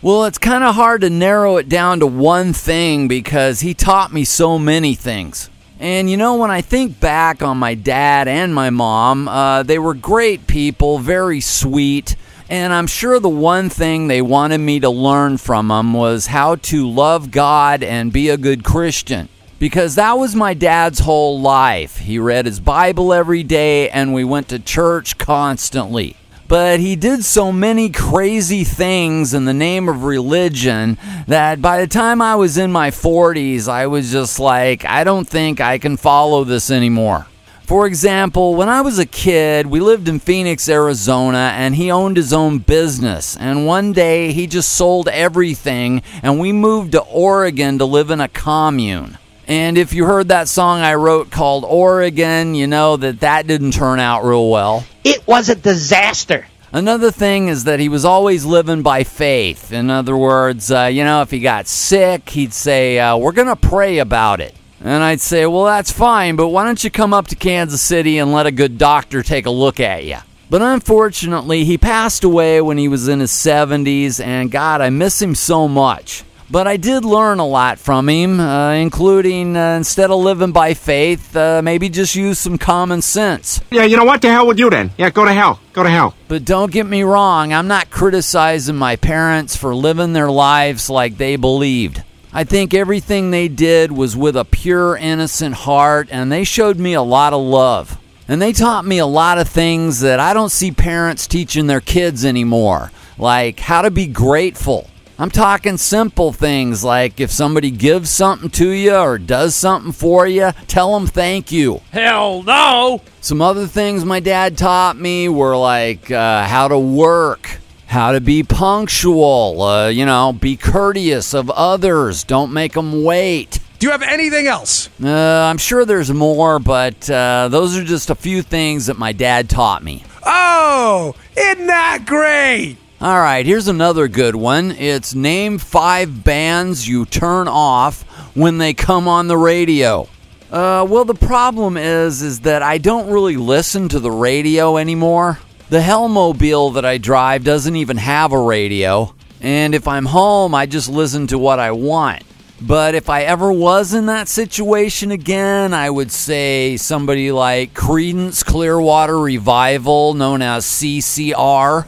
Well, 0.00 0.26
it's 0.26 0.38
kind 0.38 0.62
of 0.62 0.76
hard 0.76 1.00
to 1.00 1.10
narrow 1.10 1.56
it 1.56 1.68
down 1.68 1.98
to 2.00 2.06
one 2.06 2.52
thing 2.52 3.08
because 3.08 3.58
he 3.58 3.74
taught 3.74 4.12
me 4.12 4.24
so 4.24 4.56
many 4.56 4.94
things. 4.94 5.50
And 5.80 6.08
you 6.08 6.16
know, 6.16 6.36
when 6.36 6.52
I 6.52 6.60
think 6.60 7.00
back 7.00 7.42
on 7.42 7.58
my 7.58 7.74
dad 7.74 8.28
and 8.28 8.54
my 8.54 8.70
mom, 8.70 9.26
uh, 9.26 9.64
they 9.64 9.76
were 9.76 9.94
great 9.94 10.46
people, 10.46 10.98
very 10.98 11.40
sweet. 11.40 12.14
And 12.48 12.72
I'm 12.72 12.86
sure 12.86 13.18
the 13.18 13.28
one 13.28 13.70
thing 13.70 14.06
they 14.06 14.22
wanted 14.22 14.58
me 14.58 14.78
to 14.80 14.88
learn 14.88 15.36
from 15.36 15.66
them 15.66 15.92
was 15.92 16.26
how 16.26 16.54
to 16.54 16.88
love 16.88 17.32
God 17.32 17.82
and 17.82 18.12
be 18.12 18.28
a 18.28 18.36
good 18.36 18.62
Christian. 18.62 19.28
Because 19.58 19.96
that 19.96 20.12
was 20.12 20.36
my 20.36 20.54
dad's 20.54 21.00
whole 21.00 21.40
life. 21.40 21.98
He 21.98 22.20
read 22.20 22.46
his 22.46 22.60
Bible 22.60 23.12
every 23.12 23.42
day 23.42 23.90
and 23.90 24.14
we 24.14 24.22
went 24.22 24.48
to 24.50 24.60
church 24.60 25.18
constantly 25.18 26.14
but 26.48 26.80
he 26.80 26.96
did 26.96 27.24
so 27.24 27.52
many 27.52 27.90
crazy 27.90 28.64
things 28.64 29.34
in 29.34 29.44
the 29.44 29.54
name 29.54 29.88
of 29.88 30.02
religion 30.02 30.96
that 31.26 31.60
by 31.60 31.80
the 31.80 31.86
time 31.86 32.22
I 32.22 32.36
was 32.36 32.56
in 32.56 32.72
my 32.72 32.90
40s, 32.90 33.68
I 33.68 33.86
was 33.86 34.10
just 34.10 34.40
like, 34.40 34.84
I 34.86 35.04
don't 35.04 35.28
think 35.28 35.60
I 35.60 35.76
can 35.76 35.98
follow 35.98 36.44
this 36.44 36.70
anymore. 36.70 37.26
For 37.68 37.86
example, 37.86 38.54
when 38.54 38.70
I 38.70 38.80
was 38.80 38.98
a 38.98 39.04
kid, 39.04 39.66
we 39.66 39.80
lived 39.80 40.08
in 40.08 40.20
Phoenix, 40.20 40.70
Arizona, 40.70 41.52
and 41.54 41.74
he 41.74 41.90
owned 41.90 42.16
his 42.16 42.32
own 42.32 42.60
business. 42.60 43.36
And 43.36 43.66
one 43.66 43.92
day 43.92 44.32
he 44.32 44.46
just 44.46 44.72
sold 44.72 45.06
everything, 45.06 46.02
and 46.22 46.40
we 46.40 46.50
moved 46.50 46.92
to 46.92 47.02
Oregon 47.02 47.76
to 47.76 47.84
live 47.84 48.10
in 48.10 48.22
a 48.22 48.28
commune. 48.28 49.18
And 49.48 49.78
if 49.78 49.94
you 49.94 50.04
heard 50.04 50.28
that 50.28 50.46
song 50.46 50.80
I 50.80 50.94
wrote 50.94 51.30
called 51.30 51.64
Oregon, 51.64 52.54
you 52.54 52.66
know 52.66 52.98
that 52.98 53.20
that 53.20 53.46
didn't 53.46 53.70
turn 53.72 53.98
out 53.98 54.22
real 54.22 54.50
well. 54.50 54.84
It 55.04 55.26
was 55.26 55.48
a 55.48 55.54
disaster. 55.54 56.46
Another 56.70 57.10
thing 57.10 57.48
is 57.48 57.64
that 57.64 57.80
he 57.80 57.88
was 57.88 58.04
always 58.04 58.44
living 58.44 58.82
by 58.82 59.04
faith. 59.04 59.72
In 59.72 59.88
other 59.88 60.14
words, 60.14 60.70
uh, 60.70 60.84
you 60.92 61.02
know, 61.02 61.22
if 61.22 61.30
he 61.30 61.40
got 61.40 61.66
sick, 61.66 62.28
he'd 62.28 62.52
say, 62.52 62.98
uh, 62.98 63.16
We're 63.16 63.32
going 63.32 63.48
to 63.48 63.56
pray 63.56 64.00
about 64.00 64.42
it. 64.42 64.54
And 64.82 65.02
I'd 65.02 65.22
say, 65.22 65.46
Well, 65.46 65.64
that's 65.64 65.90
fine, 65.90 66.36
but 66.36 66.48
why 66.48 66.64
don't 66.64 66.84
you 66.84 66.90
come 66.90 67.14
up 67.14 67.28
to 67.28 67.34
Kansas 67.34 67.80
City 67.80 68.18
and 68.18 68.34
let 68.34 68.46
a 68.46 68.52
good 68.52 68.76
doctor 68.76 69.22
take 69.22 69.46
a 69.46 69.50
look 69.50 69.80
at 69.80 70.04
you? 70.04 70.18
But 70.50 70.60
unfortunately, 70.60 71.64
he 71.64 71.78
passed 71.78 72.22
away 72.22 72.60
when 72.60 72.76
he 72.76 72.88
was 72.88 73.08
in 73.08 73.20
his 73.20 73.32
70s, 73.32 74.22
and 74.22 74.50
God, 74.50 74.82
I 74.82 74.90
miss 74.90 75.22
him 75.22 75.34
so 75.34 75.68
much. 75.68 76.22
But 76.50 76.66
I 76.66 76.78
did 76.78 77.04
learn 77.04 77.40
a 77.40 77.46
lot 77.46 77.78
from 77.78 78.08
him, 78.08 78.40
uh, 78.40 78.72
including 78.72 79.54
uh, 79.54 79.76
instead 79.76 80.10
of 80.10 80.18
living 80.20 80.52
by 80.52 80.72
faith, 80.72 81.36
uh, 81.36 81.60
maybe 81.62 81.90
just 81.90 82.14
use 82.14 82.38
some 82.38 82.56
common 82.56 83.02
sense. 83.02 83.60
Yeah, 83.70 83.84
you 83.84 83.98
know 83.98 84.04
what? 84.04 84.22
The 84.22 84.30
hell 84.30 84.46
with 84.46 84.58
you 84.58 84.70
then. 84.70 84.90
Yeah, 84.96 85.10
go 85.10 85.26
to 85.26 85.32
hell. 85.32 85.60
Go 85.74 85.82
to 85.82 85.90
hell. 85.90 86.14
But 86.26 86.46
don't 86.46 86.72
get 86.72 86.86
me 86.86 87.02
wrong, 87.02 87.52
I'm 87.52 87.68
not 87.68 87.90
criticizing 87.90 88.76
my 88.76 88.96
parents 88.96 89.56
for 89.56 89.74
living 89.74 90.14
their 90.14 90.30
lives 90.30 90.88
like 90.88 91.18
they 91.18 91.36
believed. 91.36 92.02
I 92.32 92.44
think 92.44 92.72
everything 92.72 93.30
they 93.30 93.48
did 93.48 93.92
was 93.92 94.16
with 94.16 94.36
a 94.36 94.44
pure, 94.44 94.96
innocent 94.96 95.54
heart, 95.54 96.08
and 96.10 96.32
they 96.32 96.44
showed 96.44 96.78
me 96.78 96.94
a 96.94 97.02
lot 97.02 97.32
of 97.34 97.42
love. 97.42 97.98
And 98.26 98.40
they 98.40 98.52
taught 98.52 98.84
me 98.84 98.98
a 98.98 99.06
lot 99.06 99.38
of 99.38 99.48
things 99.48 100.00
that 100.00 100.20
I 100.20 100.34
don't 100.34 100.50
see 100.52 100.70
parents 100.70 101.26
teaching 101.26 101.66
their 101.66 101.80
kids 101.80 102.24
anymore, 102.24 102.90
like 103.18 103.60
how 103.60 103.82
to 103.82 103.90
be 103.90 104.06
grateful. 104.06 104.88
I'm 105.20 105.30
talking 105.30 105.78
simple 105.78 106.32
things 106.32 106.84
like 106.84 107.18
if 107.18 107.32
somebody 107.32 107.72
gives 107.72 108.08
something 108.08 108.50
to 108.50 108.68
you 108.68 108.94
or 108.94 109.18
does 109.18 109.56
something 109.56 109.90
for 109.90 110.28
you, 110.28 110.52
tell 110.68 110.92
them 110.94 111.08
thank 111.08 111.50
you. 111.50 111.80
Hell 111.90 112.44
no! 112.44 113.02
Some 113.20 113.42
other 113.42 113.66
things 113.66 114.04
my 114.04 114.20
dad 114.20 114.56
taught 114.56 114.96
me 114.96 115.28
were 115.28 115.56
like 115.56 116.08
uh, 116.08 116.44
how 116.44 116.68
to 116.68 116.78
work, 116.78 117.58
how 117.88 118.12
to 118.12 118.20
be 118.20 118.44
punctual, 118.44 119.60
uh, 119.60 119.88
you 119.88 120.06
know, 120.06 120.32
be 120.32 120.56
courteous 120.56 121.34
of 121.34 121.50
others, 121.50 122.22
don't 122.22 122.52
make 122.52 122.74
them 122.74 123.02
wait. 123.02 123.58
Do 123.80 123.88
you 123.88 123.90
have 123.90 124.02
anything 124.02 124.46
else? 124.46 124.88
Uh, 125.02 125.08
I'm 125.10 125.58
sure 125.58 125.84
there's 125.84 126.12
more, 126.12 126.60
but 126.60 127.10
uh, 127.10 127.48
those 127.50 127.76
are 127.76 127.82
just 127.82 128.10
a 128.10 128.14
few 128.14 128.42
things 128.42 128.86
that 128.86 128.98
my 128.98 129.10
dad 129.10 129.50
taught 129.50 129.82
me. 129.82 130.04
Oh, 130.24 131.16
isn't 131.36 131.66
that 131.66 132.04
great? 132.06 132.76
All 133.00 133.20
right, 133.20 133.46
here's 133.46 133.68
another 133.68 134.08
good 134.08 134.34
one. 134.34 134.72
It's 134.72 135.14
name 135.14 135.58
five 135.58 136.24
bands 136.24 136.88
you 136.88 137.06
turn 137.06 137.46
off 137.46 138.02
when 138.34 138.58
they 138.58 138.74
come 138.74 139.06
on 139.06 139.28
the 139.28 139.36
radio. 139.36 140.08
Uh, 140.50 140.84
well, 140.88 141.04
the 141.04 141.14
problem 141.14 141.76
is, 141.76 142.22
is 142.22 142.40
that 142.40 142.60
I 142.60 142.78
don't 142.78 143.08
really 143.08 143.36
listen 143.36 143.88
to 143.90 144.00
the 144.00 144.10
radio 144.10 144.78
anymore. 144.78 145.38
The 145.70 145.78
Hellmobile 145.78 146.74
that 146.74 146.84
I 146.84 146.98
drive 146.98 147.44
doesn't 147.44 147.76
even 147.76 147.98
have 147.98 148.32
a 148.32 148.40
radio, 148.40 149.14
and 149.40 149.76
if 149.76 149.86
I'm 149.86 150.06
home, 150.06 150.52
I 150.52 150.66
just 150.66 150.88
listen 150.88 151.28
to 151.28 151.38
what 151.38 151.60
I 151.60 151.70
want. 151.70 152.24
But 152.60 152.96
if 152.96 153.08
I 153.08 153.22
ever 153.22 153.52
was 153.52 153.94
in 153.94 154.06
that 154.06 154.28
situation 154.28 155.12
again, 155.12 155.72
I 155.72 155.88
would 155.88 156.10
say 156.10 156.76
somebody 156.76 157.30
like 157.30 157.72
Creedence 157.72 158.44
Clearwater 158.44 159.18
Revival, 159.18 160.14
known 160.14 160.42
as 160.42 160.64
CCR. 160.64 161.86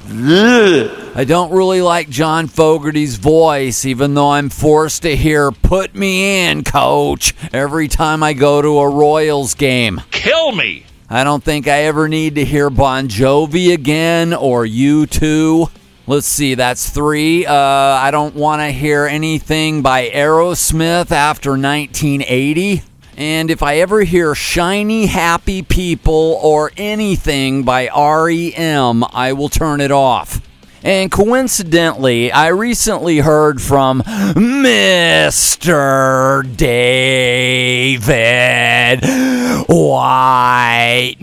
I 1.16 1.24
don't 1.24 1.50
really 1.52 1.82
like 1.82 2.08
John 2.08 2.46
Fogerty's 2.46 3.16
voice, 3.16 3.84
even 3.84 4.14
though 4.14 4.30
I'm 4.30 4.48
forced 4.48 5.02
to 5.02 5.16
hear, 5.16 5.50
put 5.50 5.94
me 5.94 6.48
in, 6.48 6.62
coach, 6.62 7.34
every 7.52 7.88
time 7.88 8.22
I 8.22 8.32
go 8.32 8.62
to 8.62 8.78
a 8.78 8.88
Royals 8.88 9.54
game. 9.54 10.00
Kill 10.12 10.52
me! 10.52 10.86
I 11.12 11.24
don't 11.24 11.42
think 11.42 11.66
I 11.66 11.82
ever 11.82 12.08
need 12.08 12.36
to 12.36 12.44
hear 12.44 12.70
Bon 12.70 13.08
Jovi 13.08 13.74
again 13.74 14.32
or 14.32 14.64
U2. 14.64 15.68
Let's 16.06 16.26
see, 16.26 16.54
that's 16.54 16.90
three. 16.90 17.46
Uh, 17.46 17.54
I 17.54 18.10
don't 18.10 18.34
want 18.34 18.62
to 18.62 18.72
hear 18.72 19.06
anything 19.06 19.82
by 19.82 20.08
Aerosmith 20.08 21.12
after 21.12 21.50
1980. 21.50 22.82
And 23.16 23.50
if 23.50 23.62
I 23.62 23.76
ever 23.76 24.02
hear 24.02 24.34
Shiny 24.34 25.06
Happy 25.06 25.62
People 25.62 26.38
or 26.42 26.72
anything 26.76 27.64
by 27.64 27.86
REM, 27.88 29.04
I 29.12 29.34
will 29.34 29.50
turn 29.50 29.80
it 29.80 29.92
off. 29.92 30.40
And 30.82 31.12
coincidentally, 31.12 32.32
I 32.32 32.48
recently 32.48 33.18
heard 33.18 33.60
from 33.60 34.00
Mr. 34.02 35.60
David 36.56 38.10
Whiteman. 39.68 41.20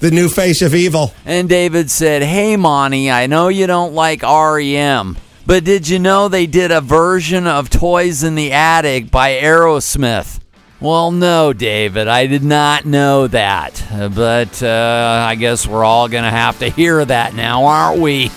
The 0.00 0.10
new 0.12 0.28
face 0.28 0.60
of 0.60 0.74
evil. 0.74 1.14
And 1.24 1.48
David 1.48 1.90
said, 1.90 2.22
Hey, 2.22 2.56
Monty, 2.56 3.10
I 3.10 3.26
know 3.26 3.48
you 3.48 3.66
don't 3.66 3.94
like 3.94 4.22
REM, 4.22 5.16
but 5.46 5.64
did 5.64 5.88
you 5.88 5.98
know 5.98 6.28
they 6.28 6.46
did 6.46 6.70
a 6.70 6.82
version 6.82 7.46
of 7.46 7.70
Toys 7.70 8.22
in 8.22 8.34
the 8.34 8.52
Attic 8.52 9.10
by 9.10 9.30
Aerosmith? 9.40 10.38
Well, 10.80 11.10
no, 11.10 11.52
David, 11.52 12.06
I 12.06 12.28
did 12.28 12.44
not 12.44 12.84
know 12.84 13.26
that. 13.26 13.84
But 14.14 14.62
uh, 14.62 15.24
I 15.28 15.34
guess 15.34 15.66
we're 15.66 15.84
all 15.84 16.08
going 16.08 16.22
to 16.22 16.30
have 16.30 16.60
to 16.60 16.68
hear 16.70 17.04
that 17.04 17.34
now, 17.34 17.64
aren't 17.64 18.00
we? 18.00 18.30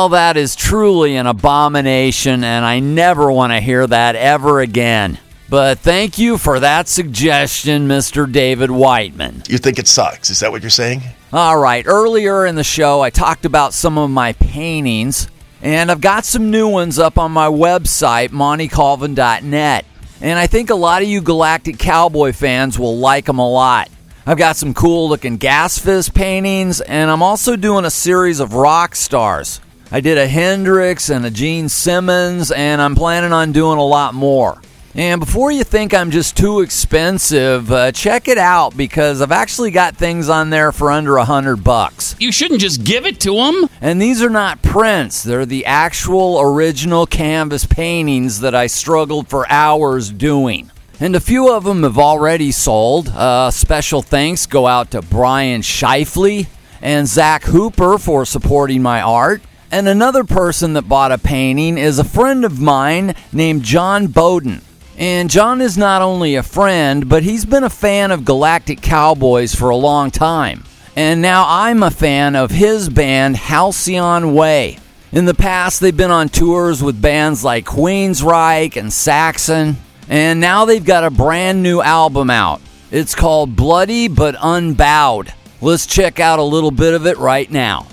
Well, 0.00 0.08
that 0.08 0.38
is 0.38 0.56
truly 0.56 1.16
an 1.16 1.26
abomination, 1.26 2.42
and 2.42 2.64
I 2.64 2.80
never 2.80 3.30
want 3.30 3.52
to 3.52 3.60
hear 3.60 3.86
that 3.86 4.16
ever 4.16 4.60
again. 4.60 5.18
But 5.50 5.80
thank 5.80 6.18
you 6.18 6.38
for 6.38 6.58
that 6.58 6.88
suggestion, 6.88 7.86
Mr. 7.86 8.32
David 8.32 8.70
Whiteman. 8.70 9.42
You 9.46 9.58
think 9.58 9.78
it 9.78 9.86
sucks? 9.86 10.30
Is 10.30 10.40
that 10.40 10.52
what 10.52 10.62
you're 10.62 10.70
saying? 10.70 11.02
All 11.34 11.58
right, 11.58 11.84
earlier 11.86 12.46
in 12.46 12.54
the 12.54 12.64
show, 12.64 13.02
I 13.02 13.10
talked 13.10 13.44
about 13.44 13.74
some 13.74 13.98
of 13.98 14.08
my 14.08 14.32
paintings, 14.32 15.28
and 15.60 15.90
I've 15.90 16.00
got 16.00 16.24
some 16.24 16.50
new 16.50 16.66
ones 16.66 16.98
up 16.98 17.18
on 17.18 17.30
my 17.30 17.48
website, 17.48 18.30
montycolvin.net. 18.30 19.84
And 20.22 20.38
I 20.38 20.46
think 20.46 20.70
a 20.70 20.74
lot 20.74 21.02
of 21.02 21.08
you 21.08 21.20
Galactic 21.20 21.78
Cowboy 21.78 22.32
fans 22.32 22.78
will 22.78 22.96
like 22.96 23.26
them 23.26 23.38
a 23.38 23.46
lot. 23.46 23.90
I've 24.24 24.38
got 24.38 24.56
some 24.56 24.72
cool 24.72 25.10
looking 25.10 25.36
gas 25.36 25.78
fist 25.78 26.14
paintings, 26.14 26.80
and 26.80 27.10
I'm 27.10 27.22
also 27.22 27.54
doing 27.54 27.84
a 27.84 27.90
series 27.90 28.40
of 28.40 28.54
rock 28.54 28.94
stars. 28.94 29.60
I 29.92 30.00
did 30.00 30.18
a 30.18 30.28
Hendrix 30.28 31.08
and 31.08 31.26
a 31.26 31.32
Gene 31.32 31.68
Simmons, 31.68 32.52
and 32.52 32.80
I'm 32.80 32.94
planning 32.94 33.32
on 33.32 33.50
doing 33.50 33.76
a 33.76 33.84
lot 33.84 34.14
more. 34.14 34.62
And 34.94 35.18
before 35.18 35.50
you 35.50 35.64
think 35.64 35.92
I'm 35.92 36.12
just 36.12 36.36
too 36.36 36.60
expensive, 36.60 37.72
uh, 37.72 37.90
check 37.90 38.28
it 38.28 38.38
out 38.38 38.76
because 38.76 39.20
I've 39.20 39.32
actually 39.32 39.72
got 39.72 39.96
things 39.96 40.28
on 40.28 40.50
there 40.50 40.70
for 40.70 40.92
under 40.92 41.16
a 41.16 41.24
hundred 41.24 41.64
bucks. 41.64 42.14
You 42.20 42.30
shouldn't 42.30 42.60
just 42.60 42.84
give 42.84 43.04
it 43.04 43.18
to 43.20 43.34
them. 43.34 43.68
And 43.80 44.00
these 44.00 44.22
are 44.22 44.30
not 44.30 44.62
prints; 44.62 45.24
they're 45.24 45.44
the 45.44 45.66
actual 45.66 46.40
original 46.40 47.04
canvas 47.04 47.66
paintings 47.66 48.40
that 48.40 48.54
I 48.54 48.68
struggled 48.68 49.28
for 49.28 49.44
hours 49.50 50.10
doing. 50.10 50.70
And 51.00 51.16
a 51.16 51.20
few 51.20 51.52
of 51.52 51.64
them 51.64 51.82
have 51.82 51.98
already 51.98 52.52
sold. 52.52 53.08
Uh, 53.08 53.50
special 53.50 54.02
thanks 54.02 54.46
go 54.46 54.68
out 54.68 54.92
to 54.92 55.02
Brian 55.02 55.62
Shifley 55.62 56.46
and 56.80 57.08
Zach 57.08 57.42
Hooper 57.42 57.98
for 57.98 58.24
supporting 58.24 58.82
my 58.82 59.02
art. 59.02 59.42
And 59.72 59.86
another 59.86 60.24
person 60.24 60.72
that 60.72 60.88
bought 60.88 61.12
a 61.12 61.18
painting 61.18 61.78
is 61.78 62.00
a 62.00 62.04
friend 62.04 62.44
of 62.44 62.60
mine 62.60 63.14
named 63.32 63.62
John 63.62 64.08
Bowden. 64.08 64.62
And 64.98 65.30
John 65.30 65.60
is 65.60 65.78
not 65.78 66.02
only 66.02 66.34
a 66.34 66.42
friend, 66.42 67.08
but 67.08 67.22
he's 67.22 67.44
been 67.44 67.62
a 67.62 67.70
fan 67.70 68.10
of 68.10 68.24
Galactic 68.24 68.82
Cowboys 68.82 69.54
for 69.54 69.70
a 69.70 69.76
long 69.76 70.10
time. 70.10 70.64
And 70.96 71.22
now 71.22 71.44
I'm 71.46 71.84
a 71.84 71.90
fan 71.90 72.34
of 72.34 72.50
his 72.50 72.88
band, 72.88 73.36
Halcyon 73.36 74.34
Way. 74.34 74.78
In 75.12 75.24
the 75.24 75.34
past, 75.34 75.80
they've 75.80 75.96
been 75.96 76.10
on 76.10 76.28
tours 76.28 76.82
with 76.82 77.00
bands 77.00 77.44
like 77.44 77.64
Queensryche 77.64 78.76
and 78.76 78.92
Saxon, 78.92 79.76
and 80.08 80.40
now 80.40 80.64
they've 80.64 80.84
got 80.84 81.04
a 81.04 81.10
brand 81.10 81.62
new 81.62 81.80
album 81.80 82.28
out. 82.28 82.60
It's 82.90 83.14
called 83.14 83.54
Bloody 83.54 84.08
But 84.08 84.34
Unbowed. 84.40 85.32
Let's 85.60 85.86
check 85.86 86.18
out 86.18 86.40
a 86.40 86.44
little 86.44 86.72
bit 86.72 86.94
of 86.94 87.06
it 87.06 87.18
right 87.18 87.50
now. 87.50 87.86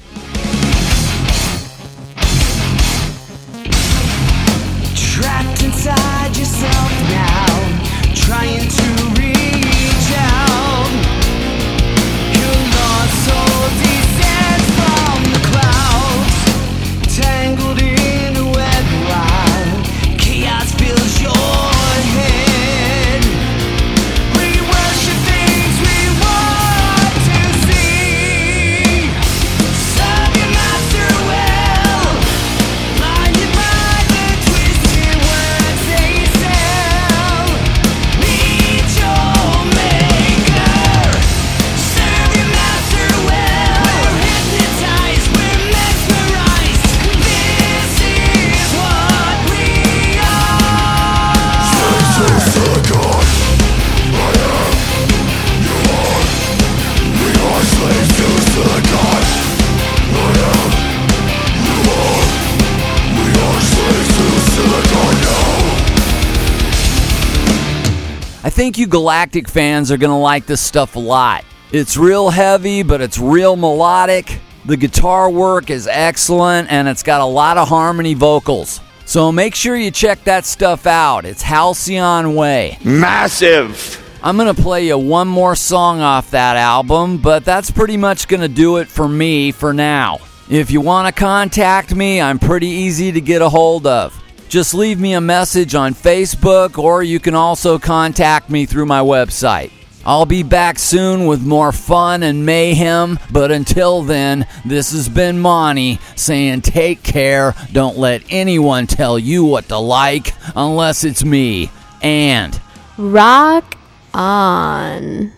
Think 68.57 68.79
you 68.79 68.87
Galactic 68.87 69.47
fans 69.47 69.91
are 69.91 69.97
going 69.97 70.09
to 70.09 70.17
like 70.17 70.47
this 70.47 70.59
stuff 70.59 70.95
a 70.95 70.99
lot. 70.99 71.45
It's 71.71 71.95
real 71.95 72.31
heavy, 72.31 72.81
but 72.81 73.01
it's 73.01 73.19
real 73.19 73.55
melodic. 73.55 74.39
The 74.65 74.75
guitar 74.75 75.29
work 75.29 75.69
is 75.69 75.85
excellent, 75.85 76.71
and 76.71 76.87
it's 76.87 77.03
got 77.03 77.21
a 77.21 77.25
lot 77.25 77.59
of 77.59 77.67
harmony 77.67 78.15
vocals. 78.15 78.81
So 79.05 79.31
make 79.31 79.53
sure 79.53 79.75
you 79.75 79.91
check 79.91 80.23
that 80.23 80.43
stuff 80.43 80.87
out. 80.87 81.23
It's 81.23 81.43
Halcyon 81.43 82.33
Way. 82.33 82.79
Massive. 82.83 84.03
I'm 84.23 84.37
going 84.37 84.55
to 84.55 84.59
play 84.59 84.87
you 84.87 84.97
one 84.97 85.27
more 85.27 85.55
song 85.55 86.01
off 86.01 86.31
that 86.31 86.57
album, 86.57 87.19
but 87.19 87.45
that's 87.45 87.69
pretty 87.69 87.95
much 87.95 88.27
going 88.27 88.41
to 88.41 88.47
do 88.47 88.77
it 88.77 88.87
for 88.87 89.07
me 89.07 89.51
for 89.51 89.71
now. 89.71 90.17
If 90.49 90.71
you 90.71 90.81
want 90.81 91.13
to 91.13 91.19
contact 91.19 91.93
me, 91.93 92.19
I'm 92.19 92.39
pretty 92.39 92.69
easy 92.69 93.11
to 93.11 93.21
get 93.21 93.43
a 93.43 93.49
hold 93.49 93.85
of. 93.85 94.19
Just 94.49 94.73
leave 94.73 94.99
me 94.99 95.13
a 95.13 95.21
message 95.21 95.75
on 95.75 95.93
Facebook, 95.93 96.77
or 96.77 97.03
you 97.03 97.19
can 97.19 97.35
also 97.35 97.77
contact 97.77 98.49
me 98.49 98.65
through 98.65 98.85
my 98.85 99.01
website. 99.01 99.71
I'll 100.05 100.25
be 100.25 100.41
back 100.41 100.79
soon 100.79 101.25
with 101.25 101.45
more 101.45 101.73
fun 101.73 102.23
and 102.23 102.45
mayhem, 102.45 103.19
but 103.29 103.51
until 103.51 104.03
then, 104.03 104.47
this 104.63 104.93
has 104.93 105.09
been 105.09 105.39
Monty 105.39 105.99
saying 106.15 106.61
take 106.61 107.03
care. 107.03 107.55
Don't 107.73 107.97
let 107.97 108.23
anyone 108.29 108.87
tell 108.87 109.19
you 109.19 109.43
what 109.43 109.67
to 109.67 109.77
like 109.77 110.33
unless 110.55 111.03
it's 111.03 111.25
me. 111.25 111.69
And 112.01 112.57
Rock 112.97 113.77
on. 114.13 115.33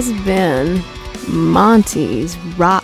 Has 0.00 0.12
been 0.24 0.82
Monty's 1.28 2.34
Rockcast. 2.56 2.79